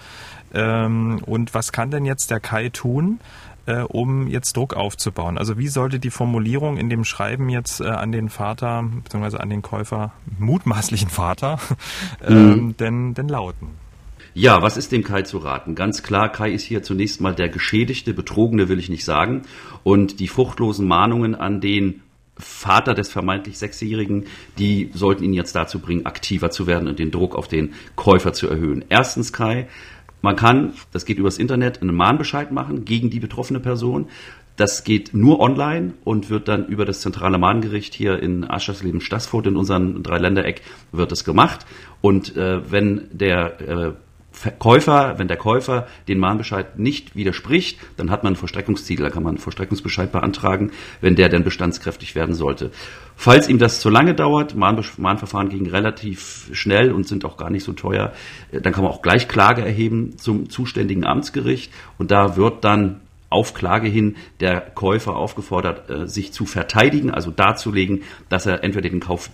Ähm, 0.54 1.22
und 1.26 1.54
was 1.54 1.72
kann 1.72 1.92
denn 1.92 2.06
jetzt 2.06 2.32
der 2.32 2.40
Kai 2.40 2.70
tun? 2.70 3.20
Äh, 3.70 3.84
um 3.88 4.28
jetzt 4.28 4.58
Druck 4.58 4.74
aufzubauen? 4.74 5.38
Also 5.38 5.58
wie 5.58 5.68
sollte 5.68 6.00
die 6.00 6.10
Formulierung 6.10 6.78
in 6.78 6.90
dem 6.90 7.04
Schreiben 7.04 7.50
jetzt 7.50 7.82
äh, 7.82 7.86
an 7.86 8.12
den 8.12 8.30
Vater 8.30 8.84
bzw. 9.04 9.38
an 9.38 9.50
den 9.50 9.62
Käufer, 9.62 10.12
mutmaßlichen 10.40 11.10
Vater, 11.10 11.60
ähm, 12.28 12.50
mhm. 12.50 12.78
denn, 12.78 13.14
denn 13.14 13.30
lauten? 13.30 13.70
Ja, 14.34 14.62
was 14.62 14.78
ist 14.78 14.92
dem 14.92 15.04
Kai 15.04 15.24
zu 15.24 15.40
raten? 15.40 15.76
Ganz 15.76 16.04
klar, 16.04 16.32
Kai 16.32 16.52
ist 16.52 16.64
hier 16.64 16.84
zunächst 16.84 17.20
mal 17.20 17.34
der 17.34 17.50
Geschädigte, 17.50 18.14
Betrogene 18.14 18.70
will 18.70 18.80
ich 18.80 18.90
nicht 18.90 19.04
sagen. 19.04 19.42
Und 19.84 20.20
die 20.20 20.28
fruchtlosen 20.28 20.88
Mahnungen 20.88 21.36
an 21.36 21.62
den 21.62 22.02
Vater 22.38 22.94
des 22.94 23.10
vermeintlich 23.10 23.58
Sechsjährigen, 23.58 24.26
die 24.58 24.92
sollten 24.94 25.24
ihn 25.24 25.34
jetzt 25.34 25.56
dazu 25.56 25.80
bringen, 25.80 26.06
aktiver 26.06 26.52
zu 26.52 26.68
werden 26.68 26.88
und 26.88 27.00
den 27.00 27.12
Druck 27.12 27.36
auf 27.36 27.48
den 27.48 27.74
Käufer 27.96 28.32
zu 28.32 28.48
erhöhen. 28.48 28.86
Erstens, 28.88 29.34
Kai, 29.34 29.68
man 30.22 30.36
kann, 30.36 30.74
das 30.92 31.06
geht 31.06 31.18
übers 31.18 31.38
Internet, 31.38 31.82
einen 31.82 31.96
Mahnbescheid 31.96 32.52
machen 32.52 32.86
gegen 32.86 33.10
die 33.10 33.20
betroffene 33.20 33.60
Person. 33.60 34.08
Das 34.58 34.84
geht 34.84 35.14
nur 35.14 35.40
online 35.40 35.94
und 36.04 36.30
wird 36.30 36.50
dann 36.50 36.66
über 36.66 36.84
das 36.84 37.00
zentrale 37.00 37.38
Mahngericht 37.38 37.94
hier 37.94 38.22
in 38.22 38.44
Aschersleben-Stassfurt 38.44 39.48
in 39.48 39.56
unserem 39.56 40.04
Dreiländereck 40.04 40.62
wird 40.92 41.14
das 41.14 41.24
gemacht. 41.24 41.66
Und 42.02 42.36
äh, 42.36 42.70
wenn 42.70 43.08
der 43.12 43.62
äh, 43.62 43.92
Käufer, 44.58 45.16
wenn 45.18 45.28
der 45.28 45.38
Käufer 45.38 45.88
den 46.08 46.20
Mahnbescheid 46.20 46.80
nicht 46.80 47.16
widerspricht, 47.16 47.80
dann 47.98 48.10
hat 48.10 48.24
man 48.24 48.32
einen 48.32 48.36
Vollstreckungstitel, 48.38 49.04
da 49.04 49.10
kann 49.10 49.24
man 49.24 49.32
einen 49.32 49.38
Vollstreckungsbescheid 49.40 50.12
beantragen, 50.12 50.72
wenn 51.02 51.16
der 51.16 51.30
denn 51.30 51.44
bestandskräftig 51.44 52.16
werden 52.16 52.34
sollte. 52.36 52.72
Falls 53.16 53.50
ihm 53.50 53.60
das 53.60 53.82
zu 53.82 53.90
lange 53.90 54.16
dauert, 54.16 54.56
Mahnverfahren 54.56 55.50
gingen 55.50 55.68
relativ 55.68 56.50
schnell 56.54 56.94
und 56.94 57.08
sind 57.08 57.26
auch 57.26 57.36
gar 57.36 57.50
nicht 57.50 57.64
so 57.66 57.74
teuer, 57.74 58.14
äh, 58.52 58.62
dann 58.62 58.72
kann 58.72 58.84
man 58.84 58.94
auch 58.94 59.02
gleich 59.02 59.28
Klage 59.28 59.62
erheben 59.62 60.18
zum 60.18 60.50
zuständigen 60.50 61.06
Amtsgericht 61.06 61.72
und 61.98 62.12
da 62.12 62.38
wird 62.38 62.64
dann 62.64 63.02
auf 63.30 63.54
Klage 63.54 63.88
hin 63.88 64.16
der 64.40 64.62
Käufer 64.62 65.16
aufgefordert, 65.16 65.90
äh, 65.90 66.08
sich 66.08 66.34
zu 66.34 66.46
verteidigen, 66.46 67.12
also 67.12 67.32
darzulegen, 67.32 68.04
dass 68.28 68.46
er 68.46 68.64
entweder 68.64 68.90
den 68.90 69.00
Kauf 69.00 69.30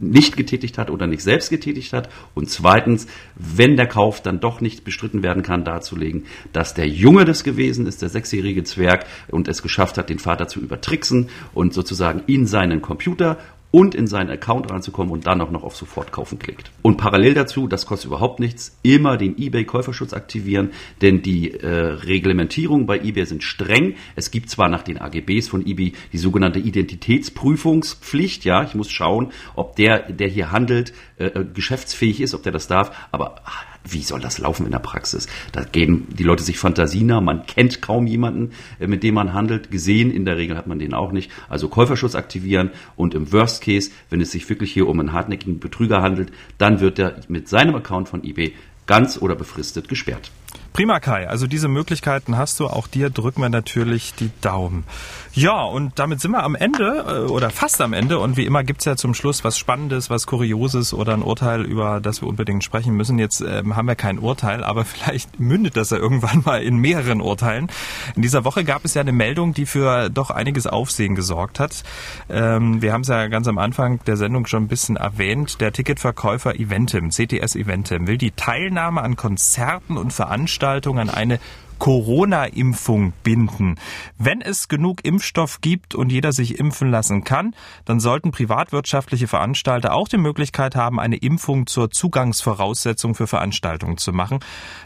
nicht 0.00 0.36
getätigt 0.36 0.78
hat 0.78 0.90
oder 0.90 1.06
nicht 1.06 1.22
selbst 1.22 1.50
getätigt 1.50 1.92
hat. 1.92 2.08
Und 2.34 2.50
zweitens, 2.50 3.06
wenn 3.34 3.76
der 3.76 3.88
Kauf 3.88 4.20
dann 4.20 4.40
doch 4.40 4.60
nicht 4.60 4.84
bestritten 4.84 5.22
werden 5.22 5.42
kann, 5.42 5.64
darzulegen, 5.64 6.26
dass 6.52 6.74
der 6.74 6.88
Junge 6.88 7.24
das 7.24 7.42
gewesen 7.42 7.86
ist, 7.86 8.02
der 8.02 8.08
sechsjährige 8.08 8.64
Zwerg, 8.64 9.06
und 9.28 9.48
es 9.48 9.62
geschafft 9.62 9.98
hat, 9.98 10.08
den 10.08 10.18
Vater 10.18 10.46
zu 10.48 10.60
übertricksen 10.60 11.28
und 11.52 11.74
sozusagen 11.74 12.22
in 12.26 12.46
seinen 12.46 12.80
Computer 12.80 13.38
und 13.70 13.94
in 13.94 14.06
seinen 14.06 14.30
Account 14.30 14.70
reinzukommen 14.70 15.12
und 15.12 15.26
dann 15.26 15.40
auch 15.40 15.50
noch 15.50 15.62
auf 15.62 15.76
Sofort 15.76 16.10
kaufen 16.10 16.38
klickt. 16.38 16.70
Und 16.82 16.96
parallel 16.96 17.34
dazu, 17.34 17.68
das 17.68 17.86
kostet 17.86 18.06
überhaupt 18.06 18.40
nichts, 18.40 18.78
immer 18.82 19.16
den 19.16 19.36
eBay 19.36 19.64
Käuferschutz 19.64 20.14
aktivieren, 20.14 20.70
denn 21.02 21.22
die 21.22 21.52
äh, 21.52 21.68
Reglementierungen 21.68 22.86
bei 22.86 22.98
eBay 22.98 23.26
sind 23.26 23.42
streng. 23.42 23.96
Es 24.16 24.30
gibt 24.30 24.48
zwar 24.48 24.68
nach 24.68 24.82
den 24.82 24.98
AGBs 24.98 25.48
von 25.48 25.66
eBay 25.66 25.92
die 26.12 26.18
sogenannte 26.18 26.58
Identitätsprüfungspflicht, 26.58 28.44
ja, 28.44 28.62
ich 28.62 28.74
muss 28.74 28.90
schauen, 28.90 29.32
ob 29.54 29.76
der, 29.76 30.10
der 30.12 30.28
hier 30.28 30.50
handelt, 30.50 30.94
äh, 31.18 31.26
äh 31.26 31.44
geschäftsfähig 31.52 32.20
ist, 32.20 32.34
ob 32.34 32.42
der 32.42 32.52
das 32.52 32.68
darf, 32.68 33.08
aber 33.12 33.42
wie 33.92 34.02
soll 34.02 34.20
das 34.20 34.38
laufen 34.38 34.66
in 34.66 34.72
der 34.72 34.78
Praxis? 34.78 35.26
Da 35.52 35.64
geben 35.64 36.08
die 36.10 36.22
Leute 36.22 36.42
sich 36.42 36.58
Fantasie 36.58 37.04
nach, 37.04 37.20
man 37.20 37.46
kennt 37.46 37.82
kaum 37.82 38.06
jemanden, 38.06 38.50
äh, 38.78 38.86
mit 38.86 39.02
dem 39.02 39.14
man 39.14 39.32
handelt. 39.32 39.70
Gesehen 39.70 40.10
in 40.10 40.24
der 40.24 40.36
Regel 40.36 40.56
hat 40.56 40.66
man 40.66 40.78
den 40.78 40.94
auch 40.94 41.12
nicht. 41.12 41.30
Also 41.48 41.68
Käuferschutz 41.68 42.14
aktivieren 42.14 42.70
und 42.96 43.14
im 43.14 43.32
Worst 43.32 43.62
Case, 43.62 43.90
wenn 44.10 44.20
es 44.20 44.30
sich 44.30 44.48
wirklich 44.48 44.72
hier 44.72 44.88
um 44.88 45.00
einen 45.00 45.12
hartnäckigen 45.12 45.58
Betrüger 45.58 46.02
handelt, 46.02 46.32
dann 46.58 46.80
wird 46.80 46.98
er 46.98 47.16
mit 47.28 47.48
seinem 47.48 47.74
Account 47.74 48.08
von 48.08 48.24
eBay 48.24 48.54
ganz 48.86 49.20
oder 49.20 49.36
befristet 49.36 49.88
gesperrt. 49.88 50.30
Prima, 50.78 51.00
Kai. 51.00 51.28
Also 51.28 51.48
diese 51.48 51.66
Möglichkeiten 51.66 52.38
hast 52.38 52.60
du. 52.60 52.68
Auch 52.68 52.86
dir 52.86 53.10
drücken 53.10 53.42
wir 53.42 53.48
natürlich 53.48 54.14
die 54.14 54.30
Daumen. 54.40 54.84
Ja, 55.32 55.62
und 55.62 55.98
damit 55.98 56.20
sind 56.20 56.30
wir 56.30 56.44
am 56.44 56.54
Ende 56.54 57.04
äh, 57.26 57.28
oder 57.28 57.50
fast 57.50 57.80
am 57.80 57.92
Ende. 57.92 58.20
Und 58.20 58.36
wie 58.36 58.46
immer 58.46 58.62
gibt's 58.62 58.84
ja 58.84 58.94
zum 58.94 59.12
Schluss 59.12 59.42
was 59.42 59.58
Spannendes, 59.58 60.08
was 60.08 60.28
Kurioses 60.28 60.94
oder 60.94 61.14
ein 61.14 61.22
Urteil, 61.22 61.62
über 61.62 62.00
das 62.00 62.22
wir 62.22 62.28
unbedingt 62.28 62.62
sprechen 62.62 62.94
müssen. 62.94 63.18
Jetzt 63.18 63.40
ähm, 63.40 63.74
haben 63.74 63.88
wir 63.88 63.96
kein 63.96 64.20
Urteil, 64.20 64.62
aber 64.62 64.84
vielleicht 64.84 65.40
mündet 65.40 65.76
das 65.76 65.90
ja 65.90 65.96
irgendwann 65.96 66.42
mal 66.44 66.62
in 66.62 66.76
mehreren 66.76 67.20
Urteilen. 67.20 67.66
In 68.14 68.22
dieser 68.22 68.44
Woche 68.44 68.62
gab 68.62 68.84
es 68.84 68.94
ja 68.94 69.00
eine 69.00 69.10
Meldung, 69.10 69.54
die 69.54 69.66
für 69.66 70.10
doch 70.10 70.30
einiges 70.30 70.68
Aufsehen 70.68 71.16
gesorgt 71.16 71.58
hat. 71.58 71.82
Ähm, 72.30 72.82
wir 72.82 72.92
haben 72.92 73.00
es 73.00 73.08
ja 73.08 73.26
ganz 73.26 73.48
am 73.48 73.58
Anfang 73.58 73.98
der 74.06 74.16
Sendung 74.16 74.46
schon 74.46 74.62
ein 74.62 74.68
bisschen 74.68 74.94
erwähnt. 74.94 75.60
Der 75.60 75.72
Ticketverkäufer 75.72 76.54
Eventim, 76.54 77.10
CTS 77.10 77.56
Eventim, 77.56 78.06
will 78.06 78.16
die 78.16 78.30
Teilnahme 78.30 79.02
an 79.02 79.16
Konzerten 79.16 79.96
und 79.96 80.12
Veranstaltungen 80.12 80.67
an 80.76 81.10
eine 81.10 81.40
Corona-Impfung 81.78 83.12
binden. 83.22 83.76
Wenn 84.18 84.40
es 84.40 84.68
genug 84.68 85.04
Impfstoff 85.04 85.60
gibt 85.60 85.94
und 85.94 86.10
jeder 86.10 86.32
sich 86.32 86.58
impfen 86.58 86.90
lassen 86.90 87.24
kann, 87.24 87.54
dann 87.84 88.00
sollten 88.00 88.32
privatwirtschaftliche 88.32 89.28
Veranstalter 89.28 89.94
auch 89.94 90.08
die 90.08 90.18
Möglichkeit 90.18 90.76
haben, 90.76 91.00
eine 91.00 91.16
Impfung 91.16 91.66
zur 91.66 91.90
Zugangsvoraussetzung 91.90 93.14
für 93.14 93.26
Veranstaltungen 93.26 93.96
zu 93.96 94.12
machen. 94.12 94.40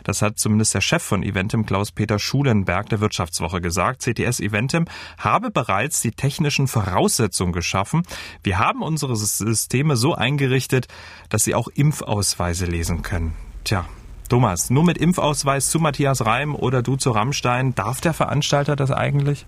Das 0.05 0.23
hat 0.23 0.39
zumindest 0.39 0.75
der 0.75 0.81
Chef 0.81 1.03
von 1.03 1.23
Eventim, 1.23 1.67
Klaus-Peter 1.67 2.19
Schulenberg, 2.19 2.89
der 2.89 3.01
Wirtschaftswoche 3.01 3.61
gesagt. 3.61 4.03
CTS 4.03 4.41
Eventim 4.41 4.85
habe 5.19 5.51
bereits 5.51 6.01
die 6.03 6.13
technischen 6.13 6.69
Voraussetzungen 6.69 7.53
geschaffen. 7.53 8.03
Wir 8.43 8.59
haben 8.59 8.83
unsere 8.83 9.17
Systeme 9.17 9.97
so 9.97 10.15
eingerichtet, 10.15 10.89
dass 11.31 11.45
sie 11.45 11.55
auch 11.55 11.69
Impfausweise 11.69 12.67
lesen 12.67 13.03
können. 13.03 13.35
Tja, 13.65 13.87
Thomas, 14.33 14.71
nur 14.71 14.83
mit 14.83 14.97
Impfausweis 14.97 15.69
zu 15.69 15.79
Matthias 15.79 16.25
Reim 16.25 16.55
oder 16.55 16.81
du 16.81 16.97
zu 16.97 17.11
Rammstein, 17.11 17.75
darf 17.75 18.01
der 18.01 18.15
Veranstalter 18.15 18.77
das 18.77 18.91
eigentlich? 18.91 19.45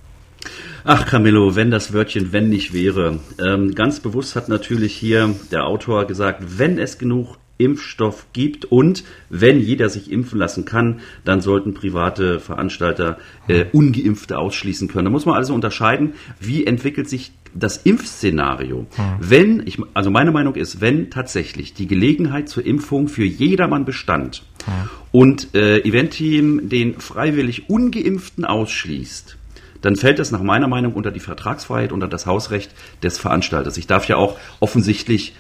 Ach, 0.85 1.07
Camillo, 1.07 1.57
wenn 1.57 1.71
das 1.71 1.95
Wörtchen 1.95 2.35
wenn 2.35 2.51
nicht 2.51 2.75
wäre. 2.75 3.19
Ähm, 3.43 3.75
ganz 3.75 4.01
bewusst 4.01 4.37
hat 4.37 4.51
natürlich 4.51 4.95
hier 4.95 5.35
der 5.51 5.65
Autor 5.65 6.05
gesagt, 6.05 6.59
wenn 6.59 6.79
es 6.79 6.99
genug 6.99 7.39
Impfstoff 7.59 8.27
gibt 8.33 8.65
und 8.65 9.05
wenn 9.31 9.61
jeder 9.61 9.89
sich 9.89 10.11
impfen 10.11 10.39
lassen 10.39 10.65
kann, 10.65 11.01
dann 11.25 11.41
sollten 11.41 11.75
private 11.75 12.41
Veranstalter 12.41 13.19
äh, 13.49 13.67
ungeimpfte 13.73 14.39
ausschließen 14.39 14.89
können. 14.89 15.07
Da 15.07 15.11
muss 15.11 15.27
man 15.27 15.37
also 15.37 15.55
unterscheiden, 15.55 16.15
wie 16.41 16.67
entwickelt 16.67 17.09
sich 17.09 17.33
das 17.55 17.77
Impfszenario, 17.79 18.87
hm. 18.97 19.05
wenn, 19.21 19.63
ich, 19.67 19.79
also 19.95 20.11
meine 20.11 20.33
Meinung 20.33 20.57
ist, 20.57 20.81
wenn 20.81 21.11
tatsächlich 21.11 21.73
die 21.73 21.87
Gelegenheit 21.87 22.49
zur 22.49 22.67
Impfung 22.67 23.07
für 23.09 23.25
jedermann 23.25 23.85
bestand 23.85 24.43
hm. 24.65 24.73
und 25.13 25.55
äh, 25.55 25.79
Eventeam 25.79 26.69
den 26.69 26.99
freiwillig 26.99 27.71
ungeimpften 27.71 28.45
ausschließt, 28.45 29.37
dann 29.83 29.97
fällt 29.97 30.19
das 30.19 30.31
nach 30.31 30.43
meiner 30.43 30.67
Meinung 30.67 30.95
unter 30.95 31.11
die 31.11 31.21
Vertragsfreiheit, 31.21 31.93
unter 31.93 32.09
das 32.09 32.27
Hausrecht 32.27 32.71
des 33.03 33.19
Veranstalters. 33.19 33.77
Ich 33.77 33.87
darf 33.87 34.09
ja 34.09 34.17
auch 34.17 34.39
offensichtlich 34.59 35.35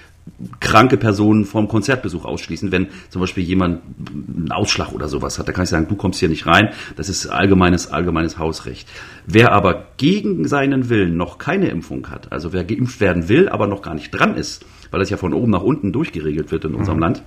kranke 0.60 0.96
Personen 0.96 1.44
vom 1.44 1.68
Konzertbesuch 1.68 2.24
ausschließen, 2.24 2.72
wenn 2.72 2.88
zum 3.10 3.20
Beispiel 3.20 3.44
jemand 3.44 3.82
einen 4.08 4.50
Ausschlag 4.50 4.92
oder 4.92 5.08
sowas 5.08 5.38
hat. 5.38 5.48
Da 5.48 5.52
kann 5.52 5.64
ich 5.64 5.70
sagen, 5.70 5.86
du 5.88 5.96
kommst 5.96 6.20
hier 6.20 6.28
nicht 6.28 6.46
rein. 6.46 6.70
Das 6.96 7.08
ist 7.08 7.26
allgemeines, 7.26 7.88
allgemeines 7.88 8.38
Hausrecht. 8.38 8.88
Wer 9.26 9.52
aber 9.52 9.86
gegen 9.96 10.48
seinen 10.48 10.88
Willen 10.88 11.16
noch 11.16 11.38
keine 11.38 11.68
Impfung 11.68 12.08
hat, 12.10 12.32
also 12.32 12.52
wer 12.52 12.64
geimpft 12.64 13.00
werden 13.00 13.28
will, 13.28 13.48
aber 13.48 13.66
noch 13.66 13.82
gar 13.82 13.94
nicht 13.94 14.10
dran 14.10 14.36
ist, 14.36 14.64
weil 14.90 15.00
das 15.00 15.10
ja 15.10 15.16
von 15.16 15.34
oben 15.34 15.50
nach 15.50 15.62
unten 15.62 15.92
durchgeregelt 15.92 16.50
wird 16.50 16.64
in 16.64 16.74
unserem 16.74 16.96
mhm. 16.96 17.02
Land, 17.02 17.22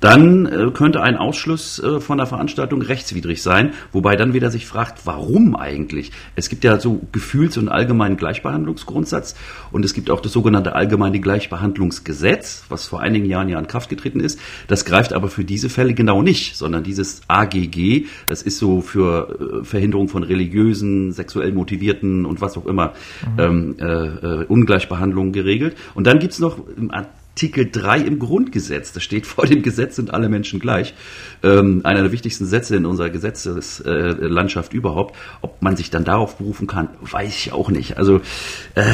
dann 0.00 0.46
äh, 0.46 0.70
könnte 0.72 1.02
ein 1.02 1.16
Ausschluss 1.16 1.78
äh, 1.78 2.00
von 2.00 2.18
der 2.18 2.26
Veranstaltung 2.26 2.82
rechtswidrig 2.82 3.42
sein, 3.42 3.72
wobei 3.92 4.16
dann 4.16 4.34
wieder 4.34 4.50
sich 4.50 4.66
fragt, 4.66 5.06
warum 5.06 5.56
eigentlich? 5.56 6.12
Es 6.34 6.48
gibt 6.48 6.64
ja 6.64 6.78
so 6.78 7.00
Gefühls- 7.12 7.56
und 7.56 7.68
allgemeinen 7.68 8.16
Gleichbehandlungsgrundsatz 8.16 9.36
und 9.72 9.84
es 9.84 9.94
gibt 9.94 10.10
auch 10.10 10.20
das 10.20 10.32
sogenannte 10.32 10.74
allgemeine 10.74 11.20
Gleichbehandlungsgesetz, 11.20 12.64
was 12.68 12.86
vor 12.86 13.00
einigen 13.00 13.26
Jahren 13.26 13.48
ja 13.48 13.58
in 13.58 13.66
Kraft 13.66 13.88
getreten 13.88 14.20
ist. 14.20 14.38
Das 14.68 14.84
greift 14.84 15.12
aber 15.12 15.28
für 15.28 15.44
diese 15.44 15.68
Fälle 15.68 15.94
genau 15.94 16.22
nicht, 16.22 16.56
sondern 16.56 16.82
dieses 16.82 17.22
AGG, 17.28 18.06
das 18.26 18.42
ist 18.42 18.58
so 18.58 18.80
für 18.80 19.60
äh, 19.62 19.64
Verhinderung 19.64 20.08
von 20.08 20.22
religiösen, 20.22 21.12
sexuell 21.12 21.52
motivierten 21.52 22.26
und 22.26 22.40
was 22.40 22.56
auch 22.58 22.66
immer 22.66 22.92
mhm. 23.36 23.40
ähm, 23.40 23.76
äh, 23.78 23.84
äh, 23.84 24.44
Ungleichbehandlungen 24.44 25.32
geregelt. 25.32 25.76
Und 25.94 26.06
dann 26.06 26.18
gibt's 26.18 26.38
noch 26.38 26.58
im 26.76 26.90
Artikel 27.36 27.68
3 27.70 27.98
im 27.98 28.18
Grundgesetz. 28.18 28.94
Da 28.94 29.00
steht, 29.00 29.26
vor 29.26 29.44
dem 29.44 29.62
Gesetz 29.62 29.96
sind 29.96 30.14
alle 30.14 30.30
Menschen 30.30 30.58
gleich. 30.58 30.94
Ähm, 31.42 31.82
einer 31.84 32.00
der 32.00 32.10
wichtigsten 32.10 32.46
Sätze 32.46 32.76
in 32.76 32.86
unserer 32.86 33.10
Gesetzeslandschaft 33.10 34.72
äh, 34.72 34.76
überhaupt. 34.76 35.14
Ob 35.42 35.60
man 35.60 35.76
sich 35.76 35.90
dann 35.90 36.04
darauf 36.04 36.38
berufen 36.38 36.66
kann, 36.66 36.88
weiß 37.02 37.36
ich 37.36 37.52
auch 37.52 37.68
nicht. 37.68 37.98
Also 37.98 38.22
äh, 38.74 38.84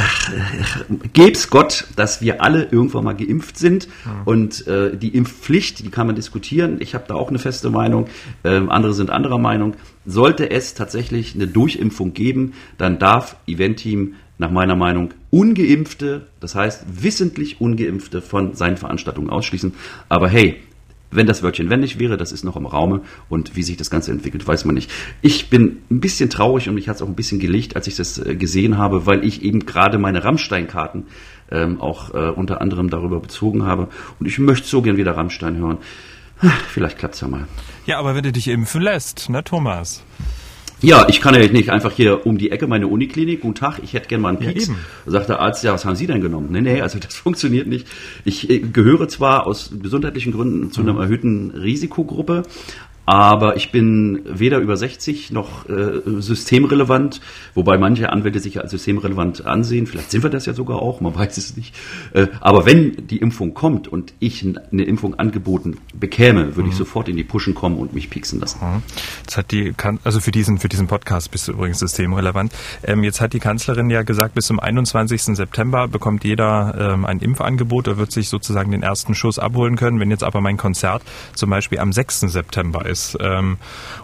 geb's 1.12 1.50
Gott, 1.50 1.84
dass 1.94 2.20
wir 2.20 2.42
alle 2.42 2.64
irgendwann 2.64 3.04
mal 3.04 3.14
geimpft 3.14 3.58
sind. 3.58 3.86
Mhm. 3.86 4.10
Und 4.24 4.66
äh, 4.66 4.96
die 4.96 5.14
Impfpflicht, 5.14 5.78
die 5.78 5.90
kann 5.90 6.08
man 6.08 6.16
diskutieren. 6.16 6.78
Ich 6.80 6.96
habe 6.96 7.04
da 7.06 7.14
auch 7.14 7.28
eine 7.28 7.38
feste 7.38 7.70
Meinung. 7.70 8.08
Ähm, 8.42 8.70
andere 8.70 8.92
sind 8.92 9.10
anderer 9.10 9.38
Meinung. 9.38 9.74
Sollte 10.04 10.50
es 10.50 10.74
tatsächlich 10.74 11.36
eine 11.36 11.46
Durchimpfung 11.46 12.12
geben, 12.12 12.54
dann 12.76 12.98
darf 12.98 13.36
Eventeam 13.46 14.14
nach 14.38 14.50
meiner 14.50 14.76
Meinung 14.76 15.14
ungeimpfte, 15.30 16.26
das 16.40 16.54
heißt 16.54 16.84
wissentlich 17.02 17.60
ungeimpfte 17.60 18.22
von 18.22 18.54
seinen 18.54 18.76
Veranstaltungen 18.76 19.30
ausschließen. 19.30 19.74
Aber 20.08 20.28
hey, 20.28 20.60
wenn 21.12 21.26
das 21.26 21.42
Wörtchen 21.42 21.68
nicht 21.68 21.98
wäre, 21.98 22.16
das 22.16 22.32
ist 22.32 22.42
noch 22.42 22.56
im 22.56 22.66
Raume 22.66 23.02
und 23.28 23.54
wie 23.54 23.62
sich 23.62 23.76
das 23.76 23.90
Ganze 23.90 24.10
entwickelt, 24.10 24.46
weiß 24.46 24.64
man 24.64 24.74
nicht. 24.74 24.90
Ich 25.20 25.50
bin 25.50 25.78
ein 25.90 26.00
bisschen 26.00 26.30
traurig 26.30 26.68
und 26.68 26.74
mich 26.74 26.88
hat 26.88 26.96
es 26.96 27.02
auch 27.02 27.06
ein 27.06 27.14
bisschen 27.14 27.38
gelegt, 27.38 27.76
als 27.76 27.86
ich 27.86 27.96
das 27.96 28.18
äh, 28.18 28.34
gesehen 28.34 28.78
habe, 28.78 29.06
weil 29.06 29.24
ich 29.24 29.42
eben 29.42 29.66
gerade 29.66 29.98
meine 29.98 30.24
Rammstein-Karten 30.24 31.04
ähm, 31.50 31.80
auch 31.80 32.14
äh, 32.14 32.30
unter 32.30 32.60
anderem 32.60 32.88
darüber 32.88 33.20
bezogen 33.20 33.64
habe 33.64 33.88
und 34.18 34.26
ich 34.26 34.38
möchte 34.38 34.66
so 34.66 34.82
gern 34.82 34.96
wieder 34.96 35.16
Rammstein 35.16 35.56
hören. 35.58 35.78
Vielleicht 36.68 36.98
klappt 36.98 37.14
es 37.14 37.20
ja 37.20 37.28
mal. 37.28 37.46
Ja, 37.86 37.98
aber 37.98 38.14
wenn 38.14 38.24
du 38.24 38.32
dich 38.32 38.48
impfen 38.48 38.82
lässt, 38.82 39.28
ne, 39.28 39.44
Thomas? 39.44 40.02
Ja, 40.82 41.06
ich 41.08 41.20
kann 41.20 41.34
ja 41.34 41.46
nicht 41.46 41.70
einfach 41.70 41.92
hier 41.92 42.26
um 42.26 42.38
die 42.38 42.50
Ecke 42.50 42.66
meine 42.66 42.88
Uniklinik. 42.88 43.40
Guten 43.40 43.54
Tag, 43.54 43.78
ich 43.84 43.92
hätte 43.92 44.08
gerne 44.08 44.22
mal 44.22 44.28
einen 44.30 44.38
Pieks. 44.38 44.66
Ja, 44.66 44.74
sagt 45.06 45.28
der 45.28 45.38
Arzt, 45.38 45.62
ja, 45.62 45.72
was 45.72 45.84
haben 45.84 45.94
Sie 45.94 46.08
denn 46.08 46.20
genommen? 46.20 46.48
Nee, 46.50 46.60
nee, 46.60 46.80
also 46.80 46.98
das 46.98 47.14
funktioniert 47.22 47.68
nicht. 47.68 47.86
Ich 48.24 48.50
äh, 48.50 48.58
gehöre 48.58 49.06
zwar 49.06 49.46
aus 49.46 49.70
gesundheitlichen 49.80 50.32
Gründen 50.32 50.72
zu 50.72 50.80
einer 50.80 50.94
mhm. 50.94 51.00
erhöhten 51.00 51.50
Risikogruppe, 51.52 52.42
aber 53.04 53.56
ich 53.56 53.72
bin 53.72 54.20
weder 54.24 54.58
über 54.58 54.76
60 54.76 55.32
noch 55.32 55.68
äh, 55.68 56.00
systemrelevant, 56.20 57.20
wobei 57.54 57.76
manche 57.76 58.10
Anwälte 58.10 58.38
sich 58.38 58.60
als 58.60 58.70
systemrelevant 58.70 59.44
ansehen. 59.44 59.86
Vielleicht 59.86 60.10
sind 60.10 60.22
wir 60.22 60.30
das 60.30 60.46
ja 60.46 60.54
sogar 60.54 60.80
auch, 60.80 61.00
man 61.00 61.14
weiß 61.18 61.36
es 61.36 61.56
nicht. 61.56 61.74
Äh, 62.12 62.28
aber 62.40 62.64
wenn 62.64 63.08
die 63.08 63.18
Impfung 63.18 63.54
kommt 63.54 63.88
und 63.88 64.14
ich 64.20 64.44
eine 64.44 64.84
Impfung 64.84 65.14
angeboten 65.14 65.78
bekäme, 65.94 66.56
würde 66.56 66.62
mhm. 66.62 66.70
ich 66.70 66.76
sofort 66.76 67.08
in 67.08 67.16
die 67.16 67.24
Pushen 67.24 67.54
kommen 67.54 67.76
und 67.76 67.92
mich 67.92 68.08
pieksen 68.08 68.40
lassen. 68.40 68.60
Mhm. 68.62 68.82
Jetzt 69.22 69.36
hat 69.36 69.50
die, 69.50 69.74
also 70.04 70.20
für 70.20 70.30
diesen, 70.30 70.58
für 70.58 70.68
diesen 70.68 70.86
Podcast 70.86 71.30
bist 71.30 71.48
du 71.48 71.52
übrigens 71.52 71.80
systemrelevant. 71.80 72.52
Ähm, 72.84 73.02
jetzt 73.02 73.20
hat 73.20 73.32
die 73.32 73.40
Kanzlerin 73.40 73.90
ja 73.90 74.02
gesagt, 74.02 74.34
bis 74.34 74.46
zum 74.46 74.60
21. 74.60 75.36
September 75.36 75.88
bekommt 75.88 76.22
jeder 76.24 76.92
ähm, 76.94 77.04
ein 77.04 77.18
Impfangebot. 77.18 77.88
Er 77.88 77.98
wird 77.98 78.12
sich 78.12 78.28
sozusagen 78.28 78.70
den 78.70 78.82
ersten 78.82 79.14
Schuss 79.14 79.40
abholen 79.40 79.76
können. 79.76 79.98
Wenn 79.98 80.10
jetzt 80.10 80.22
aber 80.22 80.40
mein 80.40 80.56
Konzert 80.56 81.02
zum 81.34 81.50
Beispiel 81.50 81.80
am 81.80 81.92
6. 81.92 82.20
September 82.20 82.86
ist, 82.86 82.91
ist. 82.92 83.18
Ähm, 83.20 83.56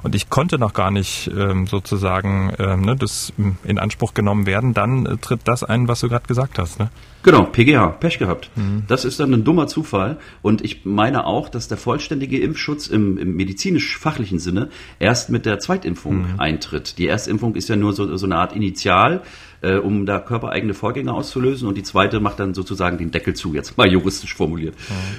und 0.02 0.14
ich 0.14 0.28
konnte 0.30 0.58
noch 0.58 0.72
gar 0.72 0.90
nicht 0.90 1.30
ähm, 1.36 1.66
sozusagen 1.66 2.52
ähm, 2.58 2.80
ne, 2.80 2.96
das 2.96 3.32
in 3.64 3.78
Anspruch 3.78 4.14
genommen 4.14 4.46
werden. 4.46 4.74
Dann 4.74 5.06
äh, 5.06 5.16
tritt 5.18 5.42
das 5.44 5.62
ein, 5.62 5.86
was 5.86 6.00
du 6.00 6.08
gerade 6.08 6.26
gesagt 6.26 6.58
hast. 6.58 6.80
Ne? 6.80 6.90
Genau, 7.22 7.44
PGH, 7.44 7.98
Pech 8.00 8.18
gehabt. 8.18 8.50
Mhm. 8.56 8.84
Das 8.88 9.04
ist 9.04 9.20
dann 9.20 9.32
ein 9.34 9.44
dummer 9.44 9.66
Zufall. 9.66 10.18
Und 10.40 10.64
ich 10.64 10.84
meine 10.84 11.26
auch, 11.26 11.48
dass 11.48 11.68
der 11.68 11.76
vollständige 11.76 12.38
Impfschutz 12.40 12.86
im, 12.86 13.18
im 13.18 13.36
medizinisch-fachlichen 13.36 14.38
Sinne 14.38 14.70
erst 14.98 15.30
mit 15.30 15.44
der 15.44 15.58
Zweitimpfung 15.58 16.32
mhm. 16.32 16.40
eintritt. 16.40 16.98
Die 16.98 17.08
Erstimpfung 17.08 17.54
ist 17.54 17.68
ja 17.68 17.76
nur 17.76 17.92
so, 17.92 18.16
so 18.16 18.26
eine 18.26 18.36
Art 18.36 18.54
Initial, 18.54 19.22
äh, 19.60 19.76
um 19.76 20.06
da 20.06 20.18
körpereigene 20.18 20.74
Vorgänge 20.74 21.12
auszulösen. 21.12 21.68
Und 21.68 21.76
die 21.76 21.82
zweite 21.82 22.20
macht 22.20 22.38
dann 22.40 22.54
sozusagen 22.54 22.98
den 22.98 23.10
Deckel 23.10 23.34
zu, 23.34 23.54
jetzt 23.54 23.76
mal 23.76 23.90
juristisch 23.90 24.34
formuliert. 24.34 24.74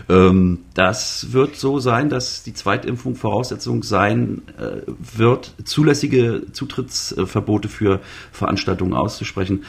Mhm. 0.08 0.16
Ähm, 0.16 0.60
das 0.74 1.34
wird 1.34 1.56
so 1.56 1.80
sein, 1.80 2.10
dass 2.10 2.44
die 2.44 2.54
Zweitimpfung 2.54 3.16
Voraussetzung 3.16 3.84
sein 3.84 4.42
äh, 4.58 4.82
wird, 5.18 5.54
zulässige 5.64 6.44
Zutrittsverbote 6.52 7.68
für 7.70 8.00
Veranstaltungen 8.32 8.94
auszusprechen. 8.94 9.66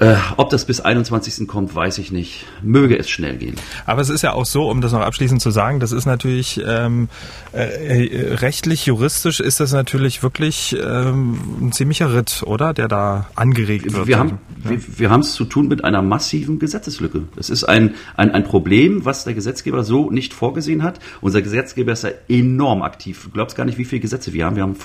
Äh, 0.00 0.14
ob 0.36 0.50
das 0.50 0.64
bis 0.64 0.80
21. 0.80 1.48
kommt, 1.48 1.74
weiß 1.74 1.98
ich 1.98 2.12
nicht. 2.12 2.46
Möge 2.62 2.96
es 2.96 3.10
schnell 3.10 3.36
gehen. 3.36 3.56
Aber 3.84 4.00
es 4.00 4.10
ist 4.10 4.22
ja 4.22 4.32
auch 4.32 4.46
so, 4.46 4.70
um 4.70 4.80
das 4.80 4.92
noch 4.92 5.00
abschließend 5.00 5.42
zu 5.42 5.50
sagen, 5.50 5.80
das 5.80 5.90
ist 5.90 6.06
natürlich 6.06 6.60
ähm, 6.64 7.08
äh, 7.52 8.06
äh 8.06 8.34
rechtlich, 8.34 8.86
juristisch 8.86 9.40
ist 9.40 9.58
das 9.58 9.72
natürlich 9.72 10.22
wirklich 10.22 10.76
ähm, 10.80 11.40
ein 11.60 11.72
ziemlicher 11.72 12.14
Ritt, 12.14 12.44
oder? 12.46 12.74
Der 12.74 12.86
da 12.86 13.28
angeregt 13.34 13.92
wird. 13.92 14.06
Wir 14.06 14.20
haben 14.20 14.38
ja. 14.64 14.70
wir, 14.70 14.98
wir 14.98 15.10
haben 15.10 15.20
es 15.20 15.32
zu 15.32 15.44
tun 15.44 15.66
mit 15.66 15.82
einer 15.82 16.00
massiven 16.00 16.60
Gesetzeslücke. 16.60 17.24
Es 17.34 17.50
ist 17.50 17.64
ein, 17.64 17.94
ein, 18.16 18.30
ein 18.30 18.44
Problem, 18.44 19.04
was 19.04 19.24
der 19.24 19.34
Gesetzgeber 19.34 19.82
so 19.82 20.12
nicht 20.12 20.32
vorgesehen 20.32 20.84
hat. 20.84 21.00
Unser 21.20 21.42
Gesetzgeber 21.42 21.90
ist 21.90 22.04
ja 22.04 22.10
enorm 22.28 22.82
aktiv. 22.82 23.24
Du 23.24 23.30
glaubst 23.30 23.56
gar 23.56 23.64
nicht, 23.64 23.78
wie 23.78 23.84
viele 23.84 24.00
Gesetze 24.00 24.32
wir 24.32 24.46
haben. 24.46 24.54
Wir 24.54 24.62
haben, 24.62 24.76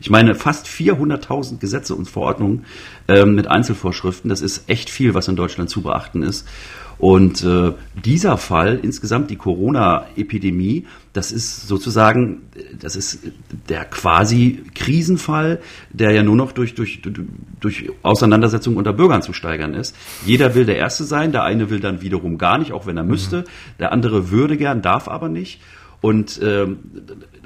ich 0.00 0.08
meine, 0.08 0.34
fast 0.34 0.66
400.000 0.66 1.58
Gesetze 1.58 1.94
und 1.94 2.08
Verordnungen 2.08 2.64
ähm, 3.08 3.34
mit 3.34 3.48
Einzelvorschriften. 3.48 4.30
Das 4.30 4.40
ist 4.40 4.61
echt 4.68 4.90
viel, 4.90 5.14
was 5.14 5.28
in 5.28 5.36
Deutschland 5.36 5.70
zu 5.70 5.82
beachten 5.82 6.22
ist. 6.22 6.46
Und 6.98 7.42
äh, 7.42 7.72
dieser 8.04 8.36
Fall, 8.36 8.78
insgesamt 8.80 9.28
die 9.30 9.36
Corona-Epidemie, 9.36 10.86
das 11.12 11.32
ist 11.32 11.66
sozusagen, 11.66 12.42
das 12.78 12.94
ist 12.94 13.18
der 13.68 13.84
quasi 13.86 14.62
Krisenfall, 14.74 15.60
der 15.90 16.12
ja 16.12 16.22
nur 16.22 16.36
noch 16.36 16.52
durch, 16.52 16.76
durch, 16.76 17.02
durch 17.60 17.90
Auseinandersetzungen 18.02 18.76
unter 18.76 18.92
Bürgern 18.92 19.20
zu 19.20 19.32
steigern 19.32 19.74
ist. 19.74 19.96
Jeder 20.24 20.54
will 20.54 20.64
der 20.64 20.76
Erste 20.76 21.02
sein, 21.02 21.32
der 21.32 21.42
eine 21.42 21.70
will 21.70 21.80
dann 21.80 22.02
wiederum 22.02 22.38
gar 22.38 22.58
nicht, 22.58 22.70
auch 22.70 22.86
wenn 22.86 22.96
er 22.96 23.02
müsste. 23.02 23.38
Mhm. 23.38 23.44
Der 23.80 23.92
andere 23.92 24.30
würde 24.30 24.56
gern, 24.56 24.80
darf 24.80 25.08
aber 25.08 25.28
nicht. 25.28 25.60
Und 26.02 26.40
ähm, 26.42 26.78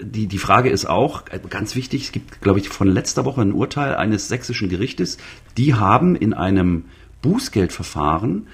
die, 0.02 0.26
die 0.26 0.38
Frage 0.38 0.70
ist 0.70 0.86
auch, 0.86 1.24
ganz 1.48 1.76
wichtig, 1.76 2.04
es 2.04 2.12
gibt, 2.12 2.40
glaube 2.40 2.58
ich, 2.58 2.68
von 2.68 2.88
letzter 2.88 3.24
Woche 3.24 3.42
ein 3.42 3.52
Urteil 3.52 3.94
eines 3.94 4.28
sächsischen 4.28 4.68
Gerichtes, 4.68 5.18
die 5.56 5.74
haben 5.74 6.16
in 6.16 6.34
einem 6.34 6.84
Bußgeldverfahren 7.26 8.46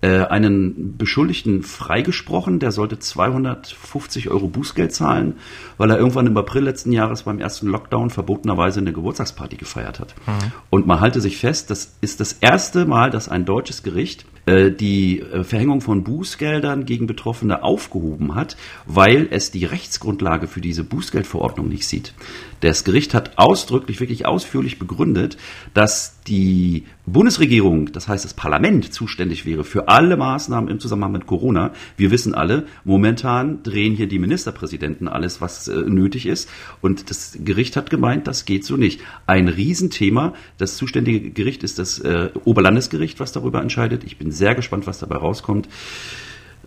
äh, 0.00 0.26
einen 0.26 0.96
Beschuldigten 0.98 1.62
freigesprochen, 1.62 2.60
der 2.60 2.72
sollte 2.72 2.98
250 2.98 4.30
Euro 4.30 4.46
Bußgeld 4.46 4.92
zahlen, 4.92 5.34
weil 5.78 5.90
er 5.90 5.98
irgendwann 5.98 6.26
im 6.26 6.36
April 6.36 6.64
letzten 6.64 6.92
Jahres 6.92 7.22
beim 7.22 7.40
ersten 7.40 7.68
Lockdown 7.68 8.10
verbotenerweise 8.10 8.80
eine 8.80 8.92
Geburtstagsparty 8.92 9.56
gefeiert 9.56 9.98
hat. 9.98 10.14
Mhm. 10.26 10.52
Und 10.70 10.86
man 10.86 11.00
halte 11.00 11.20
sich 11.20 11.38
fest, 11.38 11.70
das 11.70 11.96
ist 12.02 12.20
das 12.20 12.34
erste 12.34 12.84
Mal, 12.84 13.10
dass 13.10 13.28
ein 13.28 13.44
deutsches 13.44 13.82
Gericht 13.82 14.26
die 14.70 15.20
äh, 15.20 15.44
Verhängung 15.44 15.80
von 15.80 16.04
Bußgeldern 16.04 16.84
gegen 16.84 17.06
Betroffene 17.06 17.62
aufgehoben 17.62 18.34
hat, 18.34 18.56
weil 18.86 19.28
es 19.30 19.50
die 19.50 19.64
Rechtsgrundlage 19.64 20.48
für 20.48 20.60
diese 20.60 20.84
Bußgeldverordnung 20.84 21.68
nicht 21.68 21.86
sieht. 21.86 22.14
Das 22.60 22.82
Gericht 22.84 23.14
hat 23.14 23.38
ausdrücklich, 23.38 24.00
wirklich 24.00 24.26
ausführlich 24.26 24.78
begründet, 24.78 25.36
dass 25.74 26.16
die 26.26 26.84
Bundesregierung, 27.06 27.92
das 27.92 28.08
heißt 28.08 28.24
das 28.24 28.34
Parlament, 28.34 28.92
zuständig 28.92 29.46
wäre 29.46 29.64
für 29.64 29.88
alle 29.88 30.16
Maßnahmen 30.16 30.68
im 30.68 30.80
Zusammenhang 30.80 31.12
mit 31.12 31.26
Corona. 31.26 31.72
Wir 31.96 32.10
wissen 32.10 32.34
alle, 32.34 32.66
momentan 32.84 33.62
drehen 33.62 33.94
hier 33.94 34.08
die 34.08 34.18
Ministerpräsidenten 34.18 35.08
alles, 35.08 35.40
was 35.40 35.68
äh, 35.68 35.76
nötig 35.76 36.26
ist. 36.26 36.50
Und 36.80 37.10
das 37.10 37.38
Gericht 37.44 37.76
hat 37.76 37.90
gemeint, 37.90 38.26
das 38.26 38.44
geht 38.44 38.64
so 38.64 38.76
nicht. 38.76 39.00
Ein 39.26 39.48
Riesenthema. 39.48 40.34
Das 40.58 40.76
zuständige 40.76 41.30
Gericht 41.30 41.62
ist 41.62 41.78
das 41.78 41.98
äh, 42.00 42.30
Oberlandesgericht, 42.44 43.20
was 43.20 43.32
darüber 43.32 43.62
entscheidet. 43.62 44.04
Ich 44.04 44.18
bin 44.18 44.32
sehr 44.38 44.54
gespannt, 44.54 44.86
was 44.86 44.98
dabei 44.98 45.16
rauskommt. 45.16 45.68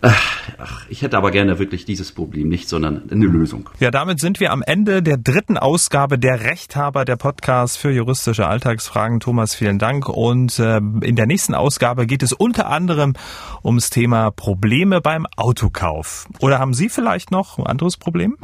Ach, 0.02 0.84
ich 0.88 1.02
hätte 1.02 1.16
aber 1.16 1.30
gerne 1.30 1.60
wirklich 1.60 1.84
dieses 1.84 2.10
Problem 2.10 2.48
nicht, 2.48 2.68
sondern 2.68 3.08
eine 3.08 3.26
Lösung. 3.26 3.70
Ja, 3.78 3.92
damit 3.92 4.18
sind 4.18 4.40
wir 4.40 4.50
am 4.50 4.60
Ende 4.60 5.00
der 5.00 5.16
dritten 5.16 5.56
Ausgabe 5.56 6.18
der 6.18 6.40
Rechthaber 6.40 7.04
der 7.04 7.14
Podcast 7.14 7.78
für 7.78 7.92
juristische 7.92 8.48
Alltagsfragen. 8.48 9.20
Thomas, 9.20 9.54
vielen 9.54 9.78
Dank. 9.78 10.08
Und 10.08 10.58
äh, 10.58 10.78
in 10.78 11.14
der 11.14 11.26
nächsten 11.26 11.54
Ausgabe 11.54 12.06
geht 12.06 12.24
es 12.24 12.32
unter 12.32 12.66
anderem 12.68 13.14
ums 13.62 13.90
Thema 13.90 14.32
Probleme 14.32 15.00
beim 15.00 15.24
Autokauf. 15.36 16.26
Oder 16.40 16.58
haben 16.58 16.74
Sie 16.74 16.88
vielleicht 16.88 17.30
noch 17.30 17.58
ein 17.58 17.66
anderes 17.66 17.96
Problem? 17.96 18.36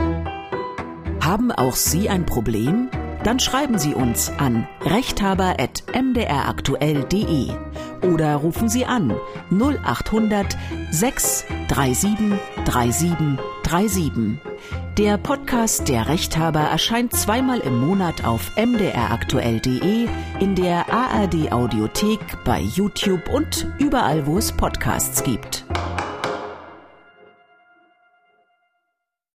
Haben 1.20 1.50
auch 1.50 1.74
Sie 1.74 2.08
ein 2.08 2.24
Problem? 2.24 2.88
Dann 3.24 3.40
schreiben 3.40 3.78
Sie 3.78 3.94
uns 3.94 4.30
an 4.38 4.68
rechthaber.mdraktuell.de 4.84 7.50
oder 8.02 8.36
rufen 8.36 8.68
Sie 8.68 8.84
an 8.84 9.14
0800 9.50 10.56
637 10.90 12.38
3737. 12.64 14.38
Der 14.96 15.18
Podcast 15.18 15.88
Der 15.88 16.08
Rechthaber 16.08 16.60
erscheint 16.60 17.12
zweimal 17.12 17.58
im 17.60 17.86
Monat 17.86 18.24
auf 18.24 18.50
mdraktuell.de, 18.56 20.08
in 20.40 20.54
der 20.54 20.90
ARD 20.92 21.52
Audiothek, 21.52 22.20
bei 22.44 22.60
YouTube 22.60 23.28
und 23.28 23.66
überall, 23.78 24.26
wo 24.26 24.38
es 24.38 24.50
Podcasts 24.50 25.22
gibt. 25.22 25.66